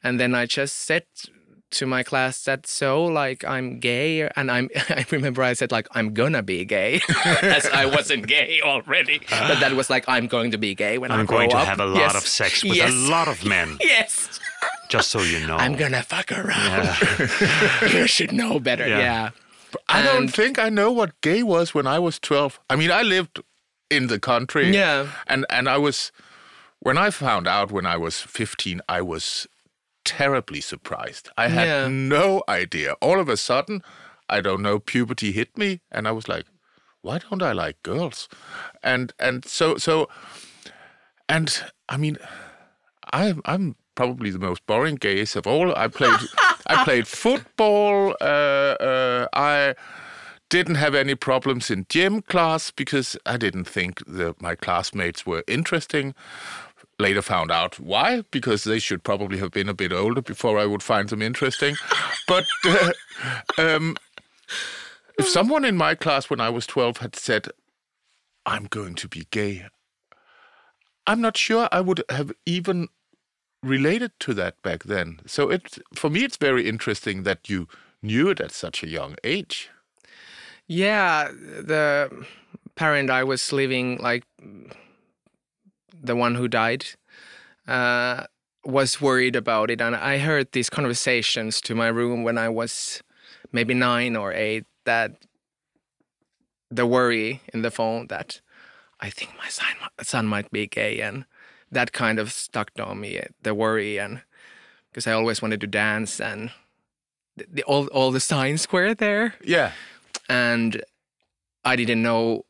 and 0.02 0.20
then 0.20 0.34
I 0.34 0.46
just 0.46 0.76
said 0.76 1.04
to 1.72 1.86
my 1.86 2.02
class 2.02 2.42
that 2.44 2.66
so 2.66 3.04
like 3.04 3.44
I'm 3.44 3.78
gay 3.78 4.28
and 4.36 4.50
I'm 4.50 4.68
I 4.88 5.04
remember 5.10 5.42
I 5.42 5.52
said 5.54 5.70
like 5.72 5.86
I'm 5.92 6.12
gonna 6.14 6.42
be 6.42 6.64
gay 6.64 7.00
as 7.42 7.66
I 7.66 7.86
wasn't 7.86 8.26
gay 8.26 8.60
already 8.62 9.20
but 9.30 9.60
that 9.60 9.72
was 9.74 9.88
like 9.90 10.04
I'm 10.08 10.26
going 10.26 10.50
to 10.50 10.58
be 10.58 10.74
gay 10.74 10.98
when 10.98 11.10
I 11.10 11.18
I'm 11.20 11.26
going 11.26 11.50
to 11.50 11.56
up. 11.56 11.66
have 11.66 11.80
a 11.80 11.86
lot 11.86 11.96
Yes. 11.96 12.14
of 12.16 12.22
sex 12.26 12.62
with 12.64 12.74
yes. 12.76 12.90
a 12.90 13.10
lot 13.10 13.28
of 13.28 13.44
men, 13.44 13.76
yes 13.82 14.38
just 14.88 15.10
so 15.10 15.20
you 15.22 15.46
know. 15.46 15.56
I'm 15.56 15.76
gonna 15.76 16.02
fuck 16.02 16.32
around. 16.32 16.88
you 17.94 18.06
should 18.08 18.32
know 18.32 18.58
better. 18.58 18.88
Yeah. 18.88 18.98
Yeah. 18.98 19.30
I 19.88 20.02
don't 20.02 20.22
And- 20.24 20.34
think 20.34 20.58
I 20.58 20.68
know 20.68 20.90
what 20.90 21.20
gay 21.20 21.44
was 21.44 21.72
when 21.74 21.86
I 21.86 21.98
was 22.00 22.18
12. 22.18 22.58
I 22.68 22.74
mean, 22.74 22.90
I 22.90 23.02
lived 23.02 23.40
in 23.88 24.08
the 24.08 24.18
country. 24.18 24.70
Yeah. 24.74 25.06
And 25.28 25.46
and 25.48 25.68
I 25.68 25.78
was 25.78 26.10
when 26.80 26.98
I 26.98 27.10
found 27.10 27.46
out 27.46 27.70
when 27.70 27.86
I 27.86 27.96
was 27.96 28.20
15, 28.20 28.80
I 28.88 29.00
was 29.00 29.46
terribly 30.04 30.60
surprised. 30.60 31.28
I 31.36 31.48
had 31.48 31.66
Yeah. 31.66 31.88
no 31.88 32.42
idea. 32.48 32.92
All 33.00 33.20
of 33.20 33.28
a 33.28 33.36
sudden, 33.36 33.82
I 34.28 34.40
don't 34.40 34.62
know, 34.62 34.78
puberty 34.78 35.32
hit 35.32 35.56
me 35.58 35.80
and 35.90 36.06
I 36.08 36.12
was 36.12 36.28
like, 36.28 36.46
why 37.02 37.18
don't 37.18 37.42
I 37.42 37.52
like 37.52 37.82
girls? 37.82 38.28
And 38.82 39.12
and 39.18 39.44
so 39.44 39.76
so 39.78 40.08
and 41.28 41.62
I 41.88 41.96
mean 41.96 42.16
I'm 43.12 43.40
I'm 43.44 43.76
probably 43.94 44.30
the 44.30 44.38
most 44.38 44.66
boring 44.66 44.96
gays 44.96 45.36
of 45.36 45.46
all. 45.46 45.74
I 45.76 45.88
played 45.88 46.18
I 46.66 46.84
played 46.84 47.06
football. 47.08 48.14
Uh, 48.20 48.76
uh, 48.80 49.26
I 49.32 49.74
didn't 50.48 50.76
have 50.76 50.94
any 50.94 51.14
problems 51.14 51.70
in 51.70 51.86
gym 51.88 52.22
class 52.22 52.70
because 52.70 53.16
I 53.24 53.36
didn't 53.36 53.68
think 53.68 54.04
that 54.06 54.40
my 54.42 54.54
classmates 54.56 55.24
were 55.26 55.44
interesting. 55.46 56.14
Later 57.00 57.22
found 57.22 57.50
out 57.50 57.80
why 57.80 58.22
because 58.30 58.64
they 58.64 58.78
should 58.78 59.02
probably 59.02 59.38
have 59.38 59.50
been 59.50 59.68
a 59.68 59.74
bit 59.74 59.92
older 59.92 60.20
before 60.22 60.58
I 60.58 60.66
would 60.66 60.82
find 60.82 61.08
them 61.08 61.22
interesting. 61.22 61.76
but 62.28 62.44
uh, 62.66 62.92
um, 63.58 63.96
if 65.18 65.26
someone 65.26 65.64
in 65.64 65.76
my 65.76 65.94
class 65.94 66.28
when 66.28 66.40
I 66.40 66.50
was 66.50 66.66
twelve 66.66 66.98
had 66.98 67.16
said, 67.16 67.48
"I'm 68.44 68.66
going 68.66 68.94
to 68.96 69.08
be 69.08 69.26
gay," 69.30 69.66
I'm 71.06 71.20
not 71.20 71.36
sure 71.36 71.68
I 71.72 71.80
would 71.80 72.04
have 72.10 72.32
even 72.46 72.88
related 73.62 74.12
to 74.20 74.34
that 74.34 74.60
back 74.62 74.84
then. 74.84 75.20
So 75.26 75.50
it 75.50 75.78
for 75.94 76.10
me 76.10 76.24
it's 76.24 76.36
very 76.36 76.68
interesting 76.68 77.22
that 77.24 77.48
you 77.48 77.68
knew 78.02 78.30
it 78.30 78.40
at 78.40 78.52
such 78.52 78.82
a 78.82 78.88
young 78.88 79.16
age. 79.24 79.70
Yeah. 80.66 81.30
The 81.32 82.26
parent 82.74 83.10
I 83.10 83.24
was 83.24 83.52
living 83.52 83.98
like 83.98 84.24
the 86.02 86.16
one 86.16 86.34
who 86.34 86.48
died 86.48 86.86
uh, 87.68 88.24
was 88.64 89.00
worried 89.00 89.36
about 89.36 89.70
it, 89.70 89.80
and 89.80 89.94
I 89.96 90.18
heard 90.18 90.52
these 90.52 90.70
conversations 90.70 91.60
to 91.62 91.74
my 91.74 91.88
room 91.88 92.22
when 92.24 92.38
I 92.38 92.48
was 92.48 93.02
maybe 93.52 93.74
nine 93.74 94.16
or 94.16 94.32
eight. 94.32 94.64
That 94.84 95.12
the 96.70 96.86
worry 96.86 97.42
in 97.52 97.62
the 97.62 97.70
phone 97.70 98.06
that 98.08 98.40
I 99.00 99.10
think 99.10 99.32
my 99.38 99.48
son 99.48 99.66
son 100.02 100.26
might 100.26 100.50
be 100.50 100.66
gay, 100.66 101.00
and 101.00 101.24
that 101.70 101.92
kind 101.92 102.18
of 102.18 102.32
stuck 102.32 102.70
on 102.78 103.00
me. 103.00 103.20
The 103.42 103.54
worry, 103.54 103.98
and 103.98 104.22
because 104.90 105.06
I 105.06 105.12
always 105.12 105.40
wanted 105.42 105.60
to 105.60 105.66
dance, 105.66 106.20
and 106.20 106.50
the, 107.36 107.46
the, 107.52 107.62
all 107.64 107.86
all 107.88 108.10
the 108.10 108.20
signs 108.20 108.70
were 108.72 108.94
there, 108.94 109.34
Yeah. 109.44 109.72
and 110.28 110.82
I 111.64 111.76
didn't 111.76 112.02
know 112.02 112.44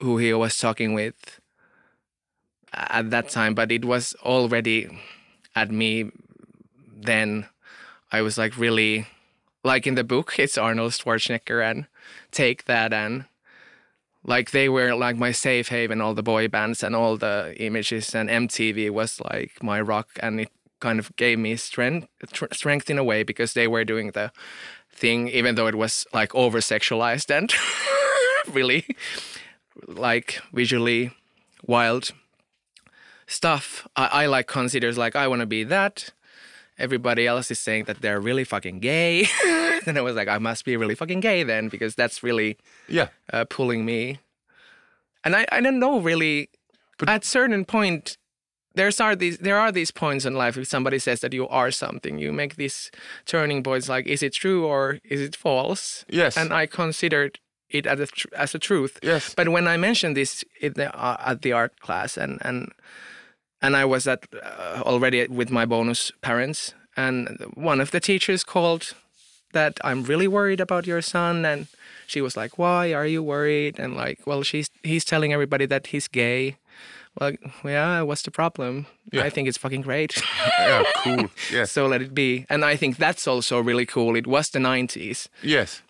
who 0.00 0.18
he 0.18 0.32
was 0.34 0.56
talking 0.58 0.92
with 0.94 1.40
at 2.76 3.10
that 3.10 3.28
time, 3.30 3.54
but 3.54 3.72
it 3.72 3.84
was 3.84 4.14
already 4.22 4.88
at 5.54 5.70
me 5.70 6.10
then. 6.96 7.46
I 8.12 8.22
was 8.22 8.38
like 8.38 8.56
really 8.56 9.06
like 9.64 9.86
in 9.86 9.96
the 9.96 10.04
book, 10.04 10.38
it's 10.38 10.56
Arnold 10.56 10.92
Schwarzenegger 10.92 11.68
and 11.68 11.86
Take 12.30 12.66
That 12.66 12.92
and 12.92 13.24
like 14.24 14.50
they 14.50 14.68
were 14.68 14.94
like 14.94 15.16
my 15.16 15.32
safe 15.32 15.68
haven, 15.68 16.00
all 16.00 16.14
the 16.14 16.22
boy 16.22 16.48
bands 16.48 16.82
and 16.82 16.94
all 16.94 17.16
the 17.16 17.54
images 17.58 18.14
and 18.14 18.28
MTV 18.28 18.90
was 18.90 19.20
like 19.20 19.62
my 19.62 19.80
rock 19.80 20.08
and 20.20 20.40
it 20.40 20.50
kind 20.80 20.98
of 20.98 21.14
gave 21.16 21.38
me 21.38 21.56
strength 21.56 22.06
tr- 22.32 22.52
strength 22.52 22.90
in 22.90 22.98
a 22.98 23.04
way 23.04 23.22
because 23.22 23.54
they 23.54 23.66
were 23.66 23.84
doing 23.84 24.10
the 24.12 24.30
thing 24.92 25.28
even 25.28 25.54
though 25.54 25.66
it 25.66 25.74
was 25.74 26.06
like 26.12 26.34
over 26.34 26.58
sexualized 26.58 27.30
and 27.36 27.52
really 28.54 28.84
like 29.86 30.40
visually 30.52 31.10
wild 31.66 32.12
stuff. 33.26 33.86
I, 33.96 34.06
I 34.22 34.26
like 34.26 34.46
considers 34.46 34.96
like 34.98 35.16
I 35.16 35.28
want 35.28 35.40
to 35.40 35.46
be 35.46 35.64
that. 35.64 36.10
Everybody 36.78 37.26
else 37.26 37.50
is 37.50 37.58
saying 37.58 37.84
that 37.84 38.02
they're 38.02 38.20
really 38.20 38.44
fucking 38.44 38.80
gay. 38.80 39.26
and 39.86 39.96
I 39.96 40.02
was 40.02 40.14
like, 40.14 40.28
I 40.28 40.36
must 40.38 40.64
be 40.64 40.76
really 40.76 40.94
fucking 40.94 41.20
gay 41.20 41.42
then 41.42 41.68
because 41.68 41.94
that's 41.94 42.22
really 42.22 42.58
Yeah. 42.88 43.08
uh, 43.32 43.46
pulling 43.48 43.84
me. 43.86 44.20
And 45.24 45.34
I, 45.34 45.46
I 45.50 45.60
don't 45.60 45.78
know 45.78 45.98
really. 46.00 46.50
at 47.06 47.24
certain 47.24 47.64
point, 47.64 48.18
there's 48.74 49.00
are 49.00 49.16
these 49.16 49.38
there 49.38 49.56
are 49.58 49.72
these 49.72 49.90
points 49.90 50.26
in 50.26 50.34
life 50.34 50.58
if 50.58 50.68
somebody 50.68 50.98
says 50.98 51.20
that 51.20 51.32
you 51.32 51.48
are 51.48 51.70
something, 51.70 52.18
you 52.18 52.30
make 52.30 52.56
these 52.56 52.90
turning 53.24 53.62
points 53.62 53.88
like 53.88 54.06
is 54.06 54.22
it 54.22 54.34
true 54.34 54.66
or 54.66 54.98
is 55.02 55.20
it 55.22 55.34
false? 55.34 56.04
Yes. 56.10 56.36
And 56.36 56.52
I 56.52 56.66
considered 56.66 57.38
it 57.70 57.86
as 57.86 58.00
a 58.00 58.06
tr- 58.06 58.28
as 58.36 58.54
a 58.54 58.58
truth. 58.58 58.98
Yes. 59.02 59.32
But 59.34 59.48
when 59.48 59.66
I 59.66 59.78
mentioned 59.78 60.14
this 60.14 60.44
in 60.60 60.74
the, 60.74 60.94
uh, 60.94 61.16
at 61.24 61.40
the 61.40 61.52
art 61.52 61.80
class 61.80 62.18
and 62.18 62.38
and 62.42 62.70
and 63.62 63.76
I 63.76 63.84
was 63.84 64.06
at 64.06 64.26
uh, 64.42 64.82
already 64.84 65.26
with 65.28 65.50
my 65.50 65.64
bonus 65.66 66.12
parents 66.20 66.74
and 66.96 67.28
one 67.54 67.80
of 67.82 67.90
the 67.90 68.00
teachers 68.00 68.44
called 68.44 68.94
that 69.52 69.78
I'm 69.84 70.02
really 70.04 70.28
worried 70.28 70.60
about 70.60 70.86
your 70.86 71.02
son 71.02 71.44
and 71.44 71.66
she 72.06 72.20
was 72.20 72.36
like 72.36 72.58
why 72.58 72.92
are 72.94 73.06
you 73.06 73.22
worried 73.22 73.78
and 73.78 73.94
like 73.96 74.18
well 74.26 74.42
she's 74.42 74.68
he's 74.82 75.04
telling 75.04 75.32
everybody 75.32 75.66
that 75.66 75.86
he's 75.88 76.08
gay 76.08 76.56
well 77.18 77.32
yeah 77.64 78.02
what's 78.02 78.22
the 78.22 78.30
problem 78.30 78.86
Yeah. 79.12 79.24
I 79.26 79.30
think 79.30 79.48
it's 79.48 79.58
fucking 79.58 79.82
great 79.82 80.12
yeah. 80.58 80.82
Cool. 81.04 81.30
Yes. 81.52 81.72
so 81.72 81.86
let 81.86 82.02
it 82.02 82.12
be 82.14 82.44
and 82.50 82.64
I 82.64 82.76
think 82.76 82.96
that's 82.98 83.26
also 83.26 83.60
really 83.60 83.86
cool 83.86 84.16
it 84.16 84.26
was 84.26 84.50
the 84.50 84.58
90s 84.58 85.28
yes. 85.42 85.82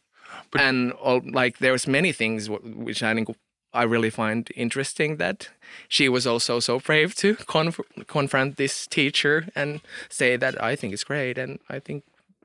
But- 0.53 0.61
and 0.61 0.93
all, 0.93 1.21
like 1.33 1.59
there's 1.59 1.87
many 1.89 2.13
things 2.13 2.47
w- 2.49 2.85
which 2.85 3.03
I 3.03 3.15
think 3.15 3.29
I 3.75 3.83
really 3.85 4.11
find 4.11 4.49
interesting 4.57 5.17
that 5.19 5.51
she 5.89 6.09
was 6.09 6.27
also 6.27 6.61
so 6.61 6.79
brave 6.81 7.15
to 7.17 7.35
conf- 7.47 7.81
confront 8.07 8.57
this 8.57 8.87
teacher 8.87 9.49
and 9.55 9.81
say 10.09 10.37
that 10.39 10.55
I 10.63 10.77
think 10.77 10.93
it's 10.95 11.05
great 11.05 11.39
and 11.39 11.59
I 11.69 11.81
think 11.81 12.05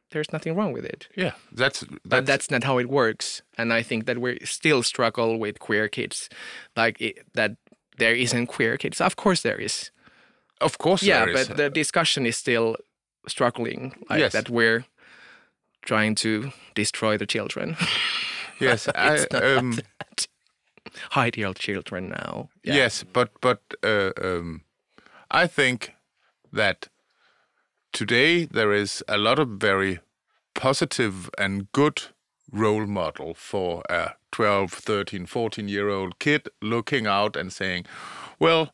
there's 0.09 0.33
nothing 0.33 0.55
wrong 0.55 0.73
with 0.73 0.83
it. 0.85 1.07
Yeah. 1.15 1.31
That's 1.55 1.85
But 2.03 2.25
that's 2.25 2.51
not 2.51 2.63
how 2.65 2.79
it 2.79 2.89
works, 2.89 3.41
and 3.57 3.71
I 3.71 3.81
think 3.83 4.05
that 4.05 4.17
we 4.17 4.39
still 4.43 4.83
struggle 4.83 5.39
with 5.39 5.59
queer 5.59 5.87
kids, 5.87 6.29
like 6.75 6.99
it, 6.99 7.19
that 7.33 7.51
there 7.97 8.13
isn't 8.15 8.47
queer 8.47 8.77
kids. 8.77 8.99
Of 9.01 9.15
course 9.15 9.41
there 9.41 9.61
is. 9.61 9.91
of 10.59 10.77
course. 10.77 11.01
Yeah, 11.07 11.25
there 11.25 11.35
is. 11.37 11.47
but 11.47 11.57
the 11.57 11.69
discussion 11.69 12.25
is 12.25 12.35
still 12.37 12.75
struggling, 13.27 13.93
like 14.09 14.19
Yes. 14.19 14.31
that 14.33 14.49
we're 14.49 14.83
trying 15.85 16.15
to 16.15 16.51
destroy 16.75 17.17
the 17.17 17.25
children. 17.25 17.75
yes. 18.59 18.87
I, 18.95 19.25
um, 19.37 19.79
your 21.37 21.53
children 21.53 22.09
now. 22.09 22.49
Yes, 22.63 23.03
but 23.03 23.29
but 23.41 23.61
uh, 23.83 24.11
um, 24.21 24.61
I 25.29 25.47
think 25.47 25.93
that 26.53 26.89
today 27.93 28.45
there 28.45 28.73
is 28.73 29.03
a 29.07 29.17
lot 29.17 29.39
of 29.39 29.47
very 29.49 29.99
positive 30.53 31.29
and 31.37 31.71
good 31.71 32.03
role 32.51 32.85
model 32.85 33.33
for 33.33 33.83
a 33.89 34.15
12, 34.31 34.71
13, 34.73 35.25
14 35.25 35.67
year 35.67 35.89
old 35.89 36.19
kid 36.19 36.49
looking 36.61 37.07
out 37.07 37.35
and 37.35 37.51
saying, 37.51 37.85
well, 38.39 38.73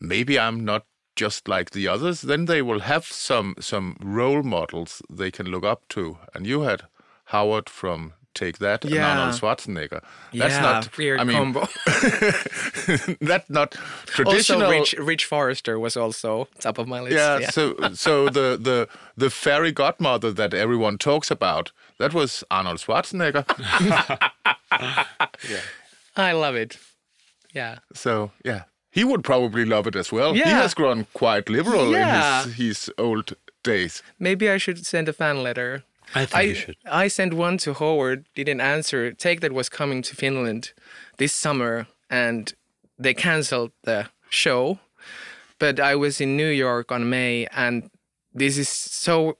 maybe 0.00 0.38
I'm 0.38 0.64
not 0.64 0.84
just 1.14 1.48
like 1.48 1.70
the 1.70 1.88
others. 1.88 2.20
Then 2.22 2.44
they 2.44 2.62
will 2.62 2.80
have 2.80 3.06
some 3.06 3.54
some 3.58 3.96
role 4.02 4.42
models 4.42 5.02
they 5.10 5.30
can 5.30 5.46
look 5.46 5.64
up 5.64 5.88
to. 5.88 6.18
And 6.34 6.46
you 6.46 6.62
had 6.62 6.82
Howard 7.26 7.68
from 7.68 8.12
Take 8.36 8.58
That 8.58 8.84
and 8.84 8.94
Arnold 8.94 9.34
Schwarzenegger. 9.40 10.00
That's 10.32 10.54
yeah, 10.54 10.60
not 10.60 10.96
weird 10.98 11.20
I 11.20 11.24
mean, 11.24 11.36
combo. 11.36 11.60
that's 13.20 13.48
not 13.50 13.72
traditional. 14.06 14.62
also, 14.62 14.70
Ridge 14.70 14.94
Ridge 14.98 15.24
Forrester 15.24 15.78
was 15.78 15.96
also 15.96 16.46
top 16.60 16.78
of 16.78 16.86
my 16.86 17.00
list. 17.00 17.16
yeah, 17.16 17.50
so 17.50 17.74
so 17.94 18.28
the 18.38 18.56
the 18.60 18.88
the 19.16 19.30
fairy 19.30 19.72
godmother 19.72 20.30
that 20.32 20.52
everyone 20.54 20.98
talks 20.98 21.30
about 21.30 21.72
that 21.98 22.12
was 22.12 22.44
Arnold 22.50 22.78
Schwarzenegger. 22.78 23.44
I 26.16 26.32
love 26.32 26.54
it. 26.54 26.78
Yeah, 27.54 27.78
so 27.94 28.30
yeah, 28.44 28.62
he 28.90 29.02
would 29.04 29.24
probably 29.24 29.64
love 29.64 29.86
it 29.86 29.96
as 29.96 30.12
well. 30.12 30.34
He 30.34 30.40
has 30.40 30.74
grown 30.74 31.06
quite 31.14 31.48
liberal 31.48 31.90
Yeah. 31.90 32.42
in 32.42 32.48
his 32.50 32.56
his 32.56 32.90
old 32.98 33.32
days. 33.64 34.02
maybe 34.18 34.48
I 34.50 34.58
should 34.58 34.86
send 34.86 35.08
a 35.08 35.12
fan 35.12 35.42
letter. 35.42 35.82
I 36.14 36.26
think 36.26 36.34
I 36.34 36.42
you 36.42 36.54
should. 36.54 36.76
I 36.86 37.08
sent 37.08 37.34
one 37.34 37.58
to 37.58 37.74
Howard, 37.74 38.26
didn't 38.34 38.60
answer. 38.60 39.12
Take 39.12 39.40
That 39.40 39.52
was 39.52 39.68
coming 39.68 40.02
to 40.02 40.16
Finland 40.16 40.72
this 41.18 41.32
summer, 41.32 41.86
and 42.08 42.52
they 42.98 43.14
canceled 43.14 43.72
the 43.82 44.08
show. 44.28 44.78
But 45.58 45.80
I 45.80 45.94
was 45.94 46.20
in 46.20 46.36
New 46.36 46.48
York 46.48 46.92
on 46.92 47.08
May, 47.08 47.46
and 47.46 47.90
this 48.34 48.58
is 48.58 48.68
so 48.68 49.36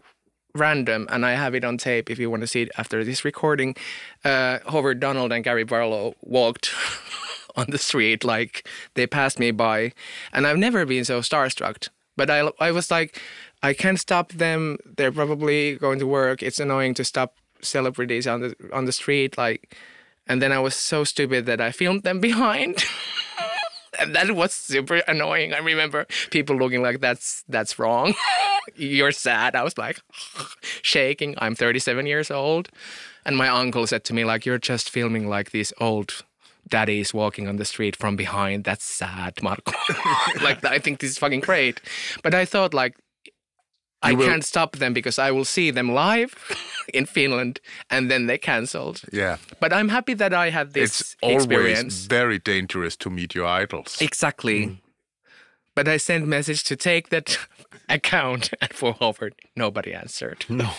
random, 0.55 1.07
and 1.11 1.25
I 1.25 1.33
have 1.33 1.55
it 1.55 1.65
on 1.65 1.77
tape 1.77 2.11
if 2.11 2.19
you 2.19 2.31
want 2.31 2.41
to 2.43 2.47
see 2.47 2.63
it 2.63 2.71
after 2.79 3.05
this 3.05 3.25
recording. 3.25 3.77
Uh, 4.25 4.59
Howard 4.69 5.01
Donald 5.01 5.33
and 5.33 5.45
Gary 5.45 5.65
Barlow 5.65 6.15
walked 6.23 6.73
on 7.57 7.67
the 7.69 7.79
street, 7.79 8.25
like 8.25 8.67
they 8.95 9.07
passed 9.07 9.39
me 9.39 9.51
by, 9.51 9.93
and 10.33 10.47
I've 10.47 10.59
never 10.59 10.87
been 10.87 11.05
so 11.05 11.21
starstruck. 11.21 11.89
But 12.17 12.31
I, 12.31 12.51
I 12.59 12.71
was 12.71 12.91
like, 12.91 13.21
I 13.63 13.73
can't 13.73 13.99
stop 13.99 14.33
them. 14.33 14.79
They're 14.85 15.13
probably 15.13 15.77
going 15.77 15.99
to 15.99 16.07
work. 16.07 16.43
It's 16.43 16.61
annoying 16.61 16.95
to 16.95 17.05
stop 17.05 17.35
celebrities 17.63 18.27
on 18.27 18.41
the 18.41 18.55
on 18.73 18.85
the 18.85 18.93
street, 18.93 19.37
like. 19.39 19.77
And 20.29 20.43
then 20.43 20.51
I 20.51 20.59
was 20.59 20.75
so 20.75 21.05
stupid 21.05 21.47
that 21.47 21.61
I 21.61 21.71
filmed 21.71 22.03
them 22.03 22.19
behind. 22.29 22.85
and 23.99 24.15
that 24.15 24.33
was 24.33 24.53
super 24.53 24.97
annoying. 25.09 25.53
I 25.53 25.59
remember 25.59 26.07
people 26.31 26.57
looking 26.57 26.83
like 26.83 27.01
that's 27.01 27.45
that's 27.49 27.79
wrong. 27.79 28.15
You're 28.75 29.13
sad. 29.13 29.55
I 29.55 29.63
was 29.63 29.79
like 29.79 30.01
shaking. 30.83 31.35
I'm 31.39 31.55
37 31.55 32.07
years 32.07 32.31
old. 32.31 32.69
And 33.25 33.37
my 33.37 33.49
uncle 33.49 33.87
said 33.87 34.05
to 34.05 34.15
me 34.15 34.25
like 34.25 34.45
you're 34.47 34.59
just 34.59 34.91
filming 34.91 35.29
like 35.29 35.51
these 35.51 35.73
old 35.81 36.25
daddies 36.69 37.15
walking 37.15 37.47
on 37.49 37.57
the 37.57 37.65
street 37.65 37.97
from 37.97 38.17
behind. 38.17 38.65
That's 38.65 38.85
sad, 38.85 39.37
Markku. 39.37 39.73
like 40.43 40.65
I 40.65 40.79
think 40.79 40.99
this 40.99 41.11
is 41.11 41.19
fucking 41.19 41.41
great. 41.41 41.81
But 42.23 42.35
I 42.35 42.45
thought 42.45 42.75
like 42.75 42.97
I 44.03 44.13
will- 44.13 44.27
can't 44.27 44.45
stop 44.45 44.77
them 44.77 44.93
because 44.93 45.19
I 45.19 45.31
will 45.31 45.45
see 45.45 45.71
them 45.73 45.91
live 45.93 46.35
in 46.95 47.07
Finland 47.07 47.61
and 47.91 48.11
then 48.11 48.27
they 48.27 48.39
cancelled. 48.39 49.03
Yeah, 49.13 49.37
But 49.61 49.73
I'm 49.73 49.89
happy 49.89 50.15
that 50.15 50.33
I 50.33 50.51
had 50.51 50.73
this 50.73 51.01
it's 51.01 51.17
always 51.23 51.45
experience. 51.45 52.07
very 52.07 52.39
dangerous 52.39 52.97
to 52.97 53.11
meet 53.11 53.35
your 53.35 53.47
idols. 53.47 53.97
Exactly. 54.01 54.67
Mm. 54.67 54.79
But 55.75 55.89
I 55.89 55.99
sent 55.99 56.27
message 56.27 56.63
to 56.65 56.77
Take 56.77 57.09
That 57.11 57.39
account 57.89 58.51
and 58.61 58.73
for 58.79 58.95
Howard, 59.01 59.35
nobody 59.57 59.93
answered. 59.95 60.45
No. 60.49 60.71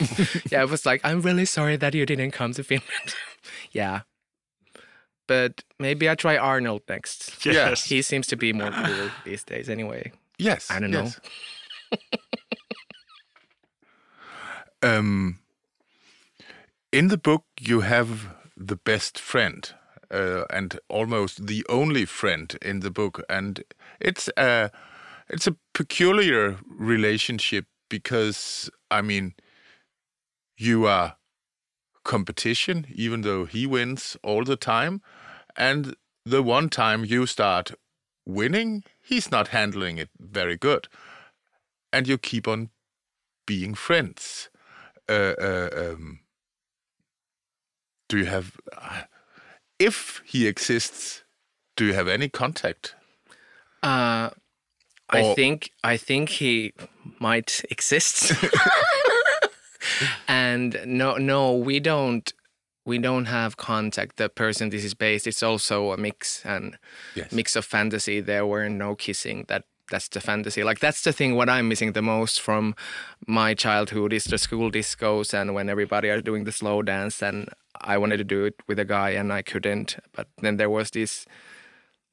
yeah, 0.51 0.61
I 0.61 0.65
was 0.65 0.85
like, 0.85 1.01
I'm 1.03 1.21
really 1.21 1.45
sorry 1.45 1.77
that 1.77 1.93
you 1.93 2.05
didn't 2.05 2.31
come 2.31 2.53
to 2.53 2.63
Finland. 2.63 3.15
yeah. 3.71 4.01
But 5.27 5.63
maybe 5.79 6.09
I 6.09 6.15
try 6.15 6.37
Arnold 6.37 6.81
next. 6.87 7.45
yes. 7.45 7.83
He 7.89 8.01
seems 8.01 8.27
to 8.27 8.35
be 8.37 8.53
more 8.53 8.71
cool 8.71 9.09
these 9.25 9.43
days 9.43 9.69
anyway. 9.69 10.11
Yes, 10.39 10.71
I 10.71 10.79
don't 10.79 10.91
know. 10.91 11.11
Um, 14.81 15.39
in 16.91 17.07
the 17.09 17.17
book, 17.17 17.43
you 17.59 17.81
have 17.81 18.35
the 18.55 18.75
best 18.75 19.19
friend 19.19 19.71
uh, 20.09 20.45
and 20.49 20.79
almost 20.89 21.47
the 21.47 21.65
only 21.69 22.05
friend 22.05 22.57
in 22.61 22.79
the 22.79 22.91
book, 22.91 23.23
and 23.29 23.63
it's 23.99 24.29
a 24.37 24.71
it's 25.29 25.47
a 25.47 25.55
peculiar 25.73 26.57
relationship 26.69 27.65
because 27.89 28.69
I 28.89 29.01
mean, 29.01 29.35
you 30.57 30.85
are 30.87 31.17
competition, 32.03 32.87
even 32.93 33.21
though 33.21 33.45
he 33.45 33.67
wins 33.67 34.17
all 34.23 34.43
the 34.43 34.55
time, 34.55 35.01
and 35.55 35.95
the 36.25 36.43
one 36.43 36.69
time 36.69 37.05
you 37.05 37.25
start 37.25 37.73
winning, 38.25 38.83
he's 39.01 39.31
not 39.31 39.49
handling 39.49 39.97
it 39.97 40.09
very 40.19 40.57
good, 40.57 40.87
and 41.91 42.07
you 42.07 42.17
keep 42.17 42.47
on 42.47 42.69
being 43.45 43.73
friends. 43.75 44.49
Uh, 45.09 45.33
uh, 45.39 45.69
um, 45.93 46.19
do 48.09 48.17
you 48.17 48.25
have, 48.25 48.57
uh, 48.75 49.01
if 49.79 50.21
he 50.25 50.47
exists, 50.47 51.23
do 51.75 51.85
you 51.85 51.93
have 51.93 52.07
any 52.07 52.29
contact? 52.29 52.95
Uh, 53.83 54.29
I 55.09 55.21
Or- 55.21 55.35
think 55.35 55.71
I 55.83 55.95
think 55.97 56.29
he 56.29 56.73
might 57.19 57.63
exist. 57.69 58.33
and 60.27 60.79
no, 60.85 61.17
no, 61.17 61.53
we 61.55 61.79
don't. 61.79 62.31
We 62.85 62.97
don't 62.99 63.25
have 63.25 63.57
contact. 63.57 64.15
The 64.15 64.29
person 64.29 64.69
this 64.69 64.85
is 64.85 64.93
based, 64.93 65.27
it's 65.27 65.43
also 65.43 65.91
a 65.91 65.97
mix 65.97 66.45
and 66.45 66.77
Yes. 67.15 67.31
mix 67.33 67.55
of 67.57 67.65
fantasy. 67.65 68.21
There 68.21 68.45
were 68.45 68.69
no 68.69 68.95
kissing. 68.95 69.43
That 69.49 69.65
that's 69.89 70.07
the 70.07 70.19
fantasy. 70.21 70.63
Like 70.63 70.79
that's 70.79 71.03
the 71.03 71.13
thing. 71.13 71.35
What 71.35 71.49
I'm 71.49 71.67
missing 71.67 71.93
the 71.93 72.01
most 72.01 72.41
from 72.41 72.75
my 73.27 73.53
childhood 73.53 74.13
is 74.13 74.25
the 74.25 74.37
school 74.37 74.71
discos 74.71 75.33
and 75.33 75.53
when 75.53 75.69
everybody 75.69 76.09
are 76.09 76.21
doing 76.21 76.43
the 76.43 76.51
slow 76.51 76.81
dance. 76.81 77.21
And 77.21 77.49
I 77.79 77.97
wanted 77.97 78.17
to 78.17 78.23
do 78.23 78.45
it 78.45 78.55
with 78.67 78.79
a 78.79 78.85
guy 78.85 79.11
and 79.11 79.31
I 79.31 79.41
couldn't. 79.41 79.97
But 80.13 80.27
then 80.41 80.57
there 80.57 80.69
was 80.69 80.91
this 80.91 81.25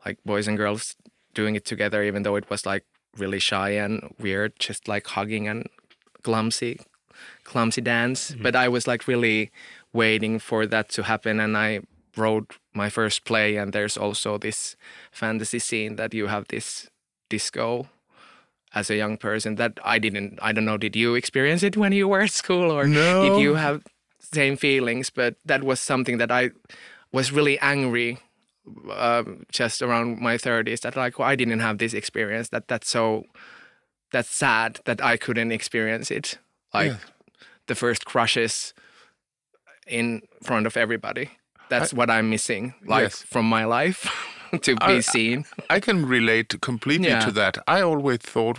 like 0.04 0.18
boys 0.24 0.46
and 0.48 0.56
girls 0.56 0.96
doing 1.34 1.56
it 1.56 1.64
together, 1.64 2.02
even 2.02 2.22
though 2.22 2.36
it 2.36 2.48
was 2.50 2.64
like 2.66 2.84
really 3.16 3.38
shy 3.38 3.70
and 3.70 4.14
weird, 4.18 4.52
just 4.58 4.88
like 4.88 5.06
hugging 5.08 5.48
and 5.48 5.68
clumsy. 6.22 6.80
clumsy 7.44 7.80
dance. 7.80 8.30
Mm-hmm. 8.30 8.42
But 8.42 8.56
I 8.56 8.68
was 8.68 8.86
like 8.86 9.08
really 9.08 9.50
waiting 9.92 10.38
for 10.38 10.66
that 10.66 10.88
to 10.90 11.02
happen, 11.04 11.40
and 11.40 11.56
I 11.56 11.80
wrote 12.16 12.56
my 12.74 12.88
first 12.90 13.24
play. 13.24 13.56
And 13.56 13.72
there's 13.72 13.96
also 13.96 14.38
this 14.38 14.76
fantasy 15.12 15.58
scene 15.58 15.96
that 15.96 16.14
you 16.14 16.26
have 16.26 16.48
this 16.48 16.88
disco 17.28 17.88
as 18.74 18.90
a 18.90 18.96
young 18.96 19.16
person 19.16 19.54
that 19.56 19.78
I 19.84 19.98
didn't. 19.98 20.38
I 20.42 20.52
don't 20.52 20.64
know. 20.64 20.76
Did 20.78 20.96
you 20.96 21.14
experience 21.14 21.62
it 21.62 21.76
when 21.76 21.92
you 21.92 22.08
were 22.08 22.22
at 22.22 22.30
school, 22.32 22.70
or 22.72 22.86
No. 22.86 23.20
did 23.20 23.36
you 23.36 23.54
have 23.54 23.82
same 24.18 24.56
feelings? 24.56 25.10
But 25.10 25.36
that 25.44 25.62
was 25.62 25.80
something 25.80 26.18
that 26.18 26.30
I 26.32 26.50
was 27.12 27.30
really 27.32 27.58
angry 27.60 28.18
um, 28.90 29.44
just 29.52 29.82
around 29.82 30.20
my 30.20 30.36
30s 30.38 30.80
that 30.80 30.96
like 30.96 31.18
well, 31.18 31.28
I 31.28 31.36
didn't 31.36 31.60
have 31.60 31.78
this 31.78 31.94
experience 31.94 32.48
that 32.48 32.66
that's 32.68 32.88
so 32.88 33.24
that's 34.10 34.30
sad 34.30 34.80
that 34.86 35.02
I 35.04 35.16
couldn't 35.16 35.52
experience 35.52 36.10
it 36.10 36.38
like 36.72 36.92
Yeah. 36.92 36.96
the 37.66 37.74
first 37.74 38.04
crushes 38.06 38.72
in 39.86 40.22
front 40.42 40.66
of 40.66 40.76
everybody 40.76 41.30
that's 41.68 41.92
what 41.92 42.10
I'm 42.10 42.30
missing 42.30 42.74
like 42.86 43.02
Yes. 43.02 43.22
from 43.22 43.44
my 43.46 43.64
life 43.64 44.06
to 44.62 44.74
be 44.76 44.96
I- 44.98 45.00
seen 45.00 45.44
I 45.70 45.80
can 45.80 46.06
relate 46.06 46.60
completely 46.60 47.08
Yeah. 47.08 47.24
to 47.26 47.32
that. 47.32 47.58
I 47.66 47.82
always 47.82 48.18
thought 48.18 48.58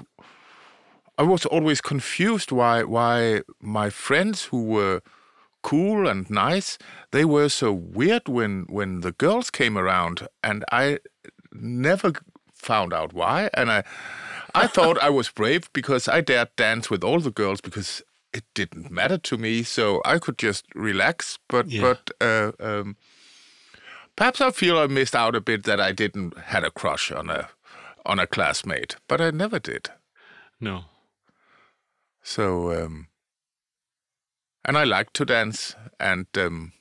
I 1.17 1.23
was 1.23 1.45
always 1.45 1.81
confused 1.81 2.51
why 2.51 2.83
why 2.83 3.41
my 3.61 3.89
friends 3.89 4.45
who 4.51 4.63
were 4.63 5.01
cool 5.61 6.07
and 6.07 6.29
nice 6.29 6.77
they 7.11 7.25
were 7.25 7.49
so 7.49 7.71
weird 7.71 8.27
when 8.27 8.65
when 8.69 9.01
the 9.01 9.11
girls 9.11 9.49
came 9.49 9.77
around 9.79 10.27
and 10.43 10.63
I 10.71 10.99
never 11.53 12.11
found 12.53 12.93
out 12.93 13.13
why 13.13 13.49
and 13.53 13.71
I 13.71 13.83
I 14.53 14.67
thought 14.75 14.97
I 15.01 15.09
was 15.09 15.29
brave 15.31 15.61
because 15.73 16.07
I 16.07 16.21
dared 16.21 16.49
dance 16.57 16.89
with 16.89 17.03
all 17.03 17.19
the 17.19 17.31
girls 17.31 17.61
because 17.61 18.03
it 18.33 18.43
didn't 18.53 18.91
matter 18.91 19.17
to 19.17 19.37
me 19.37 19.63
so 19.63 20.01
I 20.05 20.19
could 20.19 20.37
just 20.37 20.65
relax 20.75 21.39
but 21.47 21.67
Yeah. 21.69 21.81
but 21.81 22.11
uh, 22.21 22.51
um, 22.59 22.95
Perhaps 24.15 24.41
I 24.41 24.51
feel 24.51 24.77
I 24.77 24.87
missed 24.87 25.15
out 25.15 25.35
a 25.35 25.41
bit 25.41 25.63
that 25.63 25.79
I 25.79 25.91
didn't 25.91 26.37
had 26.37 26.63
a 26.63 26.71
crush 26.71 27.11
on 27.11 27.29
a 27.29 27.49
on 28.05 28.19
a 28.19 28.27
classmate, 28.27 28.95
but 29.07 29.19
I 29.19 29.31
never 29.31 29.59
did. 29.59 29.89
No. 30.59 30.85
So 32.23 32.71
um 32.85 33.07
and 34.63 34.77
I 34.77 34.83
liked 34.83 35.13
to 35.15 35.25
dance 35.25 35.75
and 35.99 36.27
um 36.37 36.71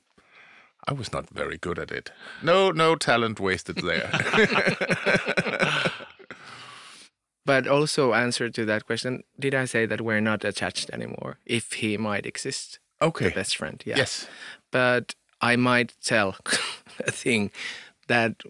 I 0.87 0.92
was 0.92 1.12
not 1.12 1.31
very 1.31 1.57
good 1.59 1.79
at 1.79 1.90
it. 1.90 2.12
No 2.42 2.70
no 2.70 2.94
talent 2.97 3.40
wasted 3.40 3.77
there. 3.77 4.11
but 7.47 7.66
also 7.66 8.14
answer 8.14 8.49
to 8.51 8.64
that 8.64 8.87
question 8.87 9.23
did 9.38 9.55
I 9.55 9.64
say 9.66 9.87
that 9.87 10.01
we're 10.01 10.20
not 10.20 10.44
attached 10.44 10.90
anymore 10.90 11.38
if 11.44 11.75
he 11.75 11.97
might 11.99 12.27
exist 12.27 12.79
okay. 13.03 13.29
best 13.31 13.57
friend 13.57 13.83
yeah 13.85 13.97
Yes. 13.97 14.27
but 14.70 15.14
I 15.40 15.57
might 15.57 15.92
tell 16.03 16.37
a 16.47 16.84
thing 17.07 17.50
that 18.09 18.42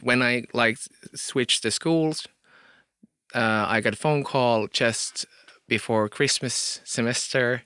when 0.00 0.22
I 0.22 0.44
like 0.52 0.78
switched 1.14 1.62
the 1.62 1.70
schools, 1.70 2.26
uh, 3.34 3.66
I 3.68 3.80
got 3.80 3.94
a 3.94 3.96
phone 3.96 4.24
call 4.24 4.66
just 4.66 5.26
before 5.68 6.08
Christmas 6.08 6.80
semester, 6.84 7.62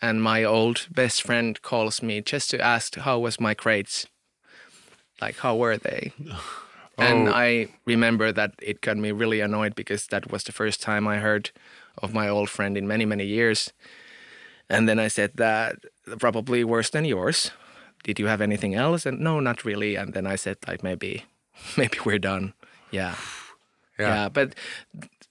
and 0.00 0.22
my 0.22 0.44
old 0.44 0.86
best 0.90 1.22
friend 1.22 1.60
calls 1.62 2.02
me 2.02 2.20
just 2.20 2.50
to 2.50 2.60
ask 2.60 2.96
how 2.96 3.18
was 3.18 3.40
my 3.40 3.54
grades, 3.54 4.06
like 5.20 5.38
how 5.38 5.56
were 5.56 5.76
they, 5.76 6.12
and 6.98 7.28
Oh. 7.28 7.32
I 7.32 7.68
remember 7.86 8.32
that 8.32 8.54
it 8.60 8.80
got 8.80 8.96
me 8.96 9.12
really 9.12 9.40
annoyed 9.40 9.74
because 9.74 10.06
that 10.08 10.30
was 10.30 10.44
the 10.44 10.52
first 10.52 10.82
time 10.82 11.06
I 11.06 11.18
heard 11.18 11.50
of 12.02 12.12
my 12.14 12.28
old 12.28 12.50
friend 12.50 12.76
in 12.76 12.86
many 12.86 13.04
many 13.04 13.24
years, 13.24 13.72
and 14.68 14.88
then 14.88 14.98
I 14.98 15.08
said 15.08 15.32
that 15.36 15.76
probably 16.18 16.64
worse 16.64 16.90
than 16.90 17.04
yours 17.04 17.50
did 18.04 18.18
you 18.18 18.26
have 18.26 18.40
anything 18.40 18.74
else? 18.74 19.06
And 19.06 19.20
no, 19.20 19.40
not 19.40 19.64
really. 19.64 19.96
And 19.96 20.14
then 20.14 20.26
I 20.26 20.36
said 20.36 20.56
like 20.66 20.82
maybe, 20.82 21.24
maybe 21.76 21.98
we're 22.04 22.18
done. 22.18 22.54
Yeah. 22.90 23.14
Yeah. 23.98 24.08
yeah. 24.08 24.28
But 24.28 24.54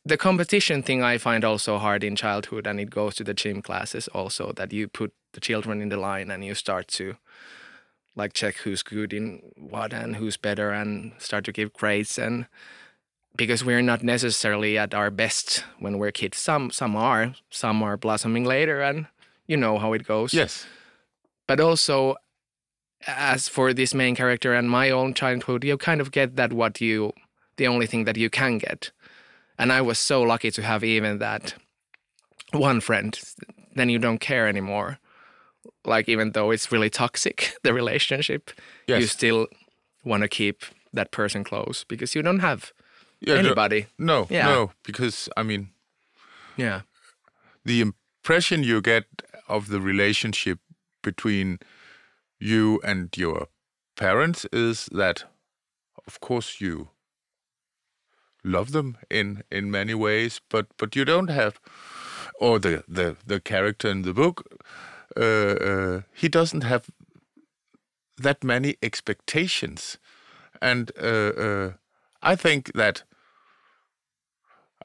the 0.05 0.17
competition 0.17 0.83
thing 0.83 1.03
I 1.03 1.17
find 1.17 1.43
also 1.43 1.77
hard 1.77 2.03
in 2.03 2.15
childhood, 2.15 2.67
and 2.67 2.79
it 2.79 2.89
goes 2.89 3.15
to 3.15 3.23
the 3.23 3.33
gym 3.33 3.61
classes 3.61 4.07
also 4.09 4.51
that 4.55 4.71
you 4.73 4.87
put 4.87 5.13
the 5.33 5.39
children 5.39 5.81
in 5.81 5.89
the 5.89 5.97
line 5.97 6.31
and 6.31 6.43
you 6.45 6.53
start 6.55 6.87
to 6.89 7.15
like 8.15 8.33
check 8.33 8.55
who's 8.57 8.81
good 8.83 9.13
in 9.13 9.41
what 9.57 9.93
and 9.93 10.15
who's 10.15 10.37
better 10.37 10.71
and 10.71 11.11
start 11.19 11.45
to 11.45 11.51
give 11.51 11.71
grades 11.73 12.17
and 12.17 12.47
because 13.35 13.63
we're 13.63 13.83
not 13.83 14.01
necessarily 14.01 14.77
at 14.79 14.95
our 14.95 15.11
best 15.11 15.63
when 15.79 15.99
we're 15.99 16.11
kids. 16.11 16.37
Some 16.39 16.71
some 16.71 16.95
are, 16.95 17.35
some 17.51 17.83
are 17.83 17.95
blossoming 17.97 18.43
later, 18.45 18.81
and 18.81 19.05
you 19.45 19.57
know 19.57 19.77
how 19.77 19.93
it 19.93 20.07
goes 20.07 20.33
Yes. 20.33 20.65
but 21.47 21.59
also 21.59 22.15
as 23.05 23.47
for 23.47 23.73
this 23.73 23.93
main 23.93 24.15
character 24.15 24.53
and 24.53 24.69
my 24.69 24.89
own 24.89 25.13
childhood 25.13 25.63
you 25.63 25.77
kind 25.77 26.01
of 26.01 26.11
get 26.11 26.35
that 26.35 26.51
what 26.53 26.81
you 26.81 27.13
the 27.57 27.67
only 27.67 27.85
thing 27.87 28.05
that 28.05 28.17
you 28.17 28.29
can 28.29 28.57
get. 28.57 28.91
And 29.59 29.71
i 29.71 29.81
was 29.81 29.97
so 29.99 30.21
lucky 30.21 30.51
to 30.51 30.61
have 30.61 30.83
even 30.83 31.19
that 31.19 31.55
one 32.53 32.79
friend. 32.81 33.19
Then 33.75 33.89
you 33.89 33.99
don't 33.99 34.19
care 34.19 34.47
anymore. 34.47 34.99
Like 35.85 36.09
even 36.09 36.31
though 36.31 36.51
it's 36.51 36.71
really 36.71 36.89
toxic 36.89 37.53
the 37.63 37.73
relationship 37.73 38.51
you 38.87 39.07
still 39.07 39.47
want 40.03 40.23
to 40.23 40.27
keep 40.29 40.63
that 40.93 41.11
person 41.11 41.43
close 41.43 41.83
because 41.87 42.15
you 42.15 42.21
don't 42.23 42.39
have 42.39 42.71
Yeah, 43.19 43.33
no- 43.35 43.39
anybody. 43.49 43.85
No, 43.97 44.27
Yeah. 44.29 44.45
no, 44.47 44.71
because 44.83 45.29
I 45.37 45.43
mean 45.43 45.69
yeah. 46.57 46.81
the 47.65 47.81
impression 47.81 48.63
you 48.63 48.81
get 48.81 49.05
of 49.47 49.67
the 49.67 49.79
relationship 49.81 50.59
between 51.03 51.59
you 52.39 52.79
and 52.83 53.09
your 53.17 53.47
parents 53.95 54.45
is 54.51 54.87
that 54.91 55.25
of 56.07 56.19
course 56.19 56.61
you 56.61 56.89
love 58.43 58.71
them 58.71 58.97
in 59.09 59.43
in 59.51 59.71
many 59.71 59.93
ways 59.93 60.39
but 60.49 60.67
but 60.77 60.95
you 60.95 61.03
don't 61.03 61.29
have 61.29 61.59
or 62.39 62.59
the 62.59 62.83
the 62.87 63.15
the 63.25 63.39
character 63.39 63.89
in 63.89 64.03
the 64.03 64.13
book 64.13 64.43
uh, 65.17 65.21
uh, 65.21 66.01
he 66.13 66.29
doesn't 66.29 66.63
have 66.63 66.85
that 68.17 68.43
many 68.43 68.77
expectations. 68.81 69.97
And 70.61 70.91
uh, 71.01 71.31
uh, 71.47 71.71
i 72.21 72.35
think 72.35 72.71
that 72.73 73.03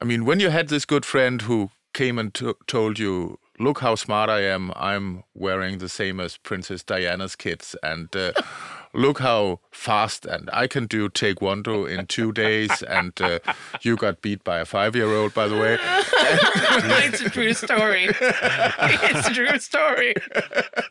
I 0.01 0.05
mean, 0.05 0.25
when 0.25 0.39
you 0.39 0.49
had 0.49 0.67
this 0.67 0.85
good 0.85 1.05
friend 1.05 1.41
who 1.43 1.69
came 1.93 2.19
and 2.19 2.33
to 2.33 2.55
told 2.67 2.99
you, 2.99 3.39
"Look 3.59 3.79
how 3.79 3.95
smart 3.95 4.29
I 4.29 4.41
am! 4.41 4.71
I'm 4.75 5.23
wearing 5.33 5.77
the 5.77 5.89
same 5.89 6.19
as 6.19 6.37
Princess 6.37 6.83
Diana's 6.83 7.35
kids, 7.35 7.75
and 7.83 8.15
uh, 8.15 8.31
look 8.93 9.19
how 9.19 9.59
fast 9.71 10.25
and 10.25 10.49
I 10.53 10.67
can 10.67 10.85
do 10.87 11.09
taekwondo 11.09 11.89
in 11.89 12.05
two 12.07 12.31
days." 12.31 12.81
And 12.83 13.19
uh, 13.21 13.39
you 13.81 13.95
got 13.95 14.21
beat 14.21 14.43
by 14.43 14.59
a 14.59 14.65
five-year-old, 14.65 15.33
by 15.33 15.47
the 15.47 15.57
way. 15.57 15.77
it's 15.81 17.21
a 17.21 17.29
true 17.29 17.53
story. 17.53 18.07
it's 18.09 19.27
a 19.27 19.33
true 19.33 19.59
story. 19.59 20.13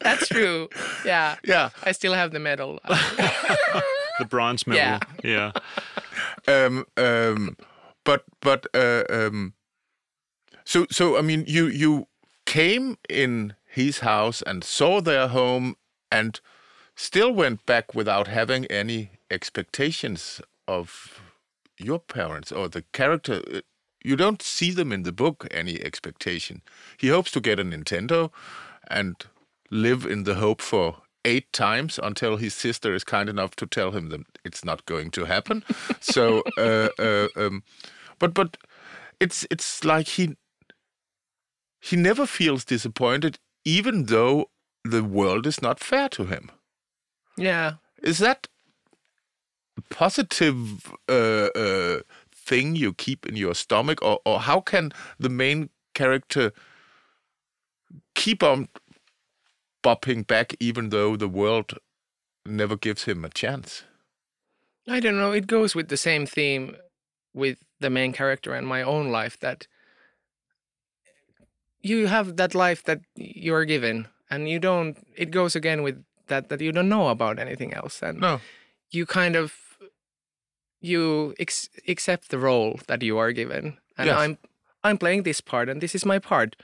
That's 0.00 0.28
true. 0.28 0.68
Yeah. 1.04 1.36
Yeah. 1.44 1.70
I 1.84 1.92
still 1.92 2.14
have 2.14 2.32
the 2.32 2.40
medal. 2.40 2.80
The 4.18 4.26
bronze 4.26 4.66
medal. 4.66 5.00
Yeah. 5.24 5.52
Yeah. 6.46 6.66
Um, 6.66 6.84
um, 6.98 7.56
but 8.04 8.24
but 8.40 8.66
uh, 8.74 9.04
um, 9.08 9.54
so 10.64 10.86
so 10.90 11.16
I 11.16 11.22
mean, 11.22 11.44
you 11.46 11.66
you 11.66 12.08
came 12.52 12.98
in 13.08 13.54
his 13.64 14.00
house 14.00 14.42
and 14.42 14.62
saw 14.62 15.00
their 15.00 15.28
home 15.28 15.74
and 16.10 16.38
still 16.94 17.32
went 17.32 17.64
back 17.64 17.94
without 17.94 18.26
having 18.26 18.66
any 18.66 19.10
expectations 19.30 20.42
of 20.68 21.22
your 21.78 21.98
parents 21.98 22.52
or 22.52 22.68
the 22.68 22.82
character. 22.92 23.40
uh, 23.54 23.60
You 24.04 24.16
don't 24.16 24.42
see 24.42 24.70
them 24.70 24.92
in 24.92 25.02
the 25.02 25.12
book 25.12 25.46
any 25.50 25.80
expectation. 25.82 26.60
He 26.98 27.08
hopes 27.08 27.30
to 27.30 27.40
get 27.40 27.58
a 27.58 27.64
Nintendo 27.64 28.30
and 28.90 29.14
live 29.70 30.04
in 30.04 30.24
the 30.24 30.34
hope 30.34 30.60
for 30.60 30.96
eight 31.24 31.50
times 31.52 31.98
until 32.02 32.36
his 32.36 32.52
sister 32.52 32.94
is 32.94 33.04
kind 33.04 33.28
enough 33.30 33.56
to 33.56 33.66
tell 33.66 33.92
him 33.92 34.10
that 34.10 34.20
it's 34.44 34.62
not 34.62 34.84
going 34.84 35.10
to 35.12 35.24
happen. 35.24 35.64
so, 36.00 36.42
uh, 36.58 36.88
uh, 36.98 37.28
um, 37.34 37.62
but 38.18 38.34
but 38.34 38.58
it's 39.20 39.46
it's 39.50 39.84
like 39.84 40.08
he 40.18 40.36
he 41.82 41.96
never 41.96 42.26
feels 42.26 42.64
disappointed, 42.64 43.38
even 43.64 44.04
though 44.04 44.48
the 44.84 45.02
world 45.02 45.46
is 45.46 45.60
not 45.60 45.80
fair 45.80 46.08
to 46.10 46.24
him. 46.24 46.50
yeah. 47.36 47.74
Is 48.02 48.18
that 48.18 48.48
a 49.78 49.82
positive 49.94 50.92
uh, 51.08 51.48
uh, 51.54 52.00
thing 52.34 52.74
you 52.74 52.92
keep 52.92 53.26
in 53.26 53.36
your 53.36 53.54
stomach, 53.54 54.02
or, 54.02 54.18
or 54.24 54.40
how 54.40 54.60
can 54.60 54.92
the 55.20 55.28
main 55.28 55.70
character 55.94 56.52
keep 58.16 58.42
on 58.42 58.68
bopping 59.84 60.26
back, 60.26 60.56
even 60.58 60.88
though 60.88 61.16
the 61.16 61.28
world 61.28 61.78
never 62.44 62.76
gives 62.76 63.04
him 63.04 63.24
a 63.24 63.28
chance? 63.28 63.84
I 64.88 64.98
don't 64.98 65.16
know. 65.16 65.30
It 65.30 65.46
goes 65.46 65.76
with 65.76 65.88
the 65.88 65.96
same 65.96 66.26
theme 66.26 66.76
with 67.32 67.58
the 67.78 67.90
main 67.90 68.12
character 68.12 68.52
and 68.52 68.66
my 68.66 68.82
own 68.82 69.10
life 69.10 69.38
that 69.40 69.68
you 71.82 72.06
have 72.06 72.36
that 72.36 72.54
life 72.54 72.82
that 72.84 73.00
you're 73.16 73.64
given, 73.64 74.08
and 74.30 74.48
you 74.48 74.58
don't. 74.58 74.96
It 75.16 75.30
goes 75.30 75.56
again 75.56 75.82
with 75.82 76.04
that 76.28 76.48
that 76.48 76.60
you 76.60 76.72
don't 76.72 76.88
know 76.88 77.08
about 77.08 77.38
anything 77.38 77.74
else, 77.74 78.02
and 78.02 78.20
No. 78.20 78.40
you 78.90 79.06
kind 79.06 79.36
of 79.36 79.54
you 80.80 81.34
ex- 81.38 81.68
accept 81.88 82.30
the 82.30 82.38
role 82.38 82.80
that 82.88 83.02
you 83.02 83.18
are 83.18 83.32
given, 83.32 83.78
and 83.96 84.06
Yes. 84.06 84.18
I'm 84.18 84.38
I'm 84.84 84.98
playing 84.98 85.22
this 85.22 85.40
part, 85.40 85.68
and 85.68 85.80
this 85.80 85.94
is 85.94 86.04
my 86.04 86.18
part, 86.18 86.56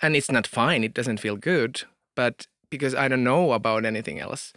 and 0.00 0.14
it's 0.14 0.30
not 0.30 0.46
fine. 0.46 0.84
It 0.84 0.94
doesn't 0.94 1.18
feel 1.18 1.36
good, 1.36 1.82
but 2.14 2.46
because 2.70 2.94
I 2.94 3.08
don't 3.08 3.24
know 3.24 3.50
about 3.52 3.84
anything 3.84 4.20
else, 4.20 4.52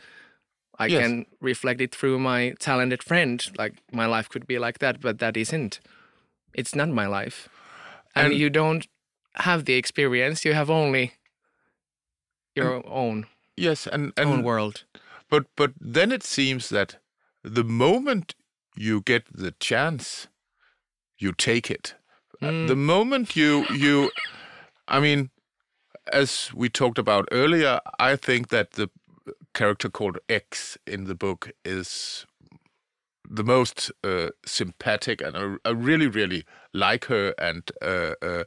I 0.78 0.86
Yes. 0.88 1.02
can 1.02 1.26
reflect 1.42 1.82
it 1.82 1.96
through 1.96 2.20
my 2.20 2.54
talented 2.60 3.02
friend. 3.02 3.44
Like 3.58 3.74
my 3.92 4.06
life 4.06 4.30
could 4.30 4.46
be 4.46 4.60
like 4.60 4.78
that, 4.80 5.02
but 5.02 5.18
that 5.20 5.36
isn't. 5.36 5.80
It's 6.54 6.76
not 6.76 6.90
my 6.90 7.08
life, 7.08 7.50
and, 8.16 8.28
And- 8.28 8.36
you 8.42 8.50
don't 8.52 8.86
have 9.36 9.66
the 9.66 9.74
experience. 9.74 10.46
You 10.46 10.54
have 10.54 10.70
only 10.70 11.14
your 12.56 12.88
own 12.88 13.26
Yes, 13.56 13.88
and 13.88 14.14
and 14.18 14.30
own 14.30 14.44
world. 14.44 14.84
But 15.30 15.46
but 15.56 15.72
then 15.80 16.12
it 16.12 16.24
seems 16.24 16.70
that 16.70 16.98
the 17.44 17.64
moment 17.64 18.36
you 18.76 19.02
get 19.02 19.26
the 19.32 19.52
chance, 19.60 20.28
you 21.18 21.34
take 21.34 21.70
it. 21.70 21.96
Mm. 22.42 22.68
The 22.68 22.76
moment 22.76 23.36
you 23.36 23.66
you, 23.70 24.12
I 24.88 25.00
mean, 25.00 25.30
as 26.12 26.52
we 26.54 26.70
talked 26.70 26.98
about 26.98 27.28
earlier, 27.32 27.80
I 28.00 28.16
think 28.16 28.48
that 28.50 28.72
the 28.72 28.90
character 29.54 29.90
called 29.90 30.18
X 30.28 30.78
in 30.88 31.06
the 31.06 31.16
book 31.16 31.52
is 31.64 32.26
the 33.30 33.44
most 33.44 33.92
uh, 34.04 34.30
sympathetic, 34.46 35.22
and 35.22 35.38
I, 35.38 35.70
I 35.70 35.72
really 35.72 36.08
really 36.08 36.44
like 36.74 37.06
her, 37.06 37.36
and 37.38 37.72
uh, 37.82 38.16
uh, 38.22 38.44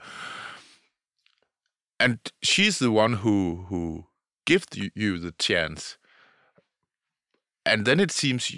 and 1.98 2.18
she's 2.42 2.78
the 2.78 2.90
one 2.90 3.14
who 3.14 3.66
who 3.68 4.06
gives 4.44 4.66
you, 4.94 5.18
the 5.18 5.32
chance. 5.32 5.98
And 7.64 7.84
then 7.84 7.98
it 7.98 8.12
seems 8.12 8.54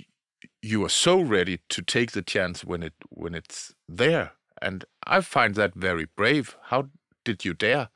you 0.62 0.84
are 0.84 0.90
so 0.90 1.20
ready 1.20 1.60
to 1.70 1.82
take 1.82 2.12
the 2.12 2.22
chance 2.22 2.64
when 2.64 2.82
it 2.82 2.94
when 3.08 3.34
it's 3.34 3.74
there. 3.88 4.32
And 4.60 4.84
i 5.06 5.20
find 5.20 5.54
that 5.54 5.74
very 5.74 6.06
brave. 6.16 6.56
How 6.64 6.88
did 7.24 7.44
you 7.44 7.54
dare? 7.54 7.88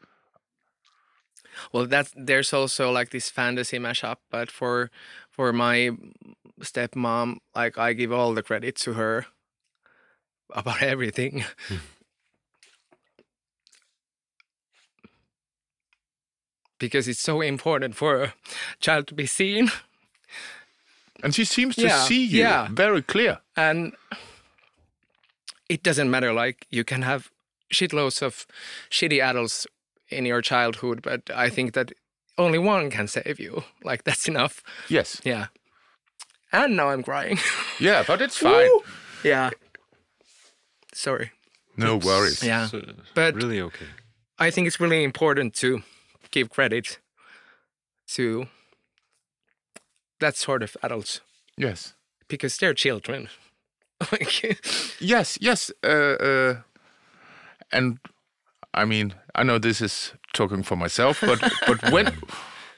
Well, 1.72 1.87
that's 1.87 2.12
there's 2.16 2.52
also 2.52 2.90
like 2.90 3.11
this 3.11 3.28
fantasy 3.28 3.78
mashup, 3.78 4.16
but 4.31 4.50
for 4.50 4.90
for 5.31 5.52
my 5.52 5.90
stepmom, 6.61 7.38
like 7.55 7.76
I 7.78 7.92
give 7.92 8.12
all 8.12 8.33
the 8.35 8.42
credit 8.42 8.76
to 8.76 8.94
her 8.94 9.26
about 10.50 10.83
everything. 10.83 11.44
Hmm. 11.68 11.76
Because 16.88 17.11
it's 17.11 17.21
so 17.23 17.40
important 17.40 17.95
for 17.97 18.23
a 18.23 18.35
child 18.81 19.07
to 19.07 19.14
be 19.14 19.27
seen. 19.27 19.71
And 21.23 21.35
she 21.35 21.45
seems 21.45 21.77
to 21.77 21.83
Yeah, 21.83 22.05
see 22.05 22.25
you. 22.25 22.40
yeah. 22.40 22.68
very 22.71 23.03
clear. 23.03 23.38
And 23.57 23.92
it 25.68 25.83
doesn't 25.83 26.11
matter 26.11 26.33
like 26.33 26.66
you 26.71 26.85
can 26.85 27.03
have 27.03 27.31
shitloads 27.73 28.23
of 28.23 28.47
shitty 28.90 29.21
adults 29.23 29.66
in 30.09 30.27
your 30.27 30.42
childhood 30.42 31.01
but 31.03 31.21
i 31.35 31.49
think 31.51 31.73
that 31.73 31.90
only 32.38 32.59
one 32.59 32.90
can 32.90 33.07
save 33.09 33.38
you. 33.40 33.62
Like 33.85 34.05
that's 34.05 34.27
enough. 34.29 34.62
Yes. 34.88 35.21
Yeah. 35.25 35.47
And 36.53 36.77
now 36.77 36.90
i'm 36.90 37.03
crying. 37.03 37.38
Yeah 37.81 38.05
but 38.07 38.21
it's 38.21 38.37
fine. 38.38 38.68
Woo! 38.68 38.83
yeah. 39.25 39.51
Sorry. 40.95 41.31
No 41.77 41.97
worries. 41.97 42.42
Yeah. 42.42 42.66
So, 42.68 42.81
But- 43.14 43.35
really 43.35 43.61
okay. 43.61 43.87
i 44.38 44.51
think 44.51 44.66
it's 44.66 44.81
really 44.81 45.05
important 45.05 45.55
to 45.61 45.83
give 46.33 46.49
credit 46.51 46.99
to 48.09 48.47
that 50.21 50.37
sort 50.37 50.62
of 50.62 50.77
adults 50.83 51.21
yes 51.57 51.95
because 52.29 52.57
they're 52.59 52.75
children 52.75 53.29
yes 55.01 55.38
yes 55.40 55.71
uh, 55.85 55.88
uh, 55.88 56.55
and 57.73 57.99
i 58.75 58.85
mean 58.85 59.14
i 59.35 59.42
know 59.42 59.59
this 59.59 59.81
is 59.81 60.12
talking 60.33 60.62
for 60.64 60.77
myself 60.77 61.21
but 61.21 61.38
but 61.66 61.92
when 61.92 62.07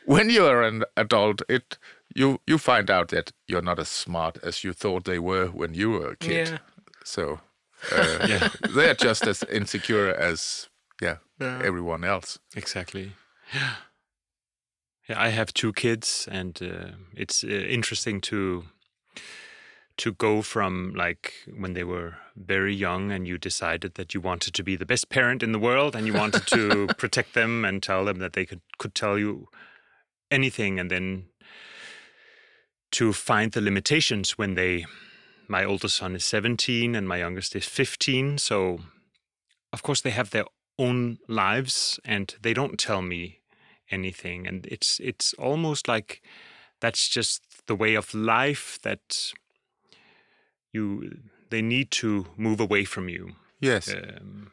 when 0.07 0.31
you're 0.31 0.63
an 0.63 0.85
adult 0.97 1.43
it 1.49 1.79
you 2.15 2.39
you 2.47 2.59
find 2.59 2.91
out 2.91 3.09
that 3.09 3.33
you're 3.49 3.63
not 3.65 3.79
as 3.79 3.89
smart 3.89 4.39
as 4.43 4.65
you 4.65 4.73
thought 4.73 5.05
they 5.05 5.19
were 5.19 5.47
when 5.47 5.75
you 5.75 5.91
were 5.91 6.11
a 6.13 6.17
kid 6.17 6.49
yeah 6.49 6.59
so 7.05 7.41
uh, 7.93 8.19
Yeah. 8.29 8.49
they're 8.75 8.95
just 8.95 9.27
as 9.27 9.43
insecure 9.51 10.15
as 10.15 10.69
yeah, 11.03 11.17
Yeah. 11.41 11.61
everyone 11.65 12.05
else 12.05 12.39
Exactly. 12.57 13.13
Yeah. 13.55 13.75
Yeah, 15.07 15.21
I 15.21 15.29
have 15.29 15.53
two 15.53 15.75
kids, 15.75 16.27
and 16.33 16.59
uh, 16.63 16.93
it's 17.15 17.45
uh, 17.45 17.49
interesting 17.49 18.23
to 18.23 18.65
to 19.99 20.13
go 20.15 20.41
from 20.41 20.95
like 20.97 21.35
when 21.55 21.75
they 21.75 21.85
were 21.85 22.17
very 22.37 22.75
young, 22.75 23.13
and 23.13 23.29
you 23.29 23.37
decided 23.37 23.97
that 23.97 24.15
you 24.15 24.23
wanted 24.23 24.55
to 24.55 24.63
be 24.63 24.77
the 24.77 24.87
best 24.87 25.11
parent 25.11 25.43
in 25.43 25.53
the 25.53 25.59
world, 25.59 25.95
and 25.95 26.07
you 26.07 26.15
wanted 26.15 26.47
to 26.47 26.87
protect 26.97 27.35
them 27.35 27.67
and 27.67 27.83
tell 27.83 28.07
them 28.07 28.19
that 28.19 28.33
they 28.33 28.47
could 28.47 28.63
could 28.79 28.95
tell 28.95 29.19
you 29.19 29.49
anything, 30.31 30.81
and 30.81 30.91
then 30.91 31.27
to 32.93 33.13
find 33.13 33.53
the 33.53 33.61
limitations 33.61 34.39
when 34.39 34.55
they. 34.55 34.87
My 35.49 35.67
oldest 35.67 35.97
son 35.97 36.17
is 36.17 36.25
17 36.25 36.95
and 36.95 37.07
my 37.07 37.19
youngest 37.19 37.55
is 37.55 37.67
15. 37.67 38.39
So, 38.39 38.79
of 39.75 39.83
course, 39.83 40.01
they 40.01 40.09
have 40.11 40.31
their 40.31 40.47
own 40.79 41.19
lives 41.29 42.01
and 42.03 42.35
they 42.41 42.55
don't 42.55 42.79
tell 42.79 43.03
me 43.03 43.41
anything 43.95 44.47
and 44.49 44.67
it's 44.67 45.01
it's 45.01 45.35
almost 45.35 45.89
like 45.89 46.23
that's 46.81 47.09
just 47.09 47.67
the 47.67 47.77
way 47.77 47.95
of 47.95 48.13
life 48.13 48.79
that 48.83 49.33
you 50.73 51.19
they 51.51 51.63
need 51.63 51.91
to 51.91 52.27
move 52.37 52.61
away 52.61 52.85
from 52.85 53.09
you. 53.09 53.37
Yes. 53.61 53.89
Um, 53.95 54.51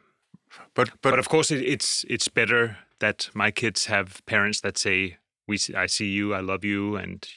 but 0.74 0.90
but, 1.02 1.02
but, 1.02 1.20
of 1.20 1.28
course 1.28 1.52
it, 1.52 1.62
it's 1.62 2.06
it's 2.10 2.28
better 2.28 2.78
that 3.00 3.30
my 3.34 3.52
kids 3.52 3.88
have 3.88 4.22
parents 4.26 4.62
that 4.62 4.78
say 4.78 5.18
we 5.48 5.58
I 5.76 5.88
see 5.88 6.10
you 6.10 6.34
I 6.34 6.42
love 6.42 6.64
you 6.64 6.96
and 6.96 7.28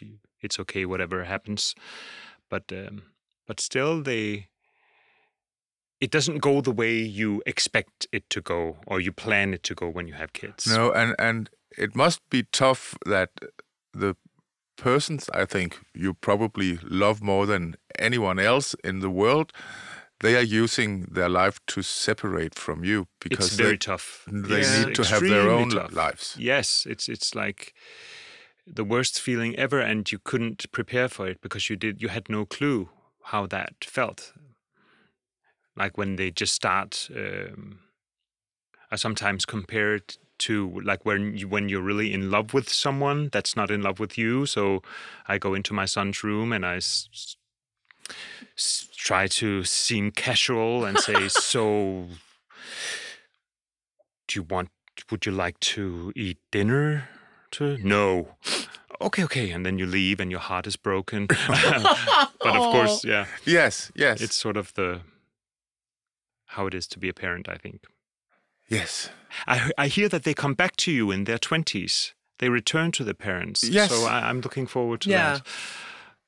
it's 0.41 0.61
okay 0.61 0.85
whatever 0.85 1.25
happens. 1.25 1.75
But 2.51 2.65
um, 2.73 3.03
but 3.47 3.61
still 3.61 4.03
they 4.03 4.49
it 6.01 6.11
doesn't 6.11 6.39
go 6.39 6.61
the 6.61 6.73
way 6.73 6.99
you 6.99 7.43
expect 7.47 8.07
it 8.13 8.29
to 8.29 8.41
go 8.41 8.77
or 8.87 9.01
you 9.01 9.13
plan 9.13 9.55
it 9.55 9.63
to 9.63 9.75
go 9.75 9.89
when 9.89 10.07
you 10.07 10.15
have 10.15 10.33
kids. 10.33 10.67
No 10.67 10.93
and 10.93 11.15
and 11.19 11.51
it 11.79 11.95
must 11.95 12.21
be 12.31 12.45
tough 12.53 12.95
that 13.07 13.31
the 13.93 14.17
persons 14.77 15.31
i 15.35 15.45
think 15.45 15.79
you 15.95 16.15
probably 16.15 16.79
love 16.83 17.23
more 17.23 17.47
than 17.47 17.77
anyone 17.99 18.39
else 18.39 18.75
in 18.85 19.01
the 19.01 19.11
world 19.11 19.53
they 20.21 20.37
are 20.37 20.43
using 20.63 21.03
their 21.15 21.29
life 21.29 21.59
to 21.67 21.83
separate 21.83 22.55
from 22.59 22.85
you 22.85 23.07
because 23.21 23.47
it's 23.49 23.57
very 23.57 23.73
they, 23.73 23.77
tough 23.77 24.25
they 24.27 24.61
Yeah. 24.63 24.85
need 24.85 24.95
to 24.95 25.05
have 25.05 25.21
their 25.21 25.49
own 25.49 25.71
tough. 25.71 25.93
lives 25.93 26.37
Yes, 26.39 26.87
it's 26.87 27.09
it's 27.09 27.35
like 27.35 27.75
the 28.67 28.85
worst 28.85 29.21
feeling 29.21 29.55
ever, 29.57 29.81
and 29.81 30.11
you 30.11 30.19
couldn't 30.19 30.71
prepare 30.73 31.09
for 31.09 31.29
it 31.29 31.41
because 31.41 31.69
you 31.69 31.77
did 31.77 32.01
you 32.03 32.09
had 32.09 32.29
no 32.29 32.47
clue 32.47 32.89
how 33.25 33.47
that 33.47 33.85
felt. 33.85 34.33
Like 35.77 35.99
when 35.99 36.17
they 36.17 36.31
just 36.31 36.55
start, 36.55 37.09
um, 37.15 37.81
I 38.91 38.97
sometimes 38.97 39.45
compare 39.45 39.95
it 39.97 40.19
to 40.47 40.81
like 40.85 41.05
when 41.05 41.37
you, 41.37 41.49
when 41.49 41.69
you're 41.69 41.83
really 41.83 42.13
in 42.13 42.31
love 42.31 42.55
with 42.55 42.69
someone 42.69 43.29
that's 43.33 43.55
not 43.57 43.71
in 43.71 43.83
love 43.83 43.99
with 44.01 44.17
you. 44.19 44.47
So 44.47 44.83
I 45.29 45.39
go 45.39 45.55
into 45.55 45.73
my 45.75 45.87
son's 45.87 46.23
room 46.25 46.53
and 46.53 46.65
I 46.65 46.77
s- 46.77 47.37
s- 48.57 48.89
try 48.97 49.27
to 49.41 49.65
seem 49.65 50.11
casual 50.11 50.85
and 50.85 50.99
say, 50.99 51.29
"So, 51.53 52.09
do 54.29 54.39
you 54.39 54.43
want? 54.43 54.71
Would 55.11 55.27
you 55.27 55.33
like 55.33 55.59
to 55.75 56.13
eat 56.17 56.39
dinner? 56.51 57.09
To 57.53 57.77
no." 57.79 58.37
Okay, 59.01 59.25
okay, 59.25 59.51
and 59.51 59.65
then 59.67 59.79
you 59.79 59.87
leave, 59.87 60.21
and 60.21 60.31
your 60.31 60.41
heart 60.41 60.67
is 60.67 60.77
broken. 60.77 61.27
but 62.47 62.57
of 62.57 62.65
course, 62.73 63.05
oh. 63.05 63.09
yeah, 63.09 63.27
yes 63.45 63.91
yes 63.95 64.21
it's 64.21 64.37
sort 64.37 64.57
of 64.57 64.73
the 64.75 65.01
how 66.47 66.67
it 66.67 66.75
is 66.75 66.87
to 66.89 66.99
be 66.99 67.09
a 67.09 67.15
parent. 67.15 67.49
I 67.49 67.57
think. 67.57 67.83
Yes 68.69 69.11
I 69.47 69.71
I 69.79 69.89
hear 69.89 70.09
that 70.09 70.23
they 70.23 70.35
come 70.35 70.55
back 70.55 70.77
to 70.77 70.91
you 70.91 71.11
in 71.13 71.25
their 71.25 71.39
twenties. 71.39 72.15
They 72.39 72.49
return 72.49 72.91
to 72.93 73.05
the 73.05 73.15
parents. 73.15 73.63
Yes. 73.65 73.91
So 73.91 74.07
I, 74.07 74.29
I'm 74.29 74.41
looking 74.41 74.67
forward 74.69 75.01
to 75.03 75.11
Yeah. 75.11 75.33
that. 75.33 75.47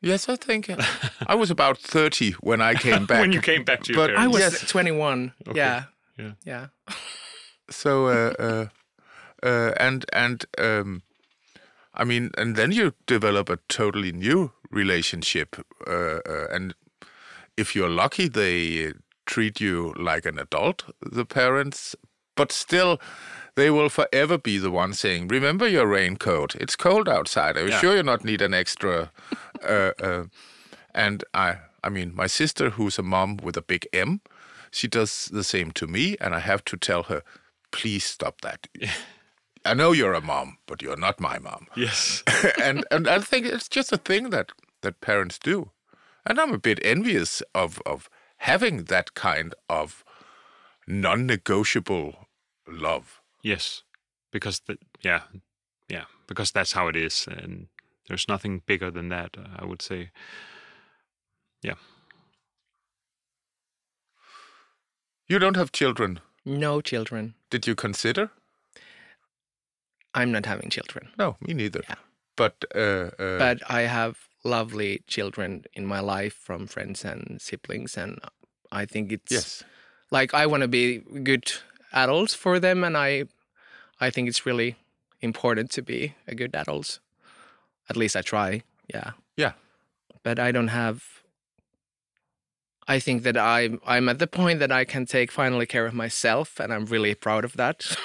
yes 0.02 0.28
i 0.28 0.36
think 0.36 0.68
uh, 0.70 0.76
i 1.32 1.34
was 1.34 1.50
about 1.50 1.78
30 1.78 2.32
when 2.42 2.60
i 2.60 2.74
came 2.74 3.06
back 3.10 3.20
when 3.20 3.32
you 3.32 3.40
came 3.42 3.64
back 3.64 3.82
to 3.82 3.92
your 3.92 4.06
But 4.08 4.16
I 4.16 4.26
was 4.28 4.38
Yes. 4.40 4.70
21. 4.72 5.32
Okay. 5.48 5.58
Yeah. 5.58 5.84
Yeah. 6.18 6.32
Yeah. 6.44 6.66
so 7.70 8.06
uh, 8.06 8.32
uh, 8.38 8.66
uh, 9.46 9.72
and 9.80 10.04
and 10.12 10.44
um, 10.58 11.02
I 12.00 12.04
mean, 12.04 12.30
and 12.38 12.56
then 12.56 12.72
you 12.72 12.92
develop 13.06 13.50
a 13.50 13.56
totally 13.68 14.12
new 14.12 14.50
relationship, 14.70 15.56
uh, 15.86 16.18
uh, 16.28 16.46
and 16.54 16.74
if 17.56 17.74
you're 17.74 17.94
lucky, 18.04 18.28
they 18.28 18.92
treat 19.24 19.60
you 19.60 19.94
like 19.96 20.28
an 20.28 20.38
adult, 20.38 20.84
the 21.12 21.24
parents, 21.24 21.96
but 22.36 22.52
still, 22.52 23.00
they 23.54 23.70
will 23.70 23.88
forever 23.88 24.38
be 24.38 24.58
the 24.58 24.70
one 24.70 24.92
saying, 24.94 25.28
"Remember 25.28 25.66
your 25.68 25.86
raincoat. 25.86 26.54
It's 26.56 26.76
cold 26.76 27.08
outside. 27.08 27.56
Are 27.56 27.64
you 27.64 27.70
Yeah. 27.72 27.80
sure 27.80 27.96
you 27.96 28.02
not 28.02 28.24
need 28.24 28.42
an 28.42 28.54
extra?" 28.54 29.10
uh, 29.62 29.92
uh, 30.02 30.24
and 30.94 31.24
I, 31.34 31.56
I 31.82 31.88
mean, 31.90 32.12
my 32.14 32.26
sister, 32.28 32.70
who's 32.70 32.98
a 32.98 33.02
mom 33.02 33.36
with 33.38 33.56
a 33.56 33.62
big 33.62 33.86
M, 33.92 34.20
she 34.70 34.88
does 34.88 35.30
the 35.32 35.44
same 35.44 35.70
to 35.72 35.86
me, 35.86 36.16
and 36.20 36.34
I 36.34 36.40
have 36.40 36.62
to 36.64 36.76
tell 36.76 37.02
her, 37.04 37.22
"Please 37.70 38.04
stop 38.04 38.40
that." 38.42 38.68
I 39.64 39.74
know 39.74 39.90
you're 39.92 40.14
a 40.14 40.20
mom, 40.20 40.58
but 40.66 40.80
you're 40.82 40.96
not 41.00 41.18
my 41.20 41.38
mom. 41.40 41.66
Yes. 41.76 42.22
and 42.62 42.84
and 42.90 43.08
I 43.08 43.18
think 43.20 43.46
it's 43.46 43.68
just 43.68 43.92
a 43.92 43.96
thing 43.98 44.30
that 44.30 44.52
that 44.82 45.00
parents 45.00 45.38
do, 45.38 45.70
and 46.24 46.38
I'm 46.38 46.52
a 46.54 46.58
bit 46.58 46.78
envious 46.84 47.42
of 47.54 47.80
of 47.86 48.08
having 48.36 48.84
that 48.84 49.14
kind 49.14 49.54
of 49.68 50.04
non-negotiable 50.86 52.25
love. 52.66 53.20
Yes, 53.42 53.82
because 54.32 54.60
the, 54.66 54.78
yeah, 55.02 55.22
yeah, 55.88 56.04
because 56.26 56.50
that's 56.50 56.72
how 56.72 56.88
it 56.88 56.96
is, 56.96 57.26
and 57.28 57.68
there's 58.08 58.28
nothing 58.28 58.62
bigger 58.66 58.90
than 58.90 59.08
that. 59.08 59.36
uh, 59.38 59.56
I 59.58 59.64
would 59.64 59.82
say. 59.82 60.10
Yeah. 61.62 61.74
You 65.28 65.38
don't 65.38 65.56
have 65.56 65.72
children. 65.72 66.20
No 66.44 66.80
children. 66.80 67.34
Did 67.50 67.66
you 67.66 67.74
consider? 67.74 68.30
I'm 70.14 70.30
not 70.30 70.46
having 70.46 70.70
children. 70.70 71.08
No, 71.18 71.36
me 71.40 71.54
neither. 71.54 71.82
Yeah. 71.88 71.96
But 72.36 72.64
uh, 72.74 73.10
uh, 73.18 73.38
but 73.38 73.62
I 73.68 73.82
have 73.82 74.28
lovely 74.44 75.02
children 75.06 75.64
in 75.74 75.86
my 75.86 76.00
life 76.00 76.34
from 76.34 76.66
friends 76.66 77.04
and 77.04 77.40
siblings, 77.40 77.96
and 77.96 78.18
I 78.70 78.86
think 78.86 79.12
it's 79.12 79.32
yes, 79.32 79.64
like 80.10 80.32
I 80.34 80.46
want 80.46 80.62
to 80.62 80.68
be 80.68 80.98
good 81.22 81.52
adults 81.92 82.34
for 82.34 82.58
them, 82.60 82.84
and 82.84 82.96
I, 82.96 83.24
I 84.00 84.10
think 84.10 84.28
it's 84.28 84.46
really 84.46 84.76
important 85.20 85.70
to 85.72 85.82
be 85.82 86.14
a 86.28 86.34
good 86.34 86.54
adult. 86.54 87.00
At 87.88 87.96
least 87.96 88.16
I 88.16 88.22
try. 88.22 88.62
Yeah. 88.92 89.12
Yeah. 89.36 89.52
But 90.22 90.38
I 90.38 90.52
don't 90.52 90.68
have. 90.68 91.02
I 92.88 93.00
think 93.00 93.22
that 93.24 93.36
I'm 93.36 93.80
I'm 93.86 94.08
at 94.08 94.18
the 94.18 94.26
point 94.26 94.60
that 94.60 94.70
I 94.70 94.84
can 94.84 95.06
take 95.06 95.32
finally 95.32 95.66
care 95.66 95.86
of 95.86 95.94
myself, 95.94 96.60
and 96.60 96.72
I'm 96.72 96.86
really 96.86 97.14
proud 97.14 97.44
of 97.44 97.52
that. 97.56 97.96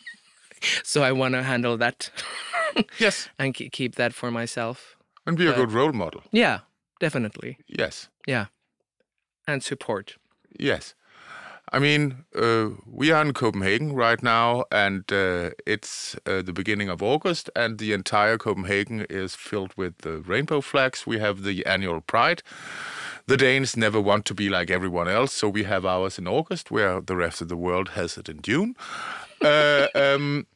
so 0.82 1.02
I 1.02 1.12
want 1.12 1.34
to 1.34 1.42
handle 1.42 1.76
that 1.78 2.10
yes, 2.98 3.28
and 3.38 3.54
ke- 3.54 3.70
keep 3.72 3.94
that 3.94 4.12
for 4.14 4.30
myself. 4.30 4.96
and 5.26 5.36
be 5.38 5.46
a 5.46 5.52
good 5.54 5.72
role 5.72 5.92
model. 5.92 6.22
Yeah, 6.32 6.60
definitely. 7.00 7.56
Yes, 7.66 8.08
Yeah, 8.26 8.46
and 9.46 9.62
support. 9.62 10.16
yes. 10.60 10.94
I 11.74 11.80
mean, 11.80 12.24
uh, 12.36 12.68
we 12.86 13.10
are 13.10 13.20
in 13.20 13.32
Copenhagen 13.32 13.94
right 13.94 14.22
now, 14.22 14.62
and 14.70 15.02
uh, 15.12 15.50
it's 15.66 16.14
uh, 16.24 16.40
the 16.40 16.52
beginning 16.52 16.88
of 16.88 17.02
August, 17.02 17.50
and 17.56 17.78
the 17.78 17.92
entire 17.92 18.38
Copenhagen 18.38 19.04
is 19.10 19.34
filled 19.34 19.76
with 19.76 19.98
the 19.98 20.18
rainbow 20.18 20.60
flags. 20.60 21.04
We 21.04 21.18
have 21.18 21.42
the 21.42 21.66
annual 21.66 22.00
Pride. 22.00 22.44
The 23.26 23.36
Danes 23.36 23.76
never 23.76 24.00
want 24.00 24.24
to 24.26 24.34
be 24.34 24.48
like 24.48 24.70
everyone 24.70 25.08
else, 25.08 25.32
so 25.32 25.48
we 25.48 25.64
have 25.64 25.84
ours 25.84 26.16
in 26.16 26.28
August, 26.28 26.70
where 26.70 27.00
the 27.00 27.16
rest 27.16 27.40
of 27.40 27.48
the 27.48 27.56
world 27.56 27.88
has 27.88 28.16
it 28.16 28.28
in 28.28 28.40
June. 28.40 28.76
uh, 29.42 29.88
um, 29.96 30.46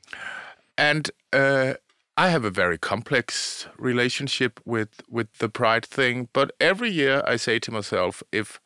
and 0.77 1.11
uh, 1.33 1.75
I 2.17 2.29
have 2.29 2.45
a 2.45 2.51
very 2.51 2.79
complex 2.79 3.67
relationship 3.77 4.61
with 4.65 5.03
with 5.11 5.39
the 5.39 5.49
pride 5.49 5.85
thing. 5.85 6.29
But 6.33 6.53
every 6.61 6.91
year 6.91 7.25
I 7.27 7.35
say 7.35 7.59
to 7.59 7.73
myself, 7.73 8.23
if 8.31 8.61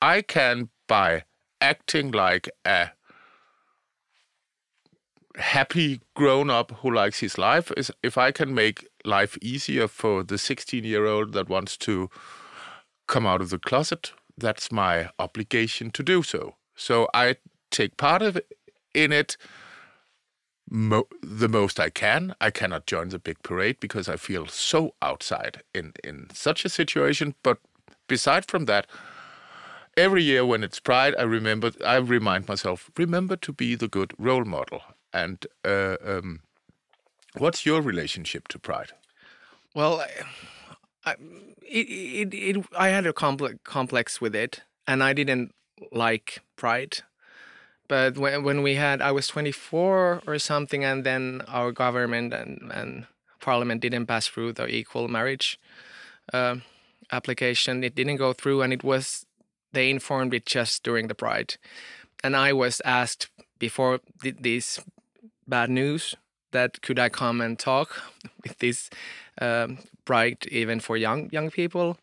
I 0.00 0.22
can 0.22 0.70
by 0.88 1.24
acting 1.62 2.10
like 2.10 2.50
a 2.64 2.90
happy 5.36 6.00
grown 6.14 6.50
up 6.50 6.72
who 6.80 6.92
likes 6.92 7.20
his 7.20 7.38
life, 7.38 7.72
is 7.76 7.90
if 8.02 8.18
I 8.18 8.32
can 8.32 8.54
make 8.54 8.86
life 9.04 9.38
easier 9.40 9.88
for 9.88 10.22
the 10.22 10.38
16 10.38 10.84
year 10.84 11.06
old 11.06 11.32
that 11.32 11.48
wants 11.48 11.76
to 11.78 12.10
come 13.06 13.26
out 13.26 13.40
of 13.40 13.50
the 13.50 13.58
closet, 13.58 14.12
that's 14.36 14.70
my 14.72 15.10
obligation 15.18 15.90
to 15.92 16.02
do 16.02 16.22
so. 16.22 16.56
So 16.74 17.08
I 17.14 17.36
take 17.70 17.96
part 17.96 18.22
of 18.22 18.36
it, 18.36 18.52
in 18.94 19.12
it 19.12 19.36
mo- 20.70 21.08
the 21.22 21.48
most 21.48 21.78
I 21.80 21.90
can. 21.90 22.34
I 22.40 22.50
cannot 22.50 22.86
join 22.86 23.08
the 23.08 23.18
big 23.18 23.42
parade 23.42 23.78
because 23.80 24.08
I 24.08 24.16
feel 24.16 24.46
so 24.46 24.94
outside 25.00 25.62
in 25.74 25.92
in 26.04 26.28
such 26.32 26.64
a 26.64 26.68
situation. 26.68 27.34
But 27.42 27.58
beside 28.08 28.44
from 28.46 28.66
that, 28.66 28.86
every 29.96 30.22
year 30.22 30.44
when 30.44 30.64
it's 30.64 30.80
Pride, 30.80 31.14
I 31.18 31.22
remember 31.22 31.72
I 31.84 31.96
remind 31.96 32.48
myself 32.48 32.90
remember 32.96 33.36
to 33.36 33.52
be 33.52 33.74
the 33.74 33.88
good 33.88 34.12
role 34.18 34.44
model. 34.44 34.82
And 35.12 35.46
uh, 35.64 35.96
um, 36.04 36.40
what's 37.36 37.66
your 37.66 37.82
relationship 37.82 38.48
to 38.48 38.58
Pride? 38.58 38.92
Well, 39.74 40.00
I, 40.00 40.08
I, 41.04 41.12
it, 41.62 41.88
it, 41.88 42.34
it, 42.34 42.66
I 42.76 42.88
had 42.88 43.06
a 43.06 43.12
complex, 43.12 43.56
complex 43.64 44.20
with 44.20 44.34
it, 44.34 44.60
and 44.86 45.02
I 45.02 45.12
didn't 45.12 45.54
like 45.90 46.40
Pride. 46.56 46.98
But 47.88 48.16
when, 48.16 48.42
when 48.42 48.62
we 48.62 48.76
had, 48.76 49.02
I 49.02 49.12
was 49.12 49.26
24 49.28 50.22
or 50.26 50.38
something, 50.38 50.84
and 50.84 51.04
then 51.04 51.42
our 51.48 51.72
government 51.72 52.32
and, 52.32 52.70
and 52.72 53.06
parliament 53.40 53.82
didn't 53.82 54.06
pass 54.06 54.26
through 54.26 54.54
the 54.54 54.66
equal 54.66 55.08
marriage 55.08 55.58
uh, 56.32 56.56
application. 57.10 57.84
It 57.84 57.94
didn't 57.94 58.16
go 58.16 58.32
through, 58.32 58.62
and 58.62 58.72
it 58.72 58.82
was, 58.84 59.26
they 59.72 59.90
informed 59.90 60.34
it 60.34 60.46
just 60.46 60.82
during 60.82 61.08
the 61.08 61.14
Pride. 61.14 61.56
And 62.24 62.36
I 62.36 62.52
was 62.52 62.80
asked 62.84 63.28
before 63.58 64.00
th- 64.22 64.36
this 64.40 64.80
bad 65.46 65.70
news 65.70 66.14
that 66.52 66.82
could 66.82 66.98
I 66.98 67.08
come 67.08 67.40
and 67.40 67.58
talk 67.58 68.02
with 68.42 68.58
this 68.58 68.90
um, 69.40 69.78
Pride 70.04 70.46
event 70.52 70.82
for 70.82 70.96
young 70.96 71.30
young 71.30 71.50
people, 71.50 71.96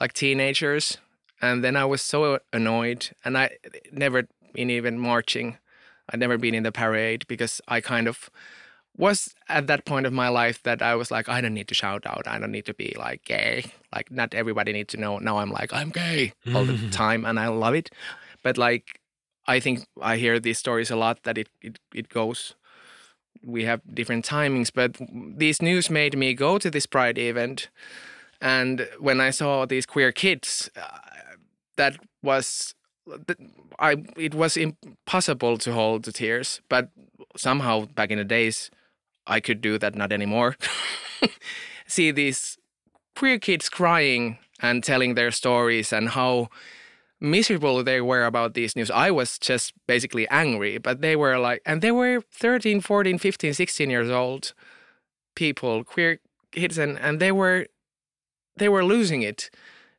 like 0.00 0.12
teenagers. 0.12 0.98
And 1.40 1.64
then 1.64 1.76
I 1.76 1.84
was 1.84 2.02
so 2.02 2.38
annoyed, 2.52 3.10
and 3.24 3.36
I 3.36 3.50
never 3.90 4.28
been 4.52 4.70
even 4.70 4.98
marching. 4.98 5.58
I'd 6.08 6.20
never 6.20 6.38
been 6.38 6.54
in 6.54 6.62
the 6.62 6.72
parade 6.72 7.26
because 7.26 7.60
I 7.66 7.80
kind 7.80 8.06
of 8.06 8.30
was 8.96 9.34
at 9.48 9.66
that 9.68 9.84
point 9.84 10.06
of 10.06 10.12
my 10.12 10.28
life 10.28 10.62
that 10.64 10.82
I 10.82 10.94
was 10.94 11.10
like, 11.10 11.28
I 11.28 11.40
don't 11.40 11.54
need 11.54 11.68
to 11.68 11.74
shout 11.74 12.06
out. 12.06 12.26
I 12.26 12.38
don't 12.38 12.52
need 12.52 12.66
to 12.66 12.74
be 12.74 12.94
like 12.98 13.24
gay. 13.24 13.72
Like 13.94 14.10
not 14.10 14.34
everybody 14.34 14.72
needs 14.72 14.92
to 14.92 15.00
know. 15.00 15.18
Now 15.18 15.38
I'm 15.38 15.50
like, 15.50 15.72
I'm 15.72 15.90
gay 15.90 16.32
all 16.54 16.64
the 16.64 16.78
time 16.90 17.24
and 17.24 17.40
I 17.40 17.48
love 17.48 17.74
it. 17.74 17.90
But 18.42 18.58
like 18.58 19.00
I 19.46 19.60
think 19.60 19.86
I 20.00 20.16
hear 20.18 20.38
these 20.38 20.58
stories 20.58 20.90
a 20.90 20.96
lot 20.96 21.22
that 21.24 21.38
it, 21.38 21.48
it, 21.62 21.78
it 21.94 22.08
goes 22.08 22.54
we 23.44 23.64
have 23.64 23.80
different 23.92 24.24
timings, 24.24 24.70
but 24.72 24.96
these 25.10 25.60
news 25.60 25.90
made 25.90 26.16
me 26.16 26.34
go 26.34 26.58
to 26.58 26.70
this 26.70 26.86
Pride 26.86 27.18
event. 27.18 27.68
And 28.40 28.88
when 28.98 29.20
I 29.20 29.30
saw 29.30 29.66
these 29.66 29.86
queer 29.86 30.12
kids, 30.12 30.70
uh, 30.76 30.98
that 31.76 31.98
was 32.22 32.74
I 33.78 34.04
it 34.16 34.34
was 34.34 34.56
impossible 34.56 35.58
to 35.58 35.72
hold 35.72 36.04
the 36.04 36.12
tears, 36.12 36.60
but 36.68 36.90
somehow 37.36 37.86
back 37.86 38.10
in 38.10 38.18
the 38.18 38.24
days 38.24 38.70
I 39.26 39.40
could 39.40 39.60
do 39.60 39.78
that 39.78 39.94
not 39.94 40.12
anymore. 40.12 40.56
See 41.86 42.10
these 42.10 42.58
queer 43.16 43.38
kids 43.38 43.68
crying 43.68 44.38
and 44.60 44.82
telling 44.82 45.14
their 45.14 45.30
stories 45.30 45.92
and 45.92 46.10
how 46.10 46.48
miserable 47.20 47.84
they 47.84 48.00
were 48.00 48.24
about 48.24 48.54
these 48.54 48.74
news. 48.74 48.90
I 48.90 49.10
was 49.10 49.38
just 49.38 49.72
basically 49.86 50.26
angry, 50.28 50.78
but 50.78 51.00
they 51.02 51.14
were 51.16 51.38
like, 51.38 51.62
and 51.66 51.82
they 51.82 51.92
were 51.92 52.22
13, 52.32 52.80
14, 52.80 53.18
15, 53.18 53.54
16 53.54 53.90
years 53.90 54.10
old 54.10 54.54
people, 55.34 55.84
queer 55.84 56.18
kids, 56.50 56.78
and, 56.78 56.98
and 56.98 57.20
they 57.20 57.32
were 57.32 57.66
they 58.56 58.68
were 58.68 58.84
losing 58.84 59.22
it. 59.22 59.50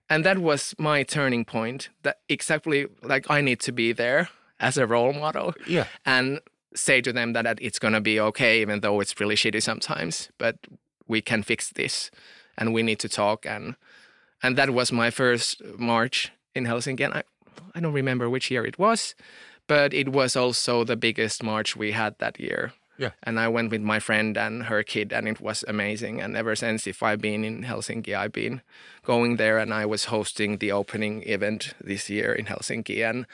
And 0.10 0.24
that 0.26 0.38
was 0.40 0.76
my 0.78 1.04
turning 1.04 1.46
point. 1.46 1.90
That 2.04 2.18
exactly 2.30 2.88
like 3.02 3.30
I 3.30 3.42
need 3.42 3.60
to 3.62 3.72
be 3.72 3.94
there 3.94 4.30
as 4.60 4.78
a 4.78 4.86
role 4.86 5.14
model 5.14 5.54
Yeah. 5.68 5.86
and 6.06 6.40
say 6.76 7.02
to 7.02 7.14
them 7.14 7.34
that 7.34 7.60
it's 7.62 7.80
gonna 7.80 8.02
be 8.02 8.20
okay, 8.20 8.62
even 8.62 8.82
though 8.82 9.00
it's 9.00 9.20
really 9.20 9.36
shitty 9.36 9.62
sometimes. 9.62 10.30
But 10.38 10.56
we 11.08 11.22
can 11.22 11.44
fix 11.44 11.70
this, 11.70 12.12
and 12.58 12.74
we 12.74 12.84
need 12.84 13.00
to 13.00 13.10
talk. 13.10 13.46
and 13.46 13.76
And 14.42 14.58
that 14.58 14.70
was 14.72 14.92
my 14.92 15.12
first 15.12 15.62
march 15.78 16.32
in 16.56 16.66
Helsinki. 16.66 17.06
And 17.06 17.14
I 17.14 17.24
I 17.76 17.80
don't 17.80 17.94
remember 17.94 18.30
which 18.30 18.52
year 18.52 18.66
it 18.66 18.78
was, 18.78 19.16
but 19.68 19.94
it 19.94 20.10
was 20.10 20.36
also 20.36 20.84
the 20.84 20.96
biggest 20.96 21.44
march 21.44 21.76
we 21.76 21.92
had 21.92 22.18
that 22.20 22.40
year. 22.40 22.74
Yeah. 22.98 23.12
And 23.24 23.40
I 23.40 23.48
went 23.48 23.72
with 23.72 23.82
my 23.82 24.00
friend 24.00 24.38
and 24.38 24.64
her 24.64 24.84
kid, 24.84 25.12
and 25.12 25.28
it 25.28 25.42
was 25.42 25.66
amazing. 25.68 26.22
And 26.22 26.38
ever 26.38 26.56
since, 26.56 26.86
if 26.86 27.02
I've 27.02 27.22
been 27.22 27.44
in 27.44 27.64
Helsinki, 27.64 28.16
I've 28.16 28.32
been 28.32 28.62
going 29.04 29.38
there, 29.38 29.58
and 29.58 29.74
I 29.74 29.86
was 29.86 30.06
hosting 30.06 30.58
the 30.58 30.72
opening 30.72 31.24
event 31.24 31.74
this 31.84 32.10
year 32.10 32.34
in 32.34 32.46
Helsinki. 32.46 33.04
And 33.10 33.26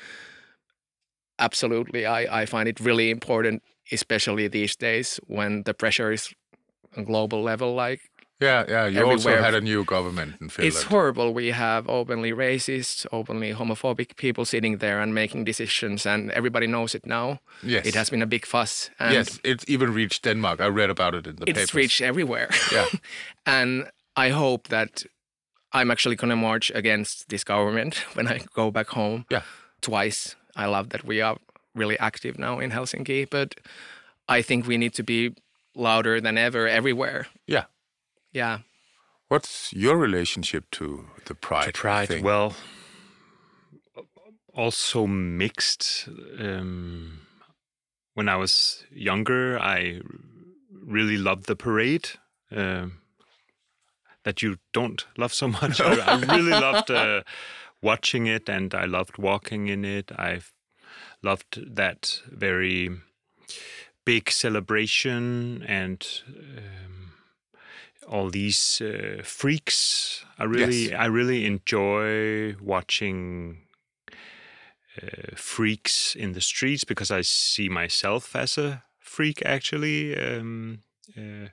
absolutely, 1.40 2.06
I, 2.06 2.42
I 2.42 2.46
find 2.46 2.68
it 2.70 2.80
really 2.80 3.10
important, 3.10 3.62
especially 3.92 4.48
these 4.50 4.76
days 4.76 5.20
when 5.28 5.64
the 5.64 5.74
pressure 5.74 6.12
is 6.14 6.34
on 6.98 7.06
global 7.06 7.42
level. 7.44 7.74
Like 7.74 8.02
Yeah, 8.42 8.64
yeah. 8.70 8.88
You 8.88 9.06
also 9.12 9.30
had 9.36 9.54
a 9.54 9.62
new 9.62 9.84
government 9.84 10.36
in 10.42 10.50
Finland. 10.50 10.74
It's 10.74 10.84
horrible. 10.84 11.34
We 11.34 11.52
have 11.52 11.90
openly 11.90 12.32
racist, 12.32 13.06
openly 13.12 13.54
homophobic 13.54 14.16
people 14.16 14.46
sitting 14.46 14.80
there 14.80 15.02
and 15.02 15.14
making 15.14 15.46
decisions, 15.46 16.06
and 16.06 16.32
everybody 16.32 16.66
knows 16.68 16.96
it 16.96 17.06
now. 17.06 17.40
Yes. 17.64 17.86
It 17.86 17.96
has 17.96 18.10
been 18.10 18.22
a 18.22 18.28
big 18.28 18.46
fuss. 18.46 18.92
And 18.98 19.14
yes, 19.14 19.40
it's 19.44 19.66
even 19.68 19.94
reached 19.96 20.24
Denmark. 20.24 20.62
I 20.62 20.68
read 20.68 20.90
about 20.90 21.14
it 21.16 21.28
in 21.28 21.36
the 21.36 21.44
it's 21.50 21.60
papers. 21.60 21.74
reached 21.74 22.02
everywhere. 22.02 22.48
Yeah. 22.72 22.86
and 23.46 23.92
I 24.16 24.30
hope 24.32 24.68
that 24.70 25.04
I'm 25.74 25.92
actually 25.92 26.16
going 26.16 26.30
to 26.30 26.36
march 26.36 26.72
against 26.76 27.28
this 27.28 27.44
government 27.44 27.96
when 28.16 28.28
I 28.28 28.40
go 28.54 28.72
back 28.72 28.90
home 28.90 29.26
Yeah. 29.30 29.42
twice. 29.82 30.36
I 30.60 30.66
love 30.66 30.90
that 30.90 31.06
we 31.06 31.22
are 31.22 31.38
really 31.74 31.98
active 32.00 32.38
now 32.38 32.60
in 32.60 32.72
Helsinki, 32.72 33.30
but 33.30 33.56
I 34.28 34.42
think 34.42 34.68
we 34.68 34.78
need 34.78 34.94
to 34.96 35.04
be 35.04 35.34
louder 35.74 36.20
than 36.22 36.38
ever 36.38 36.68
everywhere. 36.68 37.28
Yeah. 37.48 37.66
Yeah. 38.34 38.60
What's 39.30 39.72
your 39.74 39.98
relationship 39.98 40.66
to 40.72 41.06
the 41.26 41.36
pride? 41.36 41.66
To 41.68 41.72
Pride. 41.72 42.08
thing? 42.10 42.24
Well, 42.24 42.54
also 44.54 45.08
mixed. 45.08 46.10
Um, 46.40 47.22
when 48.16 48.28
I 48.28 48.36
was 48.36 48.84
younger, 48.92 49.58
I 49.60 50.02
really 50.86 51.18
loved 51.18 51.46
the 51.46 51.56
parade. 51.56 52.10
Um, 52.52 53.00
that 54.26 54.42
you 54.42 54.58
don't 54.74 55.06
love 55.18 55.34
so 55.34 55.48
much. 55.48 55.80
I, 55.80 55.94
I 55.94 56.20
really 56.36 56.52
loved 56.68 56.92
uh, 56.92 57.22
watching 57.82 58.28
it, 58.28 58.50
and 58.50 58.74
I 58.74 58.86
loved 58.86 59.18
walking 59.18 59.68
in 59.68 59.86
it. 59.86 60.12
I 60.12 60.42
loved 61.22 61.76
that 61.76 62.22
very 62.30 62.90
big 64.06 64.32
celebration 64.32 65.64
and. 65.68 66.06
Um, 66.28 67.00
all 68.10 68.30
these 68.30 68.82
uh, 68.82 69.22
freaks. 69.24 70.26
I 70.38 70.44
really, 70.46 70.90
Yes. 70.90 71.00
I 71.00 71.06
really 71.06 71.46
enjoy 71.46 72.56
watching 72.60 73.68
uh, 75.02 75.36
freaks 75.36 76.16
in 76.16 76.34
the 76.34 76.42
streets 76.42 76.84
because 76.84 77.12
I 77.12 77.22
see 77.22 77.70
myself 77.70 78.36
as 78.36 78.58
a 78.58 78.84
freak. 78.98 79.44
Actually, 79.46 80.18
um, 80.18 80.80
uh, 81.16 81.50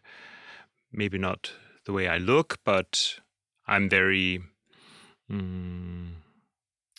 maybe 0.90 1.18
not 1.18 1.52
the 1.84 1.92
way 1.92 2.08
I 2.08 2.18
look, 2.18 2.58
but 2.64 3.20
I'm 3.66 3.88
very, 3.88 4.40
mm, 5.30 6.12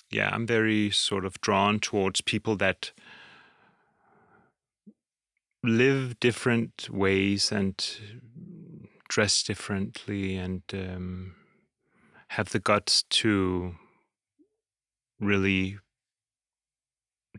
yeah, 0.10 0.30
I'm 0.34 0.48
very 0.48 0.92
sort 0.92 1.26
of 1.26 1.40
drawn 1.42 1.80
towards 1.80 2.22
people 2.22 2.56
that 2.58 2.92
live 5.64 6.20
different 6.20 6.90
ways 6.90 7.52
and 7.52 7.76
dress 9.10 9.44
differently 9.44 10.38
and 10.38 10.62
um, 10.74 11.36
have 12.30 12.50
the 12.50 12.60
guts 12.60 13.04
to 13.10 13.76
really 15.20 15.78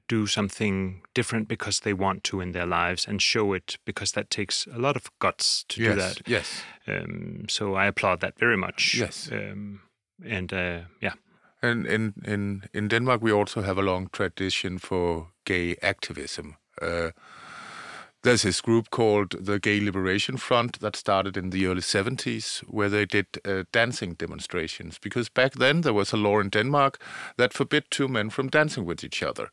do 0.08 0.26
something 0.26 1.02
different 1.14 1.48
because 1.48 1.80
they 1.80 1.92
want 1.92 2.24
to 2.24 2.40
in 2.40 2.52
their 2.52 2.66
lives 2.66 3.06
and 3.06 3.20
show 3.20 3.52
it 3.52 3.76
because 3.84 4.12
that 4.12 4.30
takes 4.30 4.66
a 4.66 4.78
lot 4.78 4.96
of 4.96 5.10
guts 5.18 5.64
to 5.68 5.82
yes, 5.82 5.94
do 5.94 6.00
that. 6.00 6.28
Yes. 6.28 6.62
Um, 6.86 7.46
so 7.48 7.74
I 7.74 7.86
applaud 7.86 8.20
that 8.20 8.38
very 8.38 8.56
much. 8.56 8.94
Yes. 8.94 9.28
Um, 9.30 9.82
and 10.24 10.52
uh, 10.52 10.80
yeah, 11.00 11.14
And 11.60 11.86
in, 11.86 12.14
in, 12.24 12.68
in 12.72 12.88
Denmark, 12.88 13.22
we 13.22 13.32
also 13.32 13.62
have 13.62 13.78
a 13.78 13.82
long 13.82 14.08
tradition 14.12 14.78
for 14.78 15.28
gay 15.44 15.76
activism. 15.82 16.56
Uh, 16.80 17.10
there's 18.22 18.42
this 18.42 18.60
group 18.60 18.90
called 18.90 19.34
the 19.44 19.58
Gay 19.58 19.80
Liberation 19.80 20.36
Front 20.36 20.80
that 20.80 20.96
started 20.96 21.36
in 21.36 21.50
the 21.50 21.66
early 21.66 21.80
70s, 21.80 22.60
where 22.68 22.88
they 22.88 23.06
did 23.06 23.26
uh, 23.44 23.64
dancing 23.72 24.14
demonstrations. 24.14 24.98
Because 24.98 25.28
back 25.28 25.54
then 25.54 25.82
there 25.82 25.94
was 25.94 26.12
a 26.12 26.16
law 26.16 26.40
in 26.40 26.50
Denmark 26.50 27.00
that 27.36 27.52
forbid 27.52 27.84
two 27.90 28.08
men 28.08 28.30
from 28.30 28.48
dancing 28.48 28.84
with 28.84 29.04
each 29.04 29.22
other. 29.22 29.50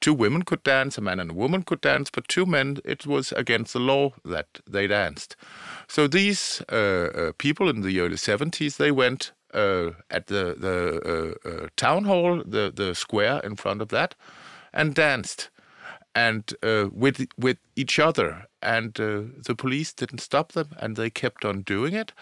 Two 0.00 0.14
women 0.14 0.42
could 0.42 0.62
dance, 0.62 0.98
a 0.98 1.00
man 1.00 1.20
and 1.20 1.30
a 1.30 1.34
woman 1.34 1.62
could 1.62 1.80
dance, 1.80 2.10
but 2.10 2.26
two 2.28 2.44
men, 2.44 2.78
it 2.84 3.06
was 3.06 3.32
against 3.32 3.72
the 3.72 3.78
law 3.78 4.10
that 4.24 4.60
they 4.68 4.88
danced. 4.88 5.36
So 5.86 6.08
these 6.08 6.60
uh, 6.72 6.76
uh, 7.14 7.32
people 7.38 7.68
in 7.68 7.82
the 7.82 8.00
early 8.00 8.16
70s, 8.16 8.76
they 8.76 8.90
went 8.90 9.32
at 9.52 10.26
the, 10.26 10.56
the 10.58 11.36
uh, 11.44 11.48
uh, 11.48 11.68
town 11.76 12.04
hall, 12.04 12.42
the, 12.44 12.72
the 12.74 12.94
square 12.94 13.40
in 13.44 13.56
front 13.56 13.82
of 13.82 13.88
that, 13.88 14.14
and 14.72 14.94
danced 14.94 15.50
and 16.14 16.54
uh, 16.62 16.88
with 16.92 17.26
with 17.38 17.58
each 17.76 17.98
other, 17.98 18.46
and 18.60 19.00
uh, 19.00 19.22
the 19.46 19.54
police 19.56 19.92
didn't 19.92 20.20
stop 20.20 20.52
them, 20.52 20.68
and 20.78 20.96
they 20.96 21.10
kept 21.10 21.44
on 21.44 21.62
doing 21.62 21.94
it, 21.94 22.12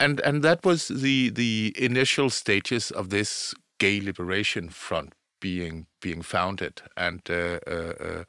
and 0.00 0.20
and 0.20 0.42
that 0.42 0.64
was 0.64 0.88
the 0.88 1.30
the 1.30 1.74
initial 1.76 2.30
stages 2.30 2.90
of 2.90 3.10
this 3.10 3.54
gay 3.78 4.00
liberation 4.00 4.68
front 4.68 5.14
being 5.40 5.86
being 6.00 6.22
founded, 6.22 6.82
and 6.96 7.20
uh, 7.30 7.58
uh, 7.66 7.92
uh, 8.00 8.24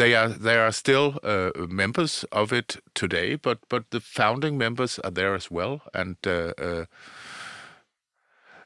they 0.00 0.14
are 0.14 0.28
they 0.28 0.56
are 0.56 0.72
still 0.72 1.18
uh, 1.22 1.50
members 1.68 2.24
of 2.32 2.52
it 2.52 2.76
today, 2.94 3.36
but 3.36 3.58
but 3.68 3.90
the 3.90 4.00
founding 4.00 4.56
members 4.56 4.98
are 5.00 5.10
there 5.10 5.34
as 5.34 5.50
well, 5.50 5.82
and. 5.94 6.16
Uh, 6.26 6.52
uh, 6.58 6.84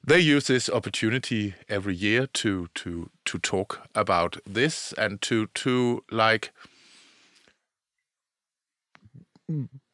they 0.06 0.20
use 0.20 0.48
this 0.48 0.68
opportunity 0.68 1.54
every 1.66 1.94
year 1.94 2.26
to 2.26 2.68
to 2.74 3.08
to 3.24 3.38
talk 3.38 3.88
about 3.94 4.36
this 4.44 4.92
and 4.98 5.22
to 5.22 5.46
to 5.54 6.04
like 6.10 6.52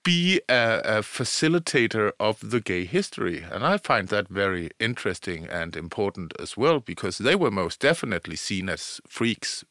be 0.03 0.41
a, 0.49 0.81
a 0.85 1.03
facilitator 1.03 2.11
of 2.19 2.51
the 2.51 2.61
gay 2.61 2.85
history 2.85 3.45
and 3.53 3.65
i 3.65 3.77
find 3.79 4.09
that 4.09 4.29
very 4.29 4.71
interesting 4.81 5.47
and 5.47 5.77
important 5.77 6.33
as 6.41 6.57
well 6.57 6.81
because 6.81 7.19
they 7.19 7.37
were 7.37 7.51
most 7.51 7.79
definitely 7.81 8.37
seen 8.37 8.69
as 8.69 9.01
freaks 9.07 9.65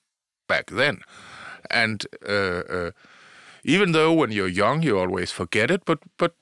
back 0.47 0.67
then 0.71 1.01
and 1.69 2.05
uh, 2.27 2.63
uh, 2.69 2.91
even 3.63 3.91
though 3.91 4.13
when 4.13 4.31
you're 4.31 4.47
young 4.47 4.81
you 4.83 4.97
always 4.99 5.31
forget 5.31 5.71
it 5.71 5.83
but 5.85 5.99
but 6.17 6.33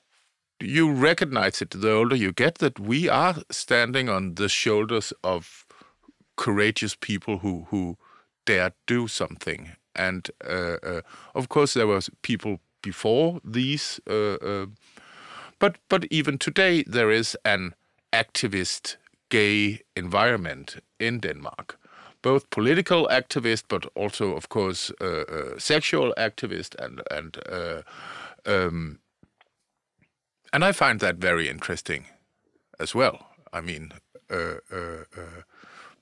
you 0.59 0.91
recognize 0.91 1.61
it. 1.61 1.69
The 1.71 1.91
older 1.91 2.15
you 2.15 2.31
get 2.33 2.55
that 2.55 2.79
we 2.79 3.09
are 3.09 3.35
standing 3.51 4.09
on 4.09 4.35
the 4.35 4.49
shoulders 4.49 5.13
of 5.23 5.65
courageous 6.35 6.95
people 6.95 7.39
who 7.39 7.67
who 7.69 7.97
dare 8.45 8.71
do 8.87 9.07
something. 9.07 9.71
And 9.95 10.29
uh, 10.47 10.77
uh, 10.83 11.01
of 11.35 11.49
course 11.49 11.73
there 11.73 11.87
was 11.87 12.09
people 12.21 12.59
before 12.81 13.39
these 13.43 13.99
uh, 14.09 14.35
uh, 14.35 14.65
but 15.59 15.77
but 15.89 16.05
even 16.11 16.37
today 16.37 16.83
there 16.87 17.11
is 17.11 17.37
an 17.43 17.73
activist 18.13 18.97
gay 19.29 19.81
environment 19.95 20.77
in 20.99 21.19
Denmark 21.19 21.77
both 22.21 22.49
political 22.49 23.07
activist 23.07 23.63
but 23.67 23.85
also 23.95 24.35
of 24.35 24.49
course 24.49 24.91
uh, 25.01 25.05
uh, 25.05 25.59
sexual 25.59 26.13
activist 26.17 26.75
and 26.75 27.01
and 27.11 27.37
uh, 27.49 27.81
um, 28.45 28.99
and 30.53 30.63
I 30.63 30.71
find 30.71 30.99
that 30.99 31.17
very 31.17 31.49
interesting 31.49 32.05
as 32.79 32.95
well. 32.95 33.27
I 33.53 33.61
mean, 33.61 33.91
uh, 34.29 34.59
uh, 34.71 35.03
uh, 35.15 35.41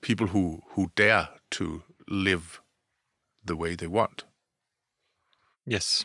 people 0.00 0.28
who 0.28 0.62
who 0.70 0.90
dare 0.94 1.28
to 1.50 1.82
live 2.08 2.60
the 3.44 3.56
way 3.56 3.76
they 3.76 3.86
want. 3.88 4.24
yes. 5.66 6.04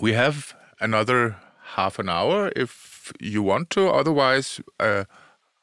We 0.00 0.12
have 0.12 0.54
another 0.80 1.36
half 1.76 1.98
an 1.98 2.08
hour 2.08 2.52
if 2.56 3.12
you 3.20 3.42
want 3.42 3.70
to. 3.70 3.88
Otherwise, 3.88 4.60
uh, 4.78 5.04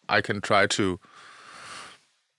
I 0.10 0.22
can 0.22 0.42
try 0.42 0.68
to 0.68 1.00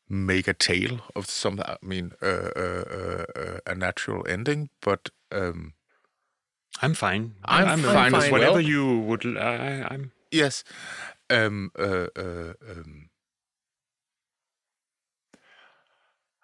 make 0.09 0.49
a 0.49 0.55
tale 0.55 1.01
of 1.15 1.27
some. 1.27 1.61
I 1.61 1.77
mean, 1.83 2.13
uh, 2.23 2.27
uh, 2.57 3.25
uh, 3.37 3.59
a 3.67 3.75
natural 3.75 4.27
ending, 4.29 4.71
but. 4.81 5.11
Um, 5.31 5.75
I'm 6.81 6.95
fine. 6.95 7.35
I'm 7.45 7.81
fine 7.83 8.15
as 8.15 8.31
Whatever 8.31 8.53
well. 8.55 8.61
you 8.61 8.99
would. 9.01 9.37
I, 9.37 9.87
I'm. 9.91 10.13
Yes. 10.31 10.63
Um, 11.31 11.71
uh, 11.79 12.07
uh, 12.17 12.53
um, 12.71 13.11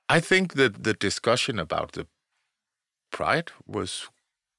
I 0.08 0.20
think 0.20 0.54
that 0.54 0.84
the 0.84 0.94
discussion 0.94 1.58
about 1.58 1.92
the 1.92 2.06
pride 3.10 3.52
was 3.66 4.08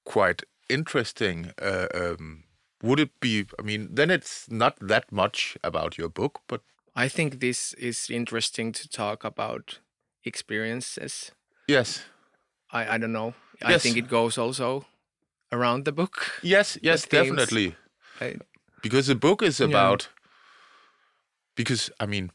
quite 0.06 0.44
interesting. 0.70 1.52
Uh, 1.62 1.88
um, 1.94 2.44
would 2.82 3.00
it 3.00 3.20
be? 3.20 3.46
I 3.60 3.62
mean, 3.62 3.90
then 3.92 4.10
it's 4.10 4.50
not 4.50 4.78
that 4.80 5.12
much 5.12 5.58
about 5.64 5.98
your 5.98 6.10
book, 6.10 6.42
but 6.48 6.62
I 6.96 7.10
think 7.10 7.40
this 7.40 7.74
is 7.74 8.10
interesting 8.10 8.72
to 8.72 8.88
talk 8.88 9.24
about 9.26 9.80
experiences. 10.24 11.32
yes, 11.68 12.06
I, 12.72 12.96
I 12.96 12.98
don't 12.98 13.12
know. 13.12 13.34
Yes. 13.62 13.72
I 13.72 13.78
think 13.78 13.98
it 13.98 14.10
goes 14.10 14.38
also 14.38 14.86
around 15.52 15.86
the 15.86 15.92
book. 15.92 16.40
yes, 16.42 16.78
yes, 16.82 17.06
definitely, 17.06 17.76
I, 18.22 18.36
because 18.82 19.08
the 19.08 19.16
book 19.16 19.42
is 19.42 19.62
about. 19.62 20.10
Because 21.56 21.90
I 22.00 22.06
mean, 22.06 22.32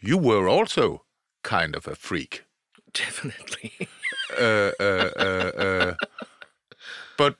you 0.00 0.16
were 0.16 0.48
also 0.48 1.04
kind 1.42 1.76
of 1.76 1.88
a 1.88 1.94
freak. 1.94 2.44
definitely. 2.92 3.88
uh, 4.38 4.70
uh, 4.80 5.10
uh, 5.16 5.50
uh, 5.58 5.94
but 7.16 7.36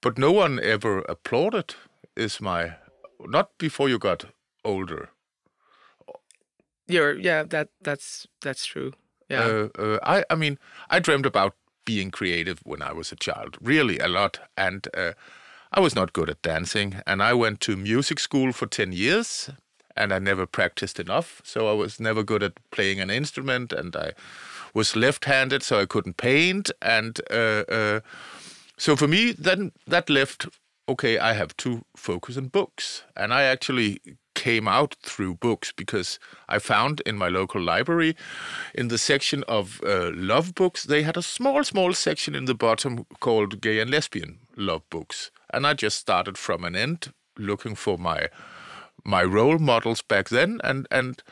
but 0.00 0.18
no 0.18 0.32
one 0.32 0.60
ever 0.60 1.00
applauded. 1.08 1.74
Is 2.16 2.40
my 2.40 2.74
not 3.20 3.58
before 3.58 3.88
you 3.88 3.98
got 3.98 4.26
older. 4.64 5.10
You're 6.86 7.18
yeah, 7.18 7.44
that 7.44 7.68
that's 7.82 8.26
that's 8.40 8.66
true. 8.66 8.92
Yeah. 9.28 9.44
Uh, 9.44 9.68
uh, 9.78 9.98
I 10.02 10.24
I 10.30 10.34
mean 10.34 10.58
I 10.90 11.00
dreamed 11.00 11.26
about 11.26 11.54
being 11.84 12.10
creative 12.10 12.60
when 12.64 12.82
I 12.82 12.92
was 12.92 13.12
a 13.12 13.16
child, 13.16 13.56
really 13.60 13.98
a 13.98 14.08
lot, 14.08 14.40
and 14.56 14.88
uh, 14.96 15.12
I 15.72 15.80
was 15.80 15.94
not 15.94 16.12
good 16.12 16.30
at 16.30 16.42
dancing, 16.42 17.02
and 17.06 17.22
I 17.22 17.34
went 17.34 17.60
to 17.60 17.76
music 17.76 18.20
school 18.20 18.52
for 18.52 18.66
ten 18.66 18.92
years, 18.92 19.50
and 19.96 20.12
I 20.12 20.18
never 20.18 20.46
practiced 20.46 20.98
enough, 21.00 21.40
so 21.44 21.68
I 21.68 21.72
was 21.72 22.00
never 22.00 22.22
good 22.22 22.42
at 22.42 22.52
playing 22.70 23.00
an 23.00 23.10
instrument, 23.10 23.72
and 23.72 23.94
I 23.96 24.12
was 24.72 24.96
left-handed, 24.96 25.62
so 25.62 25.80
I 25.80 25.86
couldn't 25.86 26.16
paint, 26.16 26.70
and 26.80 27.20
uh, 27.30 27.64
uh, 27.68 28.00
so 28.76 28.96
for 28.96 29.08
me, 29.08 29.32
then 29.32 29.72
that 29.86 30.10
left. 30.10 30.48
Okay, 30.86 31.18
I 31.18 31.32
have 31.32 31.56
to 31.58 31.84
focus 31.96 32.36
on 32.36 32.48
books, 32.48 33.04
and 33.16 33.32
I 33.32 33.44
actually 33.44 34.00
came 34.44 34.68
out 34.68 34.94
through 35.02 35.34
books 35.34 35.72
because 35.72 36.18
I 36.50 36.58
found 36.58 37.00
in 37.06 37.16
my 37.16 37.28
local 37.28 37.62
library, 37.62 38.14
in 38.74 38.88
the 38.88 38.98
section 38.98 39.42
of 39.48 39.80
uh, 39.82 40.10
love 40.14 40.54
books, 40.54 40.84
they 40.84 41.02
had 41.02 41.16
a 41.16 41.22
small, 41.22 41.64
small 41.64 41.94
section 41.94 42.34
in 42.34 42.44
the 42.44 42.54
bottom 42.54 43.06
called 43.20 43.62
gay 43.62 43.80
and 43.80 43.90
lesbian 43.90 44.40
love 44.56 44.82
books, 44.90 45.30
and 45.54 45.66
I 45.66 45.72
just 45.72 45.98
started 45.98 46.36
from 46.36 46.64
an 46.64 46.76
end, 46.76 47.12
looking 47.38 47.74
for 47.74 47.96
my 47.98 48.28
my 49.04 49.22
role 49.22 49.58
models 49.58 50.02
back 50.02 50.28
then, 50.28 50.60
and 50.62 50.86
and 50.90 51.22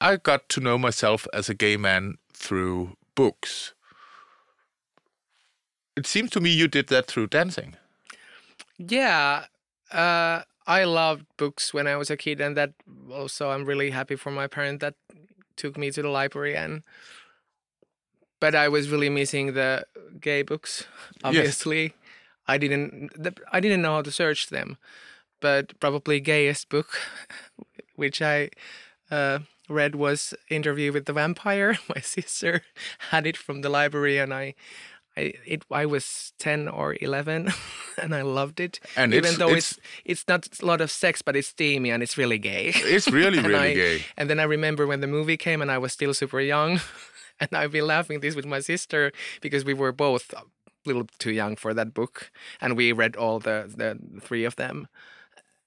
I 0.00 0.16
got 0.16 0.48
to 0.50 0.60
know 0.60 0.78
myself 0.78 1.26
as 1.32 1.48
a 1.48 1.54
gay 1.54 1.76
man 1.76 2.18
through 2.32 2.96
books. 3.14 3.74
It 5.96 6.06
seems 6.06 6.30
to 6.30 6.40
me 6.40 6.50
you 6.50 6.68
did 6.68 6.86
that 6.86 7.06
through 7.06 7.26
dancing. 7.26 7.74
Yeah, 8.78 9.46
uh, 9.90 10.42
I 10.68 10.84
loved 10.84 11.24
books 11.38 11.72
when 11.72 11.86
I 11.86 11.96
was 11.96 12.10
a 12.10 12.16
kid, 12.16 12.40
and 12.40 12.54
that 12.56 12.74
also 13.10 13.50
I'm 13.50 13.64
really 13.64 13.90
happy 13.90 14.16
for 14.16 14.30
my 14.30 14.46
parent 14.46 14.80
that 14.80 14.94
took 15.56 15.78
me 15.78 15.90
to 15.90 16.02
the 16.02 16.10
library 16.10 16.54
and. 16.54 16.82
But 18.40 18.54
I 18.54 18.68
was 18.68 18.88
really 18.88 19.08
missing 19.08 19.54
the 19.54 19.84
gay 20.20 20.42
books. 20.42 20.86
Obviously, 21.24 21.94
I 22.46 22.56
didn't. 22.56 23.10
I 23.50 23.58
didn't 23.58 23.82
know 23.82 23.94
how 23.94 24.02
to 24.02 24.12
search 24.12 24.50
them, 24.50 24.76
but 25.40 25.78
probably 25.80 26.20
gayest 26.20 26.68
book, 26.68 27.00
which 27.96 28.22
I 28.22 28.50
uh, 29.10 29.40
read 29.68 29.96
was 29.96 30.34
Interview 30.48 30.92
with 30.92 31.06
the 31.06 31.12
Vampire. 31.12 31.78
My 31.94 32.00
sister 32.00 32.62
had 33.10 33.26
it 33.26 33.36
from 33.36 33.62
the 33.62 33.68
library, 33.68 34.18
and 34.18 34.32
I 34.32 34.54
I 35.18 35.32
it 35.54 35.60
I 35.82 35.86
was 35.86 36.32
ten 36.38 36.68
or 36.68 36.96
eleven, 37.00 37.40
and 38.02 38.14
I 38.14 38.22
loved 38.22 38.60
it. 38.60 38.80
And 38.96 39.12
even 39.14 39.24
it's- 39.24 39.38
though 39.38 39.56
it's- 39.56 39.72
it's, 40.04 40.22
it's 40.22 40.24
not 40.28 40.48
a 40.62 40.66
lot 40.66 40.80
of 40.80 40.90
sex, 40.90 41.22
but 41.22 41.34
it's 41.36 41.48
steamy 41.48 41.90
and 41.92 42.02
it's 42.02 42.16
really 42.18 42.38
gay. 42.38 42.72
It's 42.74 43.08
really, 43.10 43.38
really 43.52 43.72
I- 43.72 43.74
gay. 43.74 44.02
And 44.16 44.28
then 44.30 44.38
I 44.40 44.44
remember 44.44 44.86
when 44.86 45.00
the 45.00 45.06
movie 45.06 45.36
came, 45.36 45.62
and 45.62 45.70
I 45.70 45.78
was 45.78 45.92
still 45.92 46.14
super 46.14 46.40
young, 46.40 46.80
and 47.40 47.48
I've 47.52 47.72
been 47.72 47.86
laughing 47.86 48.20
this 48.20 48.34
with 48.36 48.46
my 48.46 48.60
sister 48.60 49.12
because 49.40 49.64
we 49.66 49.74
were 49.74 49.92
both 49.92 50.32
a 50.32 50.42
little 50.86 51.06
too 51.18 51.32
young 51.32 51.56
for 51.56 51.74
that 51.74 51.92
book, 51.94 52.30
and 52.60 52.76
we 52.76 52.92
read 52.92 53.16
all 53.16 53.38
the 53.40 53.64
the 53.80 53.98
three 54.26 54.46
of 54.46 54.54
them, 54.56 54.86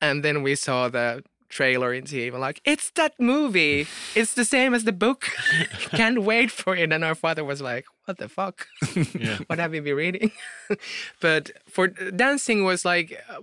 and 0.02 0.24
then 0.24 0.43
we 0.43 0.56
saw 0.56 0.89
the 0.89 1.24
trailer 1.52 1.93
in 1.93 2.06
TV. 2.06 2.32
Like 2.38 2.62
it's 2.66 2.89
that 2.91 3.14
movie. 3.20 3.88
It's 4.16 4.34
the 4.34 4.45
same 4.45 4.74
as 4.74 4.84
the 4.86 4.91
book. 4.91 5.30
Can't 5.91 6.24
wait 6.24 6.49
for 6.49 6.76
it. 6.76 6.91
And 6.91 7.04
our 7.04 7.16
father 7.16 7.43
was 7.43 7.62
like, 7.62 7.86
"What 8.06 8.18
the 8.18 8.30
fuck? 8.30 8.68
what 9.47 9.60
have 9.60 9.76
you 9.76 9.82
been 9.82 9.95
reading?" 9.95 10.32
but 11.22 11.52
for 11.68 11.88
dancing 11.88 12.64
was 12.64 12.84
like 12.86 13.22
uh, 13.30 13.41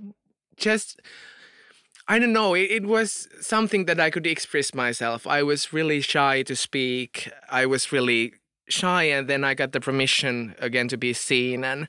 just 0.57 1.01
I 2.09 2.19
don't 2.19 2.33
know. 2.33 2.55
It, 2.55 2.71
it 2.71 2.87
was 2.87 3.29
something 3.41 3.85
that 3.85 4.01
I 4.01 4.11
could 4.11 4.27
express 4.27 4.75
myself. 4.75 5.27
I 5.27 5.43
was 5.43 5.73
really 5.73 6.01
shy 6.01 6.43
to 6.43 6.57
speak. 6.57 7.31
I 7.51 7.67
was 7.67 7.93
really 7.93 8.33
shy, 8.69 9.05
and 9.05 9.29
then 9.29 9.45
I 9.45 9.55
got 9.55 9.73
the 9.73 9.81
permission 9.81 10.55
again 10.59 10.89
to 10.89 10.97
be 10.97 11.13
seen. 11.13 11.65
And 11.65 11.89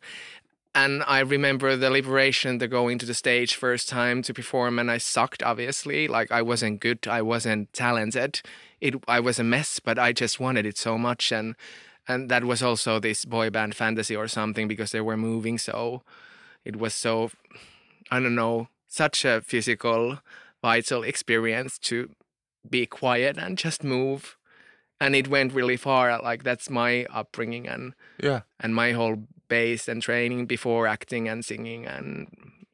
and 0.75 1.03
I 1.07 1.19
remember 1.19 1.75
the 1.75 1.89
liberation 1.89 2.59
the 2.59 2.67
going 2.67 2.99
to 2.99 3.05
the 3.05 3.13
stage 3.13 3.55
first 3.55 3.89
time 3.89 4.21
to 4.23 4.33
perform, 4.33 4.79
and 4.79 4.91
I 4.91 4.97
sucked. 4.97 5.43
Obviously, 5.43 6.07
like 6.07 6.31
I 6.31 6.41
wasn't 6.41 6.79
good. 6.79 7.07
I 7.07 7.21
wasn't 7.21 7.73
talented. 7.73 8.41
It 8.79 8.95
I 9.07 9.19
was 9.19 9.39
a 9.39 9.43
mess, 9.43 9.79
but 9.79 9.97
I 9.99 10.13
just 10.13 10.39
wanted 10.39 10.65
it 10.65 10.77
so 10.77 10.97
much, 10.97 11.31
and 11.31 11.55
and 12.07 12.29
that 12.29 12.43
was 12.43 12.63
also 12.63 12.99
this 12.99 13.25
boy 13.25 13.49
band 13.49 13.75
fantasy 13.75 14.15
or 14.15 14.27
something 14.27 14.67
because 14.67 14.91
they 14.91 15.01
were 15.01 15.17
moving 15.17 15.57
so. 15.57 16.03
It 16.65 16.75
was 16.75 16.93
so 16.93 17.31
I 18.11 18.19
don't 18.19 18.35
know, 18.35 18.69
such 18.87 19.25
a 19.25 19.41
physical, 19.41 20.19
vital 20.61 21.03
experience 21.03 21.77
to 21.79 22.09
be 22.67 22.85
quiet 22.85 23.37
and 23.37 23.57
just 23.57 23.83
move. 23.83 24.37
And 25.01 25.15
it 25.15 25.27
went 25.27 25.53
really 25.53 25.77
far. 25.77 26.21
Like 26.21 26.43
that's 26.43 26.69
my 26.69 27.05
upbringing 27.13 27.67
and 27.67 27.93
Yeah. 28.21 28.41
and 28.59 28.75
my 28.75 28.91
whole 28.91 29.27
base 29.47 29.87
and 29.87 30.01
training 30.01 30.45
before 30.47 30.87
acting 30.87 31.27
and 31.29 31.43
singing 31.45 31.85
and 31.87 32.27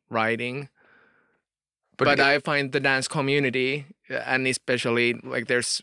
writing. 0.09 0.69
But, 1.97 2.07
it- 2.07 2.19
I 2.19 2.39
find 2.39 2.71
the 2.71 2.79
dance 2.79 3.07
community 3.07 3.85
uh, 4.09 4.15
and 4.25 4.47
especially 4.47 5.13
like 5.23 5.47
there's 5.47 5.81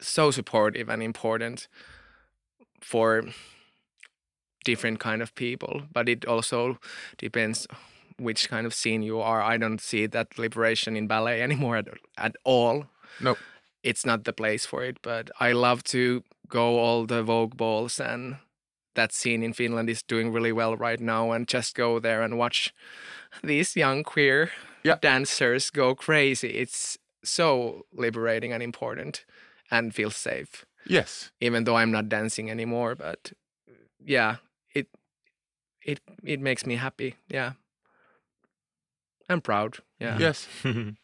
so 0.00 0.30
supportive 0.30 0.88
and 0.88 1.02
important 1.02 1.68
for 2.80 3.22
different 4.64 5.00
kind 5.00 5.22
of 5.22 5.34
people. 5.34 5.82
But 5.92 6.08
it 6.08 6.24
also 6.24 6.78
depends 7.18 7.66
which 8.18 8.48
kind 8.48 8.66
of 8.66 8.74
scene 8.74 9.02
you 9.02 9.20
are. 9.20 9.42
I 9.42 9.56
don't 9.58 9.80
see 9.80 10.06
that 10.06 10.38
liberation 10.38 10.96
in 10.96 11.06
ballet 11.06 11.42
anymore 11.42 11.76
at, 11.78 11.88
at 12.16 12.36
all. 12.44 12.86
No. 13.20 13.36
It's 13.82 14.06
not 14.06 14.24
the 14.24 14.32
place 14.32 14.66
for 14.66 14.84
it, 14.84 14.98
but 15.02 15.30
I 15.40 15.52
love 15.52 15.82
to 15.84 16.22
go 16.48 16.78
all 16.78 17.06
the 17.06 17.22
Vogue 17.22 17.56
balls 17.56 18.00
and 18.00 18.36
that 18.94 19.12
scene 19.12 19.42
in 19.42 19.52
Finland 19.54 19.88
is 19.88 20.02
doing 20.02 20.32
really 20.32 20.52
well 20.52 20.76
right 20.76 21.00
now 21.00 21.32
and 21.32 21.48
just 21.48 21.74
go 21.74 21.98
there 21.98 22.22
and 22.22 22.38
watch 22.38 22.72
these 23.42 23.74
young 23.76 24.04
queer 24.04 24.50
Yeah. 24.84 24.98
dancers 25.00 25.70
go 25.70 25.94
crazy. 25.94 26.48
It's 26.58 26.98
so 27.24 27.86
liberating 27.92 28.52
and 28.52 28.62
important 28.62 29.24
and 29.70 29.94
feels 29.94 30.16
safe 30.16 30.66
Yes. 30.84 31.32
even 31.40 31.64
though 31.64 31.76
I'm 31.76 31.90
not 31.90 32.08
dancing 32.08 32.50
anymore. 32.50 32.94
But 32.94 33.32
yeah, 34.04 34.36
it 34.74 34.88
it 35.86 36.00
it 36.24 36.40
makes 36.40 36.66
me 36.66 36.76
happy. 36.76 37.14
Yeah, 37.28 37.52
I'm 39.28 39.40
proud. 39.40 39.78
Yeah. 40.00 40.18
Yes. 40.18 40.48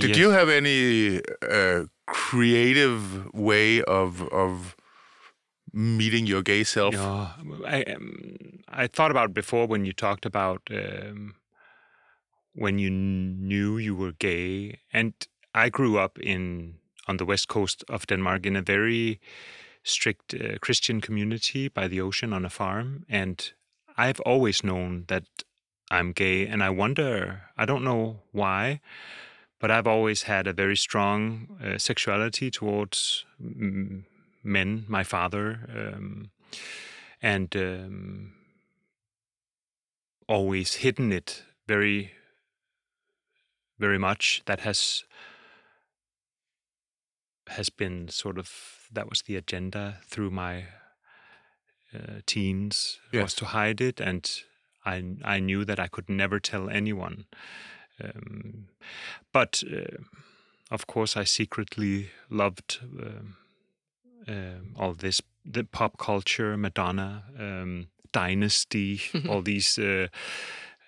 Did 0.00 0.10
Yes. 0.10 0.18
you 0.18 0.30
have 0.30 0.48
any 0.48 1.20
uh, 1.42 1.84
creative 2.06 3.00
way 3.32 3.82
of 3.82 4.20
of 4.32 4.76
meeting 5.72 6.26
your 6.28 6.42
gay 6.42 6.64
self? 6.64 6.94
I 6.94 7.82
um, 7.94 8.26
I 8.84 8.86
thought 8.88 9.10
about 9.10 9.32
before 9.34 9.66
when 9.68 9.84
you 9.86 9.92
talked 9.92 10.26
about 10.26 10.60
um, 10.70 11.34
when 12.54 12.78
you 12.78 12.90
knew 12.90 13.78
you 13.78 13.94
were 13.96 14.12
gay, 14.18 14.78
and 14.92 15.12
I 15.54 15.68
grew 15.70 15.98
up 16.04 16.18
in 16.18 16.74
on 17.08 17.16
the 17.16 17.24
west 17.24 17.48
coast 17.48 17.84
of 17.88 18.06
Denmark 18.06 18.46
in 18.46 18.56
a 18.56 18.62
very 18.62 19.18
strict 19.82 20.34
uh, 20.34 20.58
Christian 20.60 21.00
community 21.00 21.68
by 21.68 21.88
the 21.88 22.00
ocean 22.00 22.32
on 22.32 22.44
a 22.44 22.50
farm, 22.50 23.04
and 23.08 23.52
I've 23.96 24.20
always 24.26 24.62
known 24.62 25.04
that 25.06 25.24
I'm 25.90 26.12
gay, 26.12 26.46
and 26.46 26.62
I 26.62 26.70
wonder 26.70 27.42
I 27.56 27.64
don't 27.66 27.84
know 27.84 28.16
why. 28.32 28.80
But 29.58 29.70
I've 29.70 29.86
always 29.86 30.24
had 30.24 30.46
a 30.46 30.52
very 30.52 30.76
strong 30.76 31.58
uh, 31.64 31.78
sexuality 31.78 32.50
towards 32.50 33.24
men, 33.38 34.84
my 34.86 35.02
father, 35.02 35.60
um, 35.74 36.30
and 37.22 37.56
um, 37.56 38.32
always 40.28 40.74
hidden 40.74 41.12
it 41.12 41.42
very, 41.66 42.12
very 43.78 43.98
much. 43.98 44.42
That 44.44 44.60
has 44.60 45.04
has 47.48 47.70
been 47.70 48.08
sort 48.08 48.38
of 48.38 48.50
that 48.92 49.08
was 49.08 49.22
the 49.22 49.36
agenda 49.36 49.98
through 50.04 50.30
my 50.30 50.64
uh, 51.94 52.20
teens 52.26 52.98
was 53.22 53.34
to 53.34 53.46
hide 53.46 53.80
it, 53.80 54.00
and 54.00 54.30
I 54.84 55.02
I 55.24 55.40
knew 55.40 55.64
that 55.64 55.80
I 55.80 55.88
could 55.88 56.08
never 56.08 56.40
tell 56.40 56.68
anyone. 56.68 57.24
Um, 58.02 58.68
but 59.32 59.62
uh, 59.72 60.02
of 60.70 60.86
course, 60.86 61.16
I 61.16 61.24
secretly 61.24 62.10
loved 62.30 62.78
um, 62.82 63.36
um 64.28 64.74
all 64.76 64.94
this 64.94 65.22
the 65.52 65.64
pop 65.64 65.96
culture, 65.98 66.56
Madonna, 66.56 67.24
um, 67.38 67.86
Dynasty, 68.12 69.00
all 69.28 69.42
these 69.42 69.78
uh, 69.78 70.08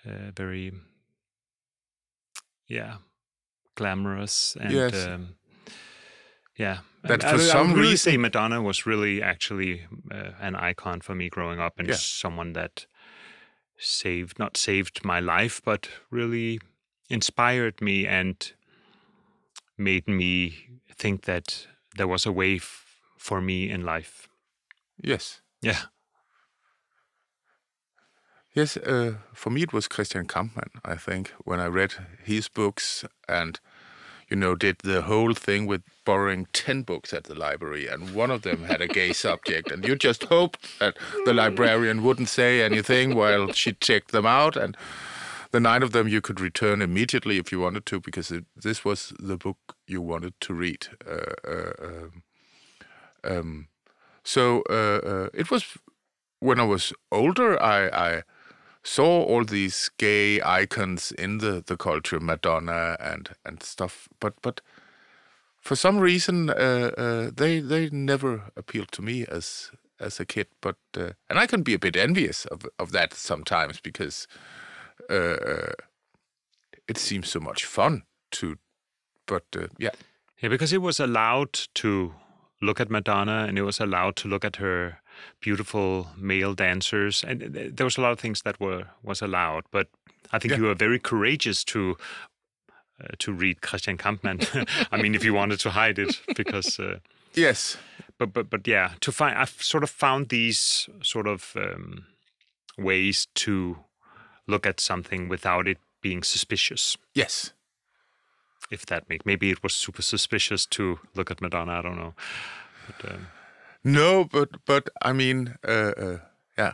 uh, 0.05 0.31
very 0.35 0.71
yeah 2.67 2.97
glamorous 3.75 4.57
and 4.59 4.71
Yes. 4.73 4.93
um, 5.07 5.35
yeah. 6.57 6.79
That 7.03 7.23
for 7.23 7.35
I, 7.35 7.37
some 7.37 7.69
really 7.73 7.91
reason- 7.91 8.11
say 8.11 8.17
Madonna 8.17 8.61
was 8.61 8.85
really 8.85 9.21
actually 9.21 9.87
uh, 10.11 10.31
an 10.41 10.55
icon 10.55 11.01
for 11.01 11.15
me 11.15 11.29
growing 11.29 11.59
up 11.59 11.79
and 11.79 11.87
Yeah. 11.87 11.95
someone 11.95 12.53
that 12.53 12.85
saved, 13.77 14.37
not 14.37 14.57
saved 14.57 15.05
my 15.05 15.21
life, 15.21 15.61
but 15.63 15.89
really 16.11 16.59
inspired 17.09 17.81
me 17.81 18.05
and 18.07 18.53
made 19.77 20.07
me 20.07 20.81
think 20.95 21.25
that 21.25 21.67
there 21.97 22.07
was 22.07 22.25
a 22.25 22.31
way 22.31 22.55
f- 22.55 22.85
for 23.17 23.41
me 23.41 23.69
in 23.69 23.83
life. 23.83 24.27
Yes. 25.01 25.41
Yeah. 25.61 25.79
Yes, 28.53 28.77
uh, 28.77 29.15
for 29.33 29.51
me 29.51 29.61
it 29.61 29.73
was 29.73 29.87
Christian 29.87 30.25
Kampmann, 30.25 30.69
I 30.83 30.95
think, 30.95 31.33
when 31.45 31.59
I 31.59 31.67
read 31.67 31.93
his 32.23 32.49
books 32.49 33.05
and, 33.27 33.59
you 34.29 34.35
know, 34.35 34.55
did 34.55 34.77
the 34.83 35.03
whole 35.03 35.33
thing 35.33 35.67
with 35.67 35.81
borrowing 36.03 36.47
10 36.53 36.81
books 36.81 37.13
at 37.13 37.25
the 37.25 37.35
library 37.35 37.87
and 37.87 38.15
one 38.15 38.31
of 38.31 38.41
them 38.41 38.63
had 38.63 38.81
a 38.81 38.87
gay 38.87 39.13
subject 39.25 39.71
and 39.71 39.87
you 39.87 39.95
just 39.95 40.23
hoped 40.25 40.79
that 40.79 40.97
the 41.25 41.33
librarian 41.33 42.03
wouldn't 42.03 42.29
say 42.29 42.61
anything 42.61 43.15
while 43.15 43.51
she 43.53 43.73
checked 43.73 44.11
them 44.11 44.25
out 44.25 44.57
and 44.57 44.75
the 45.51 45.59
nine 45.59 45.83
of 45.83 45.91
them 45.91 46.07
you 46.07 46.21
could 46.21 46.39
return 46.39 46.81
immediately 46.81 47.37
if 47.37 47.51
you 47.51 47.59
wanted 47.59 47.85
to 47.87 47.99
because 47.99 48.31
it, 48.31 48.45
this 48.55 48.85
was 48.85 49.13
the 49.19 49.37
book 49.37 49.75
you 49.87 50.01
wanted 50.01 50.33
to 50.41 50.53
read. 50.53 50.87
Uh, 51.07 51.49
uh, 51.49 51.71
um, 51.81 52.23
um, 53.23 53.67
so 54.23 54.63
uh, 54.69 54.99
uh, 55.07 55.29
it 55.33 55.49
was 55.49 55.77
when 56.39 56.59
I 56.59 56.63
was 56.63 56.93
older, 57.11 57.61
I, 57.61 57.87
I 57.87 58.23
saw 58.83 59.23
all 59.23 59.43
these 59.43 59.89
gay 59.97 60.41
icons 60.41 61.11
in 61.11 61.39
the, 61.39 61.63
the 61.65 61.77
culture, 61.77 62.19
Madonna 62.19 62.95
and 62.99 63.29
and 63.45 63.61
stuff. 63.61 64.07
But 64.19 64.35
but 64.41 64.61
for 65.59 65.75
some 65.75 65.99
reason, 65.99 66.49
uh, 66.49 66.91
uh, 66.97 67.31
they 67.35 67.59
they 67.59 67.89
never 67.89 68.51
appealed 68.55 68.91
to 68.93 69.01
me 69.01 69.25
as 69.25 69.71
as 69.99 70.19
a 70.19 70.25
kid. 70.25 70.47
But 70.61 70.77
uh, 70.97 71.11
and 71.29 71.39
I 71.39 71.47
can 71.47 71.61
be 71.63 71.73
a 71.73 71.79
bit 71.79 71.95
envious 71.95 72.45
of 72.45 72.65
of 72.77 72.91
that 72.91 73.13
sometimes 73.13 73.79
because 73.81 74.27
uh, 75.09 75.73
it 76.87 76.97
seems 76.97 77.29
so 77.29 77.39
much 77.39 77.65
fun 77.65 78.03
to. 78.31 78.57
But 79.25 79.43
uh, 79.55 79.67
yeah, 79.77 79.91
Yeah, 80.41 80.49
because 80.49 80.73
it 80.73 80.81
was 80.81 80.99
allowed 80.99 81.53
to 81.75 82.13
look 82.61 82.79
at 82.79 82.89
Madonna 82.89 83.45
and 83.47 83.57
it 83.57 83.61
was 83.63 83.79
allowed 83.79 84.15
to 84.17 84.27
look 84.27 84.43
at 84.45 84.55
her 84.57 84.99
beautiful 85.41 86.07
male 86.17 86.53
dancers 86.53 87.23
and 87.23 87.41
there 87.75 87.85
was 87.85 87.97
a 87.97 88.01
lot 88.01 88.11
of 88.11 88.19
things 88.19 88.41
that 88.41 88.59
were 88.59 88.85
was 89.03 89.21
allowed 89.21 89.63
but 89.71 89.87
i 90.31 90.39
think 90.39 90.51
Yeah. 90.51 90.57
you 90.59 90.63
were 90.67 90.75
very 90.75 90.99
courageous 90.99 91.63
to 91.65 91.97
uh, 93.01 93.07
to 93.19 93.31
read 93.33 93.61
christian 93.61 93.97
kampmann 93.97 94.39
i 94.91 95.01
mean 95.01 95.15
if 95.15 95.23
you 95.25 95.33
wanted 95.33 95.59
to 95.61 95.69
hide 95.71 95.99
it 95.99 96.21
because 96.35 96.79
uh, 96.79 96.99
yes, 97.33 97.77
but 98.17 98.33
but 98.33 98.49
but 98.49 98.67
yeah 98.67 98.91
to 99.01 99.11
find 99.11 99.37
i've 99.37 99.61
sort 99.61 99.83
of 99.83 99.89
found 99.89 100.29
these 100.29 100.87
sort 101.01 101.27
of 101.27 101.53
um, 101.55 102.05
ways 102.77 103.27
to 103.35 103.77
look 104.49 104.65
at 104.65 104.79
something 104.79 105.29
without 105.29 105.67
it 105.67 105.77
being 106.01 106.23
suspicious 106.23 106.97
yes. 107.13 107.53
if 108.71 108.85
that 108.85 109.07
make 109.09 109.25
maybe 109.25 109.49
it 109.51 109.61
was 109.63 109.73
super 109.75 110.01
suspicious 110.01 110.65
to 110.65 110.99
look 111.15 111.31
at 111.31 111.41
madonna 111.41 111.73
i 111.79 111.81
don't 111.81 111.97
know 111.97 112.13
but, 112.87 113.11
um, 113.11 113.27
No, 113.83 114.25
but 114.25 114.49
but 114.65 114.89
I 115.09 115.13
mean, 115.13 115.55
uh, 115.67 115.93
uh, 116.05 116.17
yeah. 116.57 116.73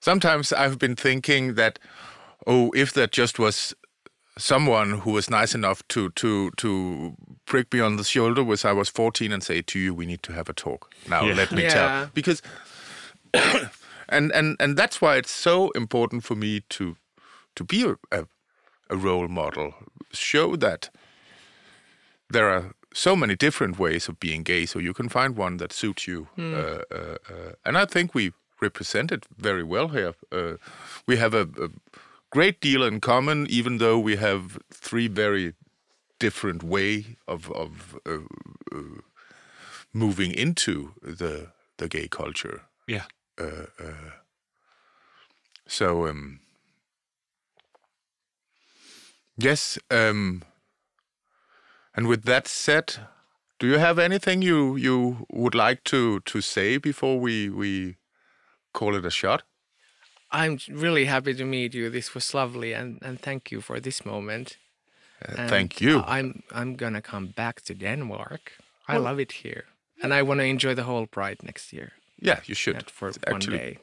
Sometimes 0.00 0.52
I've 0.52 0.76
been 0.78 0.96
thinking 0.96 1.54
that, 1.56 1.78
oh, 2.46 2.70
if 2.74 2.92
that 2.92 3.10
just 3.12 3.38
was 3.38 3.74
someone 4.38 5.00
who 5.02 5.12
was 5.12 5.30
nice 5.30 5.54
enough 5.54 5.80
to 5.88 6.10
to 6.10 6.50
to 6.56 7.14
prick 7.46 7.72
me 7.72 7.80
on 7.80 7.96
the 7.96 8.04
shoulder 8.04 8.44
when 8.44 8.58
I 8.64 8.72
was 8.72 8.90
fourteen 8.90 9.32
and 9.32 9.42
say 9.42 9.62
to 9.62 9.78
you, 9.78 9.94
we 9.96 10.06
need 10.06 10.22
to 10.22 10.32
have 10.32 10.50
a 10.50 10.52
talk 10.52 10.92
now. 11.08 11.22
Yeah. 11.24 11.36
Let 11.36 11.52
me 11.52 11.62
Yeah. 11.66 11.74
tell 11.74 12.10
because, 12.14 12.42
and 14.10 14.32
and 14.32 14.56
and 14.60 14.76
that's 14.76 15.00
why 15.00 15.16
it's 15.16 15.30
so 15.30 15.70
important 15.70 16.24
for 16.24 16.36
me 16.36 16.60
to 16.68 16.96
to 17.54 17.64
be 17.64 17.84
a, 17.84 17.96
a, 18.18 18.26
a 18.88 18.96
role 18.96 19.28
model, 19.28 19.72
show 20.12 20.56
that 20.56 20.90
there 22.32 22.48
are 22.48 22.74
so 22.94 23.16
many 23.16 23.36
different 23.36 23.78
ways 23.78 24.08
of 24.08 24.18
being 24.18 24.42
gay, 24.44 24.66
so 24.66 24.78
you 24.78 24.92
can 24.92 25.08
find 25.08 25.36
one 25.38 25.56
that 25.58 25.72
suits 25.72 26.06
you. 26.06 26.26
Uh, 26.38 26.42
uh, 26.42 27.16
uh, 27.28 27.52
and 27.64 27.78
I 27.78 27.86
think 27.86 28.14
we 28.14 28.32
represent 28.62 29.12
it 29.12 29.26
very 29.38 29.62
well 29.62 29.88
here. 29.88 30.14
Uh, 30.32 30.56
we 31.06 31.16
have 31.16 31.34
a, 31.34 31.42
a 31.42 31.68
great 32.30 32.60
deal 32.60 32.82
in 32.82 33.00
common, 33.00 33.46
even 33.48 33.78
though 33.78 33.98
we 33.98 34.16
have 34.16 34.58
three 34.72 35.08
very 35.08 35.54
different 36.18 36.62
way 36.62 37.16
of 37.26 37.50
of 37.52 37.96
uh, 38.06 38.18
uh, 38.72 39.00
moving 39.92 40.32
into 40.32 40.92
the 41.02 41.48
the 41.76 41.88
gay 41.88 42.08
culture. 42.08 42.62
yeah 42.86 43.04
So 45.66 46.06
um, 46.08 46.40
yes, 49.36 49.78
um, 49.90 50.42
and 51.94 52.08
with 52.08 52.24
that 52.24 52.48
said, 52.48 52.96
do 53.58 53.66
you 53.66 53.78
have 53.78 53.98
anything 53.98 54.42
you 54.42 54.76
you 54.76 55.26
would 55.30 55.54
like 55.54 55.84
to 55.84 56.20
to 56.20 56.40
say 56.40 56.78
before 56.78 57.20
we 57.20 57.48
we 57.50 57.96
call 58.72 58.96
it 58.96 59.04
a 59.04 59.10
shot? 59.10 59.42
I'm 60.32 60.58
really 60.68 61.06
happy 61.06 61.34
to 61.34 61.44
meet 61.44 61.74
you. 61.74 61.90
This 61.90 62.14
was 62.14 62.34
lovely, 62.34 62.72
and, 62.72 62.98
and 63.02 63.20
thank 63.20 63.50
you 63.52 63.60
for 63.60 63.80
this 63.80 64.04
moment. 64.04 64.56
Uh, 65.24 65.48
thank 65.48 65.80
you. 65.80 66.02
I'm 66.06 66.42
I'm 66.52 66.76
gonna 66.76 67.02
come 67.02 67.28
back 67.36 67.60
to 67.62 67.74
Denmark. 67.74 68.52
I 68.88 68.96
love 68.96 69.22
it 69.22 69.32
here, 69.32 69.64
and 70.02 70.12
I 70.12 70.22
want 70.22 70.40
to 70.40 70.46
enjoy 70.46 70.74
the 70.74 70.82
whole 70.82 71.06
Pride 71.06 71.42
next 71.42 71.72
year. 71.72 71.92
Yeah, 72.20 72.40
you 72.46 72.54
should. 72.54 72.74
Not 72.74 72.90
for 72.90 73.08
Actually, 73.08 73.32
one 73.32 73.40
day. 73.40 73.78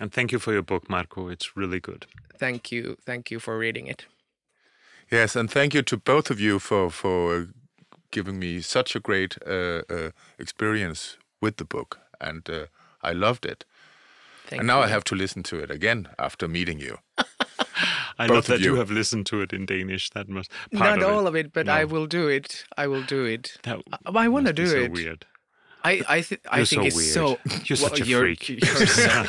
And 0.00 0.12
thank 0.12 0.32
you 0.32 0.38
for 0.40 0.52
your 0.52 0.62
book, 0.62 0.88
Markku. 0.88 1.30
It's 1.32 1.56
really 1.56 1.80
good. 1.80 2.06
Thank 2.38 2.72
you, 2.72 2.96
thank 3.06 3.30
you 3.30 3.38
for 3.40 3.56
reading 3.58 3.86
it. 3.86 4.06
Yes, 5.10 5.36
and 5.36 5.50
thank 5.50 5.74
you 5.74 5.82
to 5.82 5.96
both 5.96 6.30
of 6.30 6.40
you 6.40 6.58
for 6.58 6.90
for 6.90 7.36
uh, 7.36 7.44
giving 8.10 8.38
me 8.38 8.60
such 8.62 8.96
a 8.96 9.00
great 9.00 9.36
uh, 9.46 9.82
uh, 9.88 10.10
experience 10.38 11.16
with 11.40 11.56
the 11.56 11.64
book, 11.64 11.98
and 12.20 12.48
uh, 12.50 12.66
I 13.02 13.12
loved 13.12 13.44
it. 13.46 13.64
Thank 14.46 14.60
and 14.60 14.66
now 14.66 14.78
you. 14.78 14.84
I 14.84 14.88
have 14.88 15.04
to 15.04 15.14
listen 15.14 15.42
to 15.44 15.58
it 15.62 15.70
again 15.70 16.08
after 16.18 16.48
meeting 16.48 16.80
you. 16.80 16.98
I 18.18 18.26
Both 18.26 18.34
love 18.36 18.46
that 18.46 18.60
you. 18.60 18.72
you. 18.72 18.76
have 18.76 18.90
listened 18.90 19.26
to 19.26 19.40
it 19.42 19.52
in 19.52 19.66
Danish. 19.66 20.10
That 20.10 20.28
must 20.28 20.50
part 20.72 20.98
Not 21.00 21.02
of 21.02 21.14
all 21.14 21.26
it. 21.26 21.28
of 21.28 21.36
it, 21.36 21.52
but 21.52 21.68
I 21.68 21.84
will 21.84 22.06
do 22.06 22.28
it. 22.28 22.64
I 22.76 22.86
will 22.86 23.02
do 23.02 23.24
it. 23.24 23.56
That 23.62 23.80
I, 24.06 24.24
I 24.24 24.28
want 24.28 24.46
to 24.46 24.52
be 24.52 24.62
do 24.62 24.68
so 24.68 24.76
it. 24.78 24.92
Weird. 24.92 25.26
I 25.84 26.02
I, 26.08 26.20
th- 26.22 26.40
I 26.50 26.56
You're 26.58 26.66
think 26.66 26.82
so 26.82 26.86
it's 26.86 26.96
weird. 26.96 27.12
so. 27.14 27.38
You're 27.64 27.76
such 27.76 28.00
a 28.00 28.06
you're, 28.06 28.20
freak. 28.22 28.48
You're, 28.48 28.86
so- 28.86 29.24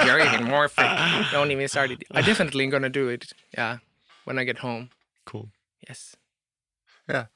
you're 0.06 0.20
even 0.20 0.44
more 0.44 0.68
freak. 0.68 0.90
Don't 1.30 1.50
even 1.50 1.68
start 1.68 1.90
it. 1.90 2.02
I 2.10 2.22
definitely 2.22 2.66
gonna 2.68 2.88
do 2.90 3.08
it. 3.08 3.32
Yeah, 3.56 3.78
when 4.24 4.38
I 4.38 4.44
get 4.44 4.58
home. 4.58 4.88
Cool. 5.26 5.48
Yes. 5.88 6.16
Yeah. 7.08 7.26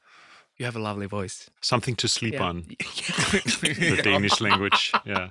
You 0.56 0.64
have 0.64 0.74
a 0.76 0.80
lovely 0.80 1.06
voice. 1.06 1.50
Something 1.60 1.96
to 1.96 2.08
sleep 2.08 2.34
Yeah. 2.34 2.44
on. 2.48 2.64
The 3.60 4.00
Danish 4.02 4.40
language. 4.40 4.90
Yeah. 5.04 5.28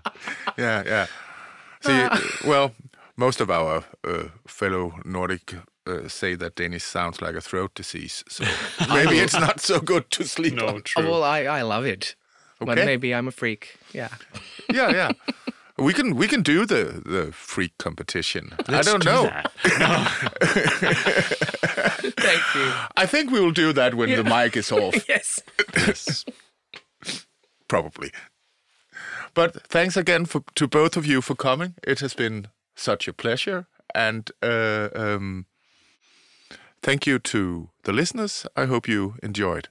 Yeah, 0.58 0.84
yeah. 0.86 1.08
See, 1.82 2.48
well, 2.48 2.72
most 3.18 3.42
of 3.42 3.50
our 3.50 3.84
uh, 4.04 4.26
fellow 4.48 5.00
Nordic 5.04 5.56
uh, 5.88 6.08
say 6.08 6.36
that 6.36 6.56
Danish 6.56 6.84
sounds 6.84 7.22
like 7.22 7.36
a 7.36 7.42
throat 7.42 7.74
disease, 7.76 8.24
so 8.30 8.44
maybe 8.94 9.18
it's 9.20 9.34
not 9.40 9.60
so 9.60 9.80
good 9.80 10.10
to 10.12 10.24
sleep 10.26 10.54
No, 10.56 10.68
on. 10.68 10.76
Oh, 10.76 10.80
true. 10.80 11.04
well, 11.10 11.24
I, 11.24 11.44
I 11.46 11.62
love 11.64 11.86
it. 11.86 12.16
But 12.60 12.70
Okay. 12.78 12.86
maybe 12.86 13.14
I'm 13.14 13.28
a 13.28 13.32
freak. 13.32 13.76
Yeah. 13.94 14.10
Yeah, 14.74 14.92
yeah. 14.92 15.12
We 15.78 15.94
can 15.94 16.16
we 16.16 16.28
can 16.28 16.42
do 16.42 16.66
the 16.66 17.02
the 17.06 17.32
freak 17.34 17.78
competition. 17.78 18.54
I 18.68 18.72
Let's 18.72 18.88
don't 18.88 19.04
do 19.04 19.10
know. 19.10 19.24
that. 19.24 19.52
Thank 22.18 22.56
you. 22.56 22.72
I 22.96 23.06
think 23.06 23.32
we 23.32 23.40
will 23.40 23.52
do 23.52 23.74
that 23.74 23.94
when 23.94 24.10
the 24.10 24.24
mic 24.24 24.56
is 24.56 24.72
off, 24.72 24.96
Yes. 25.10 25.40
Yes. 25.76 26.26
probably. 27.68 28.12
But 29.34 29.68
thanks 29.68 29.98
again 29.98 30.26
for, 30.26 30.44
to 30.56 30.68
both 30.68 30.96
of 30.98 31.06
you 31.06 31.22
for 31.22 31.36
coming. 31.36 31.76
It 31.84 32.00
has 32.00 32.14
been 32.14 32.48
such 32.76 33.08
a 33.10 33.14
pleasure, 33.14 33.68
and 33.94 34.32
uh, 34.42 34.90
um, 34.96 35.46
thank 36.82 37.06
you 37.06 37.20
to 37.20 37.70
the 37.84 37.92
listeners. 37.94 38.46
I 38.56 38.66
hope 38.66 38.88
you 38.88 39.16
enjoyed. 39.22 39.68